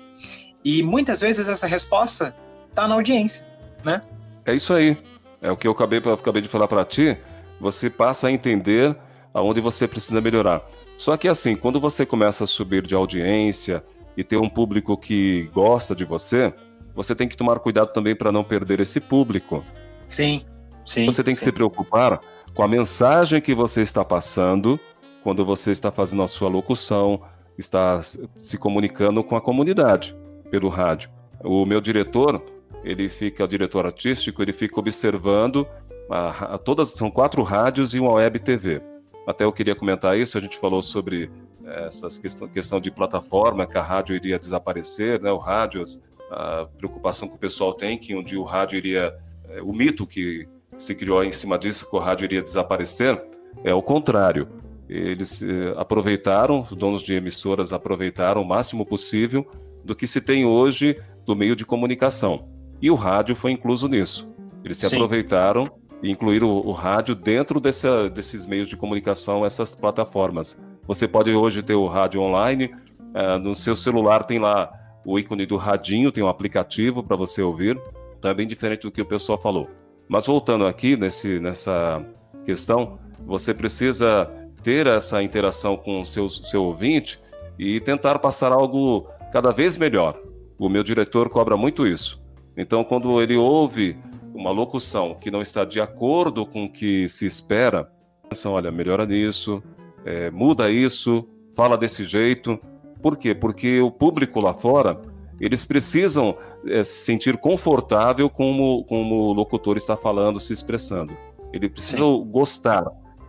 E 0.66 0.82
muitas 0.82 1.22
vezes 1.22 1.48
essa 1.48 1.68
resposta 1.68 2.36
está 2.68 2.88
na 2.88 2.96
audiência, 2.96 3.46
né? 3.86 4.02
É 4.48 4.56
isso 4.56 4.74
aí. 4.74 4.98
É 5.40 5.52
o 5.52 5.58
que 5.58 5.68
eu 5.68 5.72
acabei, 5.74 6.02
eu 6.04 6.14
acabei 6.14 6.42
de 6.42 6.48
falar 6.48 6.68
para 6.68 6.84
ti. 6.84 7.16
Você 7.62 7.92
passa 7.92 8.26
a 8.28 8.32
entender 8.32 8.98
aonde 9.32 9.62
você 9.62 9.88
precisa 9.88 10.20
melhorar. 10.20 10.64
Só 10.98 11.16
que 11.16 11.28
assim, 11.28 11.56
quando 11.56 11.80
você 11.80 12.08
começa 12.08 12.46
a 12.46 12.48
subir 12.48 12.88
de 12.88 12.96
audiência 12.96 13.84
e 14.16 14.24
ter 14.24 14.38
um 14.38 14.50
público 14.50 14.98
que 14.98 15.50
gosta 15.54 15.96
de 15.96 16.06
você, 16.06 16.54
você 16.96 17.16
tem 17.16 17.28
que 17.28 17.38
tomar 17.38 17.60
cuidado 17.60 17.92
também 17.92 18.16
para 18.16 18.32
não 18.32 18.44
perder 18.44 18.80
esse 18.80 19.00
público. 19.00 19.64
Sim, 20.06 20.42
sim. 20.86 21.06
Você 21.06 21.24
tem 21.24 21.34
que 21.34 21.40
sim. 21.40 21.46
se 21.46 21.52
preocupar 21.52 22.20
com 22.54 22.64
a 22.64 22.68
mensagem 22.68 23.42
que 23.42 23.56
você 23.56 23.82
está 23.82 24.06
passando 24.06 24.80
quando 25.24 25.46
você 25.46 25.72
está 25.72 25.90
fazendo 25.92 26.22
a 26.22 26.28
sua 26.28 26.50
locução, 26.50 27.22
está 27.58 28.02
se 28.02 28.58
comunicando 28.58 29.24
com 29.24 29.36
a 29.36 29.42
comunidade 29.42 30.16
pelo 30.52 30.68
rádio. 30.68 31.10
O 31.44 31.66
meu 31.66 31.80
diretor, 31.80 32.44
ele 32.84 33.08
fica, 33.08 33.46
o 33.46 33.48
diretor 33.48 33.86
artístico, 33.86 34.42
ele 34.42 34.52
fica 34.52 34.80
observando 34.80 35.66
a, 36.10 36.56
a, 36.56 36.58
todas, 36.58 36.90
são 36.90 37.10
quatro 37.10 37.42
rádios 37.42 37.94
e 37.96 38.00
uma 38.00 38.12
web 38.12 38.38
TV. 38.40 38.82
Até 39.26 39.46
eu 39.46 39.54
queria 39.54 39.76
comentar 39.76 40.18
isso, 40.18 40.38
a 40.38 40.42
gente 40.42 40.58
falou 40.58 40.82
sobre 40.82 41.32
essa 41.66 42.08
questão, 42.22 42.48
questão 42.48 42.80
de 42.80 42.92
plataforma, 42.92 43.66
que 43.66 43.78
a 43.78 43.82
rádio 43.82 44.16
iria 44.16 44.38
desaparecer, 44.38 45.22
né? 45.22 45.32
O 45.32 45.38
rádio, 45.38 45.84
a 46.30 46.68
preocupação 46.78 47.28
que 47.28 47.36
o 47.36 47.40
pessoal 47.40 47.74
tem 47.74 47.98
que 47.98 48.16
um 48.16 48.24
dia 48.24 48.40
o 48.40 48.44
rádio 48.44 48.78
iria, 48.78 49.16
é, 49.50 49.62
o 49.62 49.72
mito 49.72 50.06
que 50.06 50.48
se 50.78 50.96
criou 50.96 51.24
em 51.24 51.32
cima 51.32 51.58
disso 51.58 51.90
que 51.90 51.96
o 51.96 52.00
rádio 52.00 52.26
iria 52.26 52.42
desaparecer, 52.42 53.22
é 53.64 53.74
o 53.74 53.82
contrário. 53.82 54.48
Eles 54.90 55.42
eh, 55.42 55.74
aproveitaram, 55.78 56.62
os 56.62 56.76
donos 56.76 57.02
de 57.02 57.14
emissoras 57.14 57.72
aproveitaram 57.72 58.42
o 58.42 58.46
máximo 58.46 58.86
possível 58.86 59.50
do 59.84 59.96
que 59.96 60.06
se 60.06 60.20
tem 60.20 60.46
hoje 60.46 61.00
do 61.26 61.36
meio 61.36 61.56
de 61.56 61.66
comunicação. 61.66 62.50
E 62.82 62.92
o 62.92 62.96
rádio 62.96 63.36
foi 63.36 63.52
incluso 63.52 63.88
nisso. 63.88 64.28
Eles 64.64 64.78
se 64.78 64.90
Sim. 64.90 64.96
aproveitaram 64.96 65.72
e 66.02 66.12
incluíram 66.12 66.50
o, 66.50 66.68
o 66.68 66.72
rádio 66.72 67.16
dentro 67.16 67.60
desse, 67.60 67.88
desses 68.10 68.46
meios 68.46 68.68
de 68.68 68.76
comunicação, 68.76 69.46
essas 69.46 69.74
plataformas. 69.74 70.58
Você 70.86 71.08
pode 71.08 71.32
hoje 71.32 71.64
ter 71.64 71.76
o 71.76 71.88
rádio 71.88 72.22
online, 72.22 72.66
uh, 72.66 73.40
no 73.40 73.56
seu 73.56 73.76
celular 73.76 74.24
tem 74.24 74.40
lá 74.40 74.72
o 75.06 75.18
ícone 75.18 75.46
do 75.46 75.58
radinho, 75.58 76.12
tem 76.12 76.24
um 76.24 76.28
aplicativo 76.28 77.02
para 77.04 77.16
você 77.16 77.42
ouvir, 77.42 77.80
também 78.20 78.48
diferente 78.48 78.82
do 78.82 78.92
que 78.92 79.02
o 79.02 79.06
pessoal 79.06 79.40
falou. 79.40 79.70
Mas 80.08 80.26
voltando 80.26 80.66
aqui 80.66 80.98
nesse, 80.98 81.40
nessa 81.40 82.06
questão, 82.46 83.00
você 83.26 83.54
precisa 83.54 84.30
ter 84.62 84.88
essa 84.88 85.22
interação 85.24 85.76
com 85.78 86.02
o 86.02 86.06
seu, 86.06 86.30
seu 86.30 86.64
ouvinte 86.64 87.20
e 87.58 87.80
tentar 87.80 88.20
passar 88.20 88.52
algo 88.52 89.08
cada 89.32 89.52
vez 89.52 89.78
melhor. 89.78 90.20
O 90.58 90.70
meu 90.70 90.84
diretor 90.84 91.30
cobra 91.30 91.58
muito 91.58 91.88
isso. 91.88 92.26
Então, 92.56 92.84
quando 92.84 93.22
ele 93.22 93.36
ouve 93.36 93.98
uma 94.34 94.52
locução 94.52 95.16
que 95.16 95.32
não 95.32 95.42
está 95.42 95.66
de 95.66 95.80
acordo 95.82 96.46
com 96.46 96.66
o 96.66 96.72
que 96.72 97.08
se 97.10 97.26
espera, 97.26 97.90
pensa, 98.30 98.50
olha, 98.50 98.72
melhora 98.72 99.06
nisso, 99.06 99.62
é, 100.06 100.30
muda 100.32 100.70
isso, 100.70 101.28
fala 101.56 101.78
desse 101.78 102.04
jeito. 102.04 102.60
Por 103.02 103.18
quê? 103.18 103.34
Porque 103.36 103.82
o 103.82 103.92
público 103.92 104.40
lá 104.40 104.54
fora, 104.54 105.02
eles 105.40 105.66
precisam 105.66 106.38
é, 106.66 106.84
se 106.84 107.06
sentir 107.06 107.38
confortável 107.38 108.30
como, 108.30 108.84
como 108.86 109.16
o 109.16 109.34
locutor 109.34 109.78
está 109.78 109.98
falando, 109.98 110.40
se 110.40 110.54
expressando. 110.54 111.16
Ele 111.52 111.70
precisa 111.70 111.98
Sim. 111.98 112.28
gostar. 112.32 112.86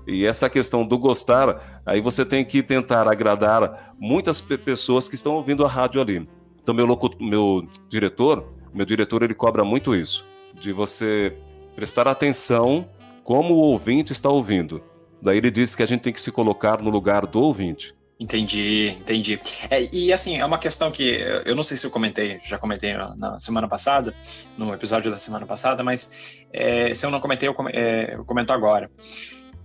E 0.06 0.26
essa 0.26 0.50
questão 0.50 0.87
do 0.87 0.98
gostar, 0.98 1.80
aí 1.84 2.00
você 2.00 2.24
tem 2.24 2.44
que 2.44 2.62
tentar 2.62 3.08
agradar 3.08 3.94
muitas 3.98 4.40
pessoas 4.40 5.08
que 5.08 5.14
estão 5.14 5.34
ouvindo 5.34 5.64
a 5.64 5.68
rádio 5.68 6.00
ali. 6.00 6.28
Então, 6.62 6.74
meu, 6.74 6.87
meu 7.20 7.66
diretor, 7.88 8.44
meu 8.72 8.84
diretor, 8.87 9.22
ele 9.22 9.34
cobra 9.34 9.64
muito 9.64 9.94
isso, 9.94 10.24
de 10.54 10.72
você 10.72 11.37
prestar 11.74 12.06
atenção 12.06 12.88
como 13.22 13.54
o 13.54 13.58
ouvinte 13.58 14.12
está 14.12 14.28
ouvindo. 14.28 14.82
Daí 15.24 15.38
ele 15.38 15.50
diz 15.50 15.74
que 15.74 15.82
a 15.82 15.87
gente 15.87 16.02
tem 16.02 16.12
que 16.12 16.20
se 16.20 16.30
colocar 16.30 16.82
no 16.82 16.90
lugar 16.90 17.26
do 17.26 17.40
ouvinte. 17.40 17.94
Entendi, 18.20 18.90
entendi. 19.00 19.40
É, 19.70 19.88
e 19.90 20.12
assim, 20.12 20.38
é 20.38 20.44
uma 20.44 20.58
questão 20.58 20.90
que 20.90 21.18
eu 21.46 21.56
não 21.56 21.62
sei 21.62 21.78
se 21.78 21.87
eu 21.87 21.90
comentei, 21.90 22.38
já 22.46 22.58
comentei 22.58 22.92
na, 22.92 23.16
na 23.16 23.38
semana 23.38 23.66
passada, 23.66 24.14
no 24.56 24.72
episódio 24.74 25.10
da 25.10 25.16
semana 25.16 25.46
passada, 25.46 25.82
mas 25.82 26.44
é, 26.52 26.92
se 26.92 27.04
eu 27.06 27.10
não 27.10 27.20
comentei, 27.20 27.48
eu, 27.48 27.54
é, 27.72 28.14
eu 28.14 28.24
comento 28.24 28.52
agora. 28.52 28.90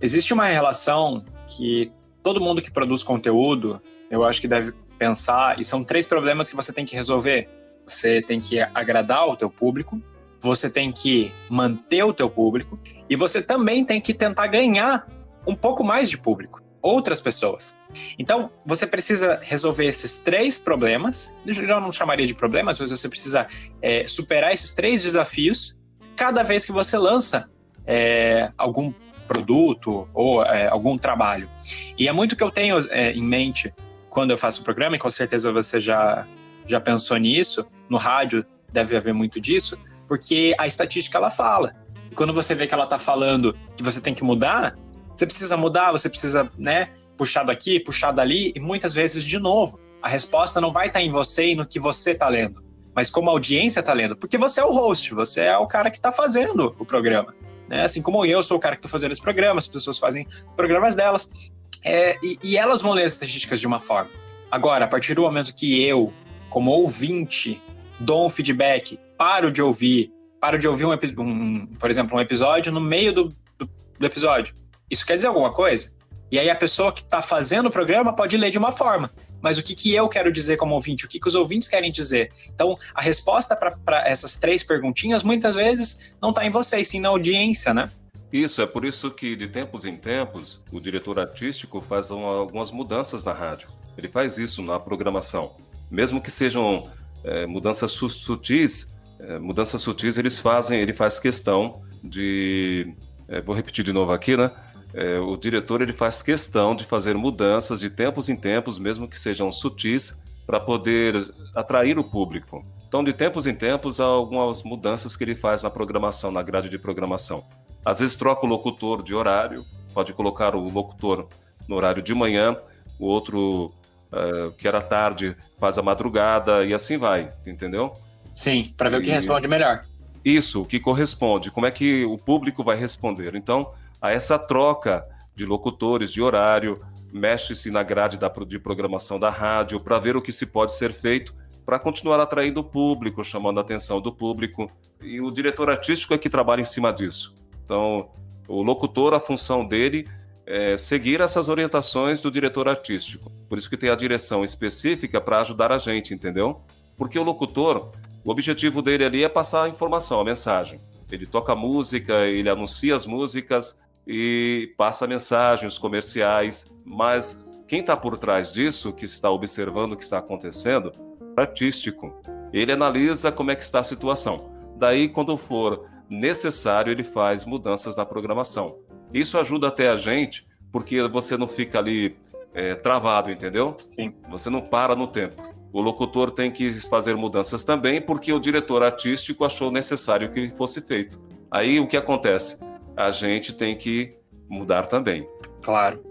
Existe 0.00 0.32
uma 0.32 0.46
relação 0.46 1.22
que 1.46 1.92
todo 2.22 2.40
mundo 2.40 2.62
que 2.62 2.70
produz 2.70 3.04
conteúdo, 3.04 3.80
eu 4.10 4.24
acho 4.24 4.40
que 4.40 4.48
deve 4.48 4.72
pensar, 4.98 5.60
e 5.60 5.64
são 5.64 5.84
três 5.84 6.06
problemas 6.06 6.48
que 6.48 6.56
você 6.56 6.72
tem 6.72 6.86
que 6.86 6.96
resolver. 6.96 7.48
Você 7.86 8.22
tem 8.22 8.40
que 8.40 8.60
agradar 8.74 9.28
o 9.28 9.36
teu 9.36 9.50
público, 9.50 10.00
você 10.40 10.70
tem 10.70 10.90
que 10.90 11.32
manter 11.50 12.02
o 12.02 12.14
teu 12.14 12.30
público 12.30 12.78
e 13.08 13.14
você 13.14 13.42
também 13.42 13.84
tem 13.84 14.00
que 14.00 14.14
tentar 14.14 14.46
ganhar 14.46 15.06
um 15.46 15.54
pouco 15.54 15.82
mais 15.82 16.08
de 16.10 16.18
público, 16.18 16.62
outras 16.82 17.20
pessoas. 17.20 17.78
Então, 18.18 18.50
você 18.64 18.86
precisa 18.86 19.40
resolver 19.42 19.86
esses 19.86 20.20
três 20.20 20.58
problemas. 20.58 21.34
Eu 21.44 21.80
não 21.80 21.92
chamaria 21.92 22.26
de 22.26 22.34
problemas, 22.34 22.78
mas 22.78 22.90
você 22.90 23.08
precisa 23.08 23.46
é, 23.82 24.06
superar 24.06 24.52
esses 24.52 24.74
três 24.74 25.02
desafios 25.02 25.78
cada 26.16 26.42
vez 26.42 26.66
que 26.66 26.72
você 26.72 26.98
lança 26.98 27.50
é, 27.86 28.50
algum 28.56 28.92
produto 29.26 30.08
ou 30.12 30.44
é, 30.44 30.68
algum 30.68 30.98
trabalho. 30.98 31.48
E 31.96 32.08
é 32.08 32.12
muito 32.12 32.36
que 32.36 32.42
eu 32.42 32.50
tenho 32.50 32.78
é, 32.90 33.12
em 33.12 33.22
mente 33.22 33.72
quando 34.08 34.32
eu 34.32 34.38
faço 34.38 34.60
o 34.60 34.64
programa, 34.64 34.96
e 34.96 34.98
com 34.98 35.08
certeza 35.08 35.52
você 35.52 35.80
já, 35.80 36.26
já 36.66 36.80
pensou 36.80 37.16
nisso, 37.16 37.66
no 37.88 37.96
rádio 37.96 38.44
deve 38.72 38.96
haver 38.96 39.14
muito 39.14 39.40
disso, 39.40 39.80
porque 40.08 40.54
a 40.58 40.66
estatística 40.66 41.16
ela 41.16 41.30
fala. 41.30 41.74
E 42.10 42.14
quando 42.14 42.32
você 42.34 42.54
vê 42.54 42.66
que 42.66 42.74
ela 42.74 42.84
está 42.84 42.98
falando 42.98 43.56
que 43.76 43.82
você 43.84 44.00
tem 44.00 44.12
que 44.12 44.24
mudar, 44.24 44.76
você 45.20 45.26
precisa 45.26 45.56
mudar, 45.56 45.92
você 45.92 46.08
precisa, 46.08 46.50
né, 46.56 46.88
puxar 47.16 47.42
daqui, 47.42 47.78
puxar 47.78 48.10
dali, 48.10 48.52
e 48.56 48.60
muitas 48.60 48.94
vezes, 48.94 49.22
de 49.22 49.38
novo, 49.38 49.78
a 50.00 50.08
resposta 50.08 50.60
não 50.60 50.72
vai 50.72 50.86
estar 50.86 51.02
em 51.02 51.10
você 51.10 51.48
e 51.48 51.54
no 51.54 51.66
que 51.66 51.78
você 51.78 52.12
está 52.12 52.26
lendo, 52.26 52.64
mas 52.94 53.10
como 53.10 53.28
a 53.28 53.32
audiência 53.32 53.80
está 53.80 53.92
lendo, 53.92 54.16
porque 54.16 54.38
você 54.38 54.60
é 54.60 54.64
o 54.64 54.72
host, 54.72 55.12
você 55.12 55.42
é 55.42 55.58
o 55.58 55.66
cara 55.66 55.90
que 55.90 55.98
está 55.98 56.10
fazendo 56.10 56.74
o 56.78 56.86
programa. 56.86 57.34
Né? 57.68 57.82
Assim 57.82 58.00
como 58.00 58.24
eu 58.24 58.42
sou 58.42 58.56
o 58.56 58.60
cara 58.60 58.76
que 58.76 58.80
estou 58.80 58.90
fazendo 58.90 59.12
esse 59.12 59.20
programa, 59.20 59.58
as 59.58 59.66
pessoas 59.66 59.98
fazem 59.98 60.26
programas 60.56 60.94
delas, 60.94 61.52
é, 61.84 62.16
e, 62.22 62.38
e 62.42 62.56
elas 62.56 62.80
vão 62.80 62.92
ler 62.92 63.04
as 63.04 63.12
estatísticas 63.12 63.60
de 63.60 63.66
uma 63.66 63.78
forma. 63.78 64.10
Agora, 64.50 64.86
a 64.86 64.88
partir 64.88 65.14
do 65.14 65.20
momento 65.20 65.54
que 65.54 65.84
eu, 65.84 66.10
como 66.48 66.70
ouvinte, 66.70 67.62
dou 68.00 68.26
um 68.26 68.30
feedback, 68.30 68.98
paro 69.18 69.52
de 69.52 69.60
ouvir, 69.60 70.10
paro 70.40 70.58
de 70.58 70.66
ouvir, 70.66 70.86
um, 70.86 70.92
um 71.20 71.66
por 71.78 71.90
exemplo, 71.90 72.16
um 72.16 72.20
episódio 72.20 72.72
no 72.72 72.80
meio 72.80 73.12
do, 73.12 73.24
do, 73.58 73.70
do, 73.98 74.06
episódio. 74.06 74.54
Isso 74.90 75.06
quer 75.06 75.16
dizer 75.16 75.28
alguma 75.28 75.52
coisa? 75.52 75.92
E 76.30 76.38
aí 76.38 76.48
a 76.48 76.54
pessoa 76.54 76.92
que 76.92 77.02
está 77.02 77.20
fazendo 77.20 77.66
o 77.66 77.70
programa 77.70 78.14
pode 78.14 78.36
ler 78.36 78.50
de 78.50 78.58
uma 78.58 78.70
forma. 78.70 79.10
Mas 79.42 79.58
o 79.58 79.62
que, 79.62 79.74
que 79.74 79.92
eu 79.94 80.08
quero 80.08 80.30
dizer 80.30 80.56
como 80.56 80.74
ouvinte? 80.74 81.04
O 81.04 81.08
que, 81.08 81.18
que 81.18 81.26
os 81.26 81.34
ouvintes 81.34 81.68
querem 81.68 81.90
dizer? 81.90 82.30
Então, 82.48 82.78
a 82.94 83.00
resposta 83.00 83.56
para 83.56 84.06
essas 84.06 84.36
três 84.38 84.62
perguntinhas 84.62 85.22
muitas 85.22 85.54
vezes 85.54 86.14
não 86.22 86.30
está 86.30 86.46
em 86.46 86.50
vocês, 86.50 86.86
sim 86.86 87.00
na 87.00 87.08
audiência, 87.08 87.74
né? 87.74 87.90
Isso, 88.32 88.62
é 88.62 88.66
por 88.66 88.84
isso 88.84 89.10
que 89.10 89.34
de 89.34 89.48
tempos 89.48 89.84
em 89.84 89.96
tempos 89.96 90.62
o 90.70 90.78
diretor 90.78 91.18
artístico 91.18 91.80
faz 91.80 92.12
algumas 92.12 92.70
mudanças 92.70 93.24
na 93.24 93.32
rádio. 93.32 93.68
Ele 93.98 94.06
faz 94.06 94.38
isso 94.38 94.62
na 94.62 94.78
programação. 94.78 95.56
Mesmo 95.90 96.20
que 96.20 96.30
sejam 96.30 96.88
é, 97.24 97.44
mudanças 97.44 97.90
sutis, 97.90 98.94
é, 99.18 99.38
mudanças 99.40 99.80
sutis 99.80 100.16
eles 100.16 100.38
fazem, 100.38 100.80
ele 100.80 100.92
faz 100.92 101.18
questão 101.18 101.82
de. 102.04 102.94
É, 103.26 103.40
vou 103.40 103.54
repetir 103.54 103.84
de 103.84 103.92
novo 103.92 104.12
aqui, 104.12 104.36
né? 104.36 104.52
É, 104.92 105.18
o 105.18 105.36
diretor 105.36 105.80
ele 105.80 105.92
faz 105.92 106.22
questão 106.22 106.74
de 106.74 106.84
fazer 106.84 107.14
mudanças 107.14 107.80
de 107.80 107.88
tempos 107.88 108.28
em 108.28 108.36
tempos, 108.36 108.78
mesmo 108.78 109.08
que 109.08 109.18
sejam 109.18 109.52
sutis, 109.52 110.18
para 110.46 110.58
poder 110.58 111.32
atrair 111.54 111.98
o 111.98 112.04
público. 112.04 112.62
Então, 112.88 113.04
de 113.04 113.12
tempos 113.12 113.46
em 113.46 113.54
tempos, 113.54 114.00
há 114.00 114.04
algumas 114.04 114.64
mudanças 114.64 115.14
que 115.14 115.22
ele 115.22 115.34
faz 115.34 115.62
na 115.62 115.70
programação, 115.70 116.32
na 116.32 116.42
grade 116.42 116.68
de 116.68 116.76
programação. 116.76 117.46
Às 117.84 118.00
vezes 118.00 118.16
troca 118.16 118.44
o 118.44 118.48
locutor 118.48 119.02
de 119.02 119.14
horário, 119.14 119.64
pode 119.94 120.12
colocar 120.12 120.56
o 120.56 120.68
locutor 120.68 121.28
no 121.68 121.76
horário 121.76 122.02
de 122.02 122.12
manhã, 122.12 122.56
o 122.98 123.06
outro 123.06 123.72
uh, 124.12 124.50
que 124.58 124.66
era 124.66 124.80
tarde 124.80 125.36
faz 125.58 125.78
a 125.78 125.82
madrugada 125.82 126.64
e 126.64 126.74
assim 126.74 126.98
vai, 126.98 127.30
entendeu? 127.46 127.94
Sim, 128.34 128.64
para 128.76 128.90
ver 128.90 128.96
e... 128.96 128.98
o 128.98 129.02
que 129.02 129.10
responde 129.10 129.46
melhor. 129.46 129.82
Isso, 130.24 130.62
o 130.62 130.64
que 130.66 130.80
corresponde, 130.80 131.50
como 131.50 131.66
é 131.66 131.70
que 131.70 132.04
o 132.04 132.16
público 132.16 132.64
vai 132.64 132.76
responder. 132.76 133.34
Então, 133.36 133.72
a 134.00 134.10
essa 134.10 134.38
troca 134.38 135.06
de 135.34 135.44
locutores, 135.44 136.10
de 136.10 136.22
horário, 136.22 136.76
mexe-se 137.12 137.70
na 137.70 137.82
grade 137.82 138.16
da, 138.16 138.28
de 138.28 138.58
programação 138.58 139.18
da 139.18 139.30
rádio 139.30 139.80
para 139.80 139.98
ver 139.98 140.16
o 140.16 140.22
que 140.22 140.32
se 140.32 140.46
pode 140.46 140.74
ser 140.74 140.92
feito 140.92 141.34
para 141.64 141.78
continuar 141.78 142.18
atraindo 142.20 142.60
o 142.60 142.64
público, 142.64 143.24
chamando 143.24 143.58
a 143.58 143.60
atenção 143.60 144.00
do 144.00 144.12
público. 144.12 144.70
E 145.02 145.20
o 145.20 145.30
diretor 145.30 145.70
artístico 145.70 146.14
é 146.14 146.18
que 146.18 146.28
trabalha 146.28 146.60
em 146.60 146.64
cima 146.64 146.92
disso. 146.92 147.34
Então, 147.64 148.10
o 148.48 148.62
locutor, 148.62 149.14
a 149.14 149.20
função 149.20 149.64
dele 149.64 150.06
é 150.46 150.76
seguir 150.76 151.20
essas 151.20 151.48
orientações 151.48 152.20
do 152.20 152.30
diretor 152.30 152.68
artístico. 152.68 153.30
Por 153.48 153.56
isso 153.56 153.70
que 153.70 153.76
tem 153.76 153.88
a 153.88 153.94
direção 153.94 154.42
específica 154.42 155.20
para 155.20 155.40
ajudar 155.42 155.70
a 155.70 155.78
gente, 155.78 156.12
entendeu? 156.12 156.60
Porque 156.96 157.18
o 157.18 157.24
locutor, 157.24 157.92
o 158.24 158.30
objetivo 158.32 158.82
dele 158.82 159.04
ali 159.04 159.22
é 159.22 159.28
passar 159.28 159.64
a 159.64 159.68
informação, 159.68 160.20
a 160.20 160.24
mensagem. 160.24 160.80
Ele 161.10 161.26
toca 161.26 161.54
música, 161.54 162.26
ele 162.26 162.48
anuncia 162.48 162.96
as 162.96 163.06
músicas, 163.06 163.78
e 164.12 164.74
passa 164.76 165.06
mensagens 165.06 165.78
comerciais, 165.78 166.66
mas 166.84 167.40
quem 167.68 167.78
está 167.78 167.96
por 167.96 168.18
trás 168.18 168.52
disso, 168.52 168.92
que 168.92 169.04
está 169.04 169.30
observando 169.30 169.92
o 169.92 169.96
que 169.96 170.02
está 170.02 170.18
acontecendo, 170.18 170.92
é 171.36 171.40
artístico. 171.40 172.12
Ele 172.52 172.72
analisa 172.72 173.30
como 173.30 173.52
é 173.52 173.54
que 173.54 173.62
está 173.62 173.78
a 173.78 173.84
situação. 173.84 174.50
Daí, 174.76 175.08
quando 175.08 175.36
for 175.36 175.88
necessário, 176.08 176.90
ele 176.90 177.04
faz 177.04 177.44
mudanças 177.44 177.94
na 177.94 178.04
programação. 178.04 178.78
Isso 179.14 179.38
ajuda 179.38 179.68
até 179.68 179.88
a 179.88 179.96
gente, 179.96 180.44
porque 180.72 181.00
você 181.06 181.36
não 181.36 181.46
fica 181.46 181.78
ali 181.78 182.16
é, 182.52 182.74
travado, 182.74 183.30
entendeu? 183.30 183.76
Sim. 183.76 184.12
Você 184.28 184.50
não 184.50 184.60
para 184.60 184.96
no 184.96 185.06
tempo. 185.06 185.40
O 185.72 185.80
locutor 185.80 186.32
tem 186.32 186.50
que 186.50 186.72
fazer 186.88 187.14
mudanças 187.14 187.62
também, 187.62 188.00
porque 188.00 188.32
o 188.32 188.40
diretor 188.40 188.82
artístico 188.82 189.44
achou 189.44 189.70
necessário 189.70 190.32
que 190.32 190.50
fosse 190.50 190.80
feito. 190.80 191.22
Aí 191.48 191.78
o 191.78 191.86
que 191.86 191.96
acontece? 191.96 192.58
A 193.06 193.10
gente 193.10 193.52
tem 193.52 193.76
que 193.76 194.14
mudar 194.48 194.86
também. 194.86 195.26
Claro. 195.62 196.04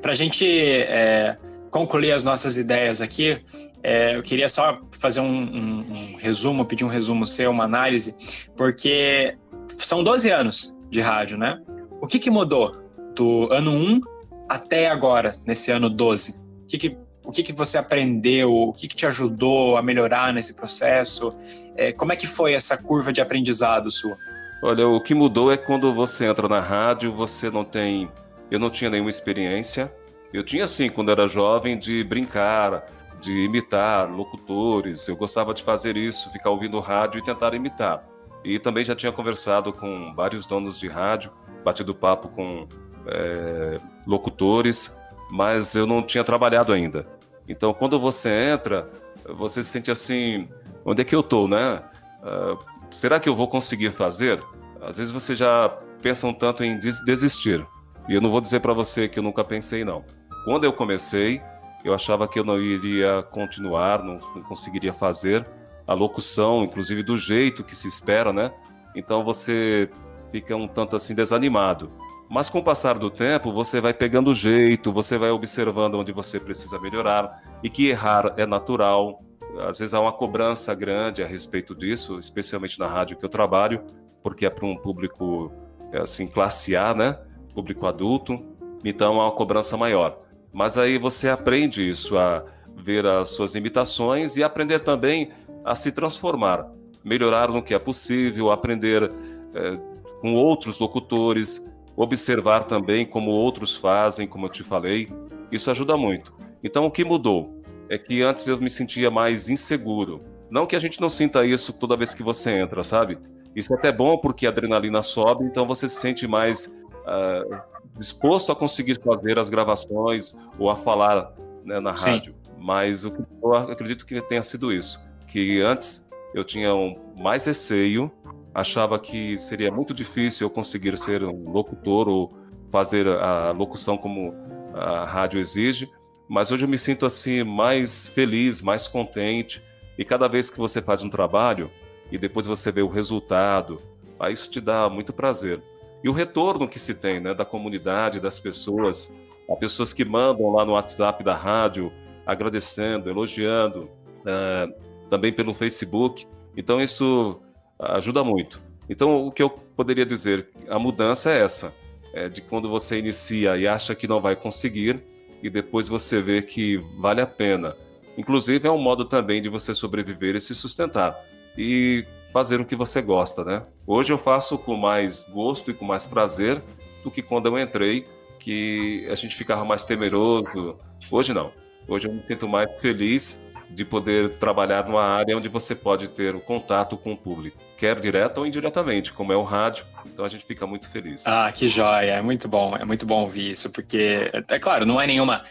Para 0.00 0.12
a 0.12 0.14
gente 0.14 0.46
é, 0.48 1.36
concluir 1.70 2.12
as 2.12 2.24
nossas 2.24 2.56
ideias 2.56 3.00
aqui, 3.00 3.38
é, 3.82 4.16
eu 4.16 4.22
queria 4.22 4.48
só 4.48 4.80
fazer 4.98 5.20
um, 5.20 5.26
um, 5.26 5.78
um, 5.92 6.16
resumo, 6.16 6.64
pedir 6.64 6.84
um 6.84 6.88
resumo 6.88 7.26
seu, 7.26 7.50
uma 7.50 7.64
análise, 7.64 8.48
porque 8.56 9.36
são 9.68 10.02
12 10.02 10.30
anos 10.30 10.78
de 10.90 11.00
rádio, 11.00 11.36
né? 11.36 11.60
O 12.00 12.06
que, 12.06 12.18
que 12.18 12.30
mudou 12.30 12.76
do 13.14 13.52
ano 13.52 13.70
1 13.72 14.00
até 14.48 14.88
agora, 14.88 15.34
nesse 15.46 15.70
ano 15.70 15.88
12? 15.88 16.40
O 16.64 16.66
que, 16.66 16.78
que 16.78 16.96
o 17.24 17.30
que, 17.30 17.42
que 17.42 17.52
você 17.52 17.78
aprendeu? 17.78 18.52
O 18.52 18.72
que, 18.72 18.88
que 18.88 18.96
te 18.96 19.06
ajudou 19.06 19.76
a 19.76 19.82
melhorar 19.82 20.32
nesse 20.32 20.54
processo? 20.54 21.32
É, 21.76 21.92
como 21.92 22.12
é 22.12 22.16
que 22.16 22.26
foi 22.26 22.52
essa 22.52 22.76
curva 22.76 23.12
de 23.12 23.20
aprendizado 23.20 23.90
sua? 23.90 24.18
Olha, 24.64 24.86
o 24.86 25.00
que 25.00 25.12
mudou 25.12 25.50
é 25.50 25.56
quando 25.56 25.92
você 25.92 26.24
entra 26.24 26.48
na 26.48 26.60
rádio, 26.60 27.12
você 27.12 27.50
não 27.50 27.64
tem. 27.64 28.08
Eu 28.48 28.60
não 28.60 28.70
tinha 28.70 28.88
nenhuma 28.88 29.10
experiência. 29.10 29.92
Eu 30.32 30.44
tinha, 30.44 30.68
sim, 30.68 30.88
quando 30.88 31.10
era 31.10 31.26
jovem, 31.26 31.76
de 31.76 32.04
brincar, 32.04 32.86
de 33.20 33.32
imitar 33.44 34.08
locutores. 34.08 35.08
Eu 35.08 35.16
gostava 35.16 35.52
de 35.52 35.64
fazer 35.64 35.96
isso, 35.96 36.30
ficar 36.30 36.50
ouvindo 36.50 36.78
rádio 36.78 37.18
e 37.18 37.24
tentar 37.24 37.54
imitar. 37.54 38.04
E 38.44 38.56
também 38.56 38.84
já 38.84 38.94
tinha 38.94 39.10
conversado 39.10 39.72
com 39.72 40.14
vários 40.14 40.46
donos 40.46 40.78
de 40.78 40.86
rádio, 40.86 41.32
batido 41.64 41.92
papo 41.92 42.28
com 42.28 42.68
é, 43.08 43.80
locutores, 44.06 44.96
mas 45.28 45.74
eu 45.74 45.88
não 45.88 46.04
tinha 46.04 46.22
trabalhado 46.22 46.72
ainda. 46.72 47.04
Então, 47.48 47.74
quando 47.74 47.98
você 47.98 48.28
entra, 48.52 48.88
você 49.28 49.60
se 49.64 49.70
sente 49.70 49.90
assim: 49.90 50.48
onde 50.84 51.02
é 51.02 51.04
que 51.04 51.16
eu 51.16 51.20
estou, 51.20 51.48
né? 51.48 51.82
Uh, 52.22 52.71
será 52.92 53.18
que 53.18 53.28
eu 53.28 53.34
vou 53.34 53.48
conseguir 53.48 53.90
fazer? 53.92 54.42
Às 54.80 54.98
vezes 54.98 55.10
você 55.10 55.34
já 55.34 55.68
pensa 56.00 56.26
um 56.26 56.34
tanto 56.34 56.62
em 56.64 56.78
desistir. 56.78 57.66
E 58.08 58.14
eu 58.14 58.20
não 58.20 58.30
vou 58.30 58.40
dizer 58.40 58.60
para 58.60 58.72
você 58.72 59.08
que 59.08 59.18
eu 59.18 59.22
nunca 59.22 59.44
pensei, 59.44 59.84
não. 59.84 60.04
Quando 60.44 60.64
eu 60.64 60.72
comecei, 60.72 61.40
eu 61.84 61.94
achava 61.94 62.26
que 62.26 62.38
eu 62.38 62.44
não 62.44 62.60
iria 62.60 63.22
continuar, 63.22 64.02
não, 64.02 64.20
não 64.34 64.42
conseguiria 64.42 64.92
fazer 64.92 65.46
a 65.86 65.94
locução, 65.94 66.64
inclusive 66.64 67.02
do 67.02 67.16
jeito 67.16 67.64
que 67.64 67.74
se 67.74 67.88
espera, 67.88 68.32
né? 68.32 68.52
Então 68.94 69.24
você 69.24 69.90
fica 70.30 70.54
um 70.56 70.66
tanto 70.66 70.96
assim 70.96 71.14
desanimado. 71.14 71.90
Mas 72.28 72.48
com 72.48 72.58
o 72.58 72.64
passar 72.64 72.98
do 72.98 73.10
tempo, 73.10 73.52
você 73.52 73.80
vai 73.80 73.92
pegando 73.92 74.30
o 74.30 74.34
jeito, 74.34 74.92
você 74.92 75.18
vai 75.18 75.30
observando 75.30 75.96
onde 75.96 76.12
você 76.12 76.40
precisa 76.40 76.80
melhorar 76.80 77.42
e 77.62 77.68
que 77.68 77.88
errar 77.88 78.34
é 78.36 78.46
natural, 78.46 79.22
às 79.58 79.78
vezes 79.78 79.94
há 79.94 80.00
uma 80.00 80.12
cobrança 80.12 80.74
grande 80.74 81.22
a 81.22 81.26
respeito 81.26 81.74
disso, 81.74 82.18
especialmente 82.18 82.78
na 82.78 82.86
rádio 82.86 83.16
que 83.16 83.24
eu 83.24 83.28
trabalho, 83.28 83.82
porque 84.22 84.46
é 84.46 84.50
para 84.50 84.66
um 84.66 84.76
público 84.76 85.52
é 85.92 85.98
assim 85.98 86.26
classe 86.26 86.74
A, 86.74 86.94
né? 86.94 87.18
Público 87.54 87.86
adulto, 87.86 88.42
então 88.82 89.20
há 89.20 89.24
uma 89.26 89.32
cobrança 89.32 89.76
maior. 89.76 90.16
Mas 90.52 90.78
aí 90.78 90.98
você 90.98 91.28
aprende 91.28 91.88
isso 91.88 92.16
a 92.16 92.44
ver 92.76 93.06
as 93.06 93.30
suas 93.30 93.54
limitações 93.54 94.36
e 94.36 94.42
aprender 94.42 94.80
também 94.80 95.30
a 95.64 95.74
se 95.74 95.92
transformar, 95.92 96.66
melhorar 97.04 97.48
no 97.48 97.62
que 97.62 97.74
é 97.74 97.78
possível, 97.78 98.50
aprender 98.50 99.10
é, 99.54 99.78
com 100.20 100.34
outros 100.34 100.78
locutores, 100.78 101.64
observar 101.94 102.64
também 102.64 103.04
como 103.04 103.30
outros 103.30 103.76
fazem, 103.76 104.26
como 104.26 104.46
eu 104.46 104.50
te 104.50 104.62
falei. 104.62 105.12
Isso 105.50 105.70
ajuda 105.70 105.96
muito. 105.96 106.32
Então 106.64 106.86
o 106.86 106.90
que 106.90 107.04
mudou? 107.04 107.61
É 107.92 107.98
que 107.98 108.22
antes 108.22 108.46
eu 108.46 108.58
me 108.58 108.70
sentia 108.70 109.10
mais 109.10 109.50
inseguro. 109.50 110.22
Não 110.50 110.66
que 110.66 110.74
a 110.74 110.78
gente 110.78 110.98
não 110.98 111.10
sinta 111.10 111.44
isso 111.44 111.74
toda 111.74 111.94
vez 111.94 112.14
que 112.14 112.22
você 112.22 112.50
entra, 112.50 112.82
sabe? 112.82 113.18
Isso 113.54 113.70
é 113.74 113.76
até 113.76 113.92
bom 113.92 114.16
porque 114.16 114.46
a 114.46 114.48
adrenalina 114.48 115.02
sobe, 115.02 115.44
então 115.44 115.66
você 115.66 115.86
se 115.90 115.96
sente 115.96 116.26
mais 116.26 116.66
uh, 116.66 117.62
disposto 117.98 118.50
a 118.50 118.56
conseguir 118.56 118.98
fazer 119.02 119.38
as 119.38 119.50
gravações 119.50 120.34
ou 120.58 120.70
a 120.70 120.76
falar 120.76 121.34
né, 121.66 121.80
na 121.80 121.94
Sim. 121.94 122.12
rádio. 122.12 122.34
Mas 122.58 123.04
o 123.04 123.10
que 123.10 123.22
eu 123.42 123.54
acredito 123.54 124.06
que 124.06 124.22
tenha 124.22 124.42
sido 124.42 124.72
isso. 124.72 124.98
Que 125.28 125.60
antes 125.60 126.08
eu 126.32 126.44
tinha 126.44 126.74
um, 126.74 126.96
mais 127.14 127.44
receio, 127.44 128.10
achava 128.54 128.98
que 128.98 129.38
seria 129.38 129.70
muito 129.70 129.92
difícil 129.92 130.46
eu 130.46 130.50
conseguir 130.50 130.96
ser 130.96 131.22
um 131.24 131.50
locutor 131.50 132.08
ou 132.08 132.32
fazer 132.70 133.06
a 133.06 133.50
locução 133.50 133.98
como 133.98 134.34
a 134.72 135.04
rádio 135.04 135.38
exige 135.38 135.90
mas 136.32 136.50
hoje 136.50 136.64
eu 136.64 136.68
me 136.68 136.78
sinto 136.78 137.04
assim 137.04 137.44
mais 137.44 138.08
feliz, 138.08 138.62
mais 138.62 138.88
contente. 138.88 139.62
E 139.98 140.02
cada 140.02 140.26
vez 140.28 140.48
que 140.48 140.56
você 140.56 140.80
faz 140.80 141.02
um 141.02 141.10
trabalho 141.10 141.70
e 142.10 142.16
depois 142.16 142.46
você 142.46 142.72
vê 142.72 142.80
o 142.80 142.88
resultado, 142.88 143.82
aí 144.18 144.32
isso 144.32 144.50
te 144.50 144.58
dá 144.58 144.88
muito 144.88 145.12
prazer. 145.12 145.60
E 146.02 146.08
o 146.08 146.12
retorno 146.12 146.66
que 146.66 146.78
se 146.78 146.94
tem, 146.94 147.20
né, 147.20 147.34
da 147.34 147.44
comunidade, 147.44 148.18
das 148.18 148.40
pessoas, 148.40 149.12
as 149.46 149.58
pessoas 149.58 149.92
que 149.92 150.06
mandam 150.06 150.50
lá 150.50 150.64
no 150.64 150.72
WhatsApp 150.72 151.22
da 151.22 151.34
rádio, 151.34 151.92
agradecendo, 152.24 153.10
elogiando, 153.10 153.90
uh, 154.20 154.74
também 155.10 155.34
pelo 155.34 155.52
Facebook. 155.52 156.26
Então 156.56 156.80
isso 156.80 157.42
ajuda 157.78 158.24
muito. 158.24 158.58
Então 158.88 159.26
o 159.26 159.30
que 159.30 159.42
eu 159.42 159.50
poderia 159.50 160.06
dizer, 160.06 160.48
a 160.66 160.78
mudança 160.78 161.30
é 161.30 161.42
essa, 161.42 161.74
é 162.14 162.30
de 162.30 162.40
quando 162.40 162.70
você 162.70 162.98
inicia 162.98 163.54
e 163.58 163.68
acha 163.68 163.94
que 163.94 164.08
não 164.08 164.18
vai 164.18 164.34
conseguir, 164.34 165.12
e 165.42 165.50
depois 165.50 165.88
você 165.88 166.22
vê 166.22 166.40
que 166.40 166.76
vale 166.98 167.20
a 167.20 167.26
pena. 167.26 167.76
Inclusive, 168.16 168.68
é 168.68 168.70
um 168.70 168.80
modo 168.80 169.04
também 169.04 169.42
de 169.42 169.48
você 169.48 169.74
sobreviver 169.74 170.36
e 170.36 170.40
se 170.40 170.54
sustentar. 170.54 171.18
E 171.56 172.04
fazer 172.32 172.60
o 172.60 172.64
que 172.64 172.76
você 172.76 173.02
gosta, 173.02 173.44
né? 173.44 173.62
Hoje 173.86 174.12
eu 174.12 174.18
faço 174.18 174.56
com 174.56 174.76
mais 174.76 175.22
gosto 175.32 175.70
e 175.70 175.74
com 175.74 175.84
mais 175.84 176.06
prazer 176.06 176.62
do 177.02 177.10
que 177.10 177.20
quando 177.20 177.46
eu 177.46 177.58
entrei, 177.58 178.06
que 178.38 179.06
a 179.10 179.14
gente 179.14 179.36
ficava 179.36 179.64
mais 179.64 179.84
temeroso. 179.84 180.76
Hoje 181.10 181.34
não. 181.34 181.50
Hoje 181.88 182.08
eu 182.08 182.12
me 182.12 182.22
sinto 182.22 182.48
mais 182.48 182.70
feliz 182.80 183.40
de 183.74 183.84
poder 183.84 184.30
trabalhar 184.30 184.84
numa 184.84 185.02
área 185.02 185.36
onde 185.36 185.48
você 185.48 185.74
pode 185.74 186.08
ter 186.08 186.34
o 186.34 186.40
contato 186.40 186.96
com 186.96 187.12
o 187.12 187.16
público, 187.16 187.56
quer 187.78 187.98
direto 187.98 188.38
ou 188.38 188.46
indiretamente, 188.46 189.12
como 189.12 189.32
é 189.32 189.36
o 189.36 189.42
rádio. 189.42 189.84
Então 190.06 190.24
a 190.24 190.28
gente 190.28 190.44
fica 190.44 190.66
muito 190.66 190.90
feliz. 190.90 191.26
Ah, 191.26 191.50
que 191.52 191.68
joia! 191.68 192.12
É 192.12 192.22
muito 192.22 192.48
bom, 192.48 192.76
é 192.76 192.84
muito 192.84 193.06
bom 193.06 193.22
ouvir 193.22 193.50
isso, 193.50 193.70
porque, 193.70 194.30
é 194.48 194.58
claro, 194.58 194.84
não 194.84 195.00
é 195.00 195.06
nenhuma 195.06 195.42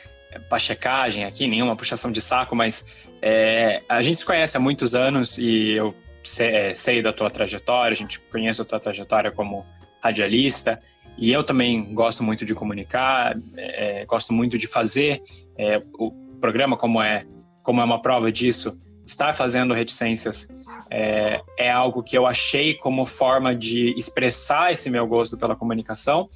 pachecagem 0.50 1.26
aqui, 1.26 1.48
nenhuma 1.48 1.76
puxação 1.76 2.12
de 2.12 2.22
saco, 2.22 2.56
mas 2.56 2.88
é, 3.22 3.82
a 3.90 4.02
gente 4.02 4.20
se 4.20 4.26
conhece 4.26 4.56
há 4.56 4.60
muitos 4.60 4.96
anos 4.96 5.38
e 5.38 5.72
eu 5.72 5.94
sei, 6.24 6.48
é, 6.48 6.74
sei 6.74 7.02
da 7.02 7.12
tua 7.12 7.30
trajetória, 7.30 7.94
a 7.94 7.98
gente 7.98 8.20
conhece 8.20 8.62
a 8.62 8.66
tua 8.66 8.80
trajetória 8.80 9.32
como 9.32 9.66
radialista, 10.02 10.82
e 11.18 11.32
eu 11.32 11.44
também 11.44 11.94
gosto 11.94 12.24
muito 12.24 12.46
de 12.46 12.56
comunicar, 12.56 13.38
é, 13.58 14.06
gosto 14.06 14.34
muito 14.34 14.58
de 14.58 14.68
fazer 14.68 15.22
é, 15.58 15.82
o 16.00 16.12
programa 16.40 16.76
como 16.76 17.02
é 17.02 17.24
como 17.64 17.82
é 17.82 17.84
uma 17.84 18.02
prova 18.02 18.32
disso, 18.32 18.80
estar 19.06 19.34
fazendo 19.34 19.74
reticências 19.74 20.48
é, 20.90 21.42
é, 21.58 21.72
algo 21.72 22.04
que 22.04 22.18
eu 22.18 22.26
achei 22.26 22.74
como 22.76 23.06
forma 23.06 23.56
de 23.56 23.94
expressar 23.98 24.72
esse 24.72 24.90
meu 24.90 25.06
gosto 25.08 25.38
pela 25.38 25.56
comunicação. 25.56 26.30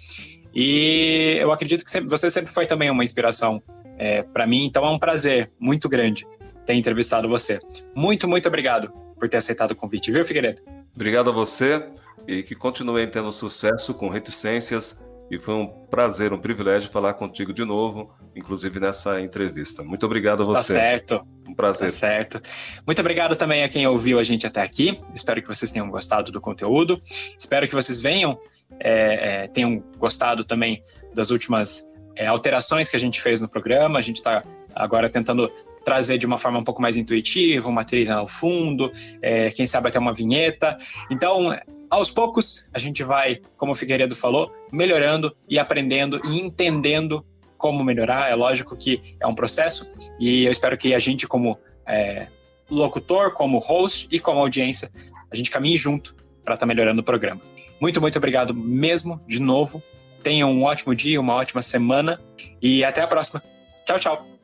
E 0.53 1.37
eu 1.39 1.51
acredito 1.51 1.83
que 1.83 1.91
sempre, 1.91 2.09
você 2.09 2.29
sempre 2.29 2.51
foi 2.51 2.65
também 2.65 2.89
uma 2.89 3.03
inspiração 3.03 3.61
é, 3.97 4.23
para 4.23 4.47
mim, 4.47 4.65
então 4.65 4.85
é 4.85 4.89
um 4.89 4.99
prazer 4.99 5.51
muito 5.59 5.87
grande 5.87 6.25
ter 6.65 6.73
entrevistado 6.73 7.27
você. 7.27 7.59
Muito, 7.93 8.27
muito 8.27 8.47
obrigado 8.47 8.89
por 9.19 9.29
ter 9.29 9.37
aceitado 9.37 9.71
o 9.71 9.75
convite, 9.75 10.11
viu, 10.11 10.25
Figueiredo? 10.25 10.61
Obrigado 10.93 11.29
a 11.29 11.33
você 11.33 11.85
e 12.27 12.41
que 12.41 12.55
continue 12.55 13.05
tendo 13.07 13.31
sucesso 13.31 13.93
com 13.93 14.09
reticências 14.09 14.99
e 15.29 15.39
foi 15.39 15.53
um 15.55 15.67
prazer, 15.67 16.31
um 16.33 16.37
privilégio 16.37 16.89
falar 16.89 17.13
contigo 17.13 17.51
de 17.51 17.65
novo, 17.65 18.13
inclusive 18.35 18.79
nessa 18.79 19.19
entrevista. 19.19 19.83
Muito 19.83 20.05
obrigado 20.05 20.43
a 20.43 20.45
tá 20.45 20.51
você. 20.51 20.73
Tá 20.73 20.79
certo. 20.79 21.21
Um 21.47 21.53
prazer. 21.53 21.89
Tá 21.89 21.95
certo. 21.95 22.41
Muito 22.85 22.99
obrigado 22.99 23.35
também 23.35 23.63
a 23.63 23.69
quem 23.69 23.87
ouviu 23.87 24.19
a 24.19 24.23
gente 24.23 24.45
até 24.45 24.61
aqui. 24.61 24.99
Espero 25.15 25.41
que 25.41 25.47
vocês 25.47 25.71
tenham 25.71 25.89
gostado 25.89 26.31
do 26.31 26.39
conteúdo. 26.39 26.99
Espero 27.39 27.67
que 27.67 27.73
vocês 27.73 27.99
venham, 27.99 28.39
é, 28.79 29.43
é, 29.43 29.47
tenham 29.47 29.83
gostado 29.97 30.43
também 30.43 30.83
das 31.13 31.31
últimas 31.31 31.93
é, 32.15 32.27
alterações 32.27 32.89
que 32.89 32.95
a 32.95 32.99
gente 32.99 33.19
fez 33.21 33.41
no 33.41 33.49
programa. 33.49 33.97
A 33.97 34.01
gente 34.01 34.17
está 34.17 34.43
agora 34.75 35.09
tentando 35.09 35.51
trazer 35.83 36.17
de 36.17 36.25
uma 36.25 36.37
forma 36.37 36.59
um 36.59 36.63
pouco 36.63 36.81
mais 36.81 36.97
intuitiva, 36.97 37.69
uma 37.69 37.83
trilha 37.83 38.15
no 38.17 38.27
fundo, 38.27 38.91
é, 39.21 39.49
quem 39.51 39.67
sabe 39.67 39.87
até 39.87 39.99
uma 39.99 40.13
vinheta. 40.13 40.77
Então, 41.11 41.55
aos 41.89 42.11
poucos, 42.11 42.69
a 42.73 42.79
gente 42.79 43.03
vai, 43.03 43.41
como 43.57 43.71
o 43.71 43.75
Figueiredo 43.75 44.15
falou, 44.15 44.51
melhorando 44.71 45.35
e 45.47 45.57
aprendendo 45.59 46.19
e 46.25 46.39
entendendo 46.39 47.25
como 47.57 47.83
melhorar. 47.83 48.29
É 48.29 48.35
lógico 48.35 48.75
que 48.75 49.01
é 49.19 49.27
um 49.27 49.35
processo 49.35 49.91
e 50.19 50.45
eu 50.45 50.51
espero 50.51 50.77
que 50.77 50.93
a 50.93 50.99
gente, 50.99 51.27
como 51.27 51.57
é, 51.87 52.27
locutor, 52.69 53.31
como 53.31 53.59
host 53.59 54.07
e 54.11 54.19
como 54.19 54.39
audiência, 54.39 54.89
a 55.31 55.35
gente 55.35 55.51
caminhe 55.51 55.77
junto 55.77 56.15
para 56.43 56.53
estar 56.53 56.65
tá 56.65 56.65
melhorando 56.65 57.01
o 57.01 57.03
programa. 57.03 57.41
Muito, 57.79 57.99
muito 58.01 58.17
obrigado 58.17 58.53
mesmo, 58.53 59.21
de 59.27 59.41
novo. 59.41 59.81
Tenham 60.23 60.51
um 60.51 60.63
ótimo 60.63 60.95
dia, 60.95 61.19
uma 61.19 61.35
ótima 61.35 61.61
semana 61.61 62.19
e 62.61 62.83
até 62.83 63.01
a 63.01 63.07
próxima. 63.07 63.41
Tchau, 63.85 63.99
tchau. 63.99 64.34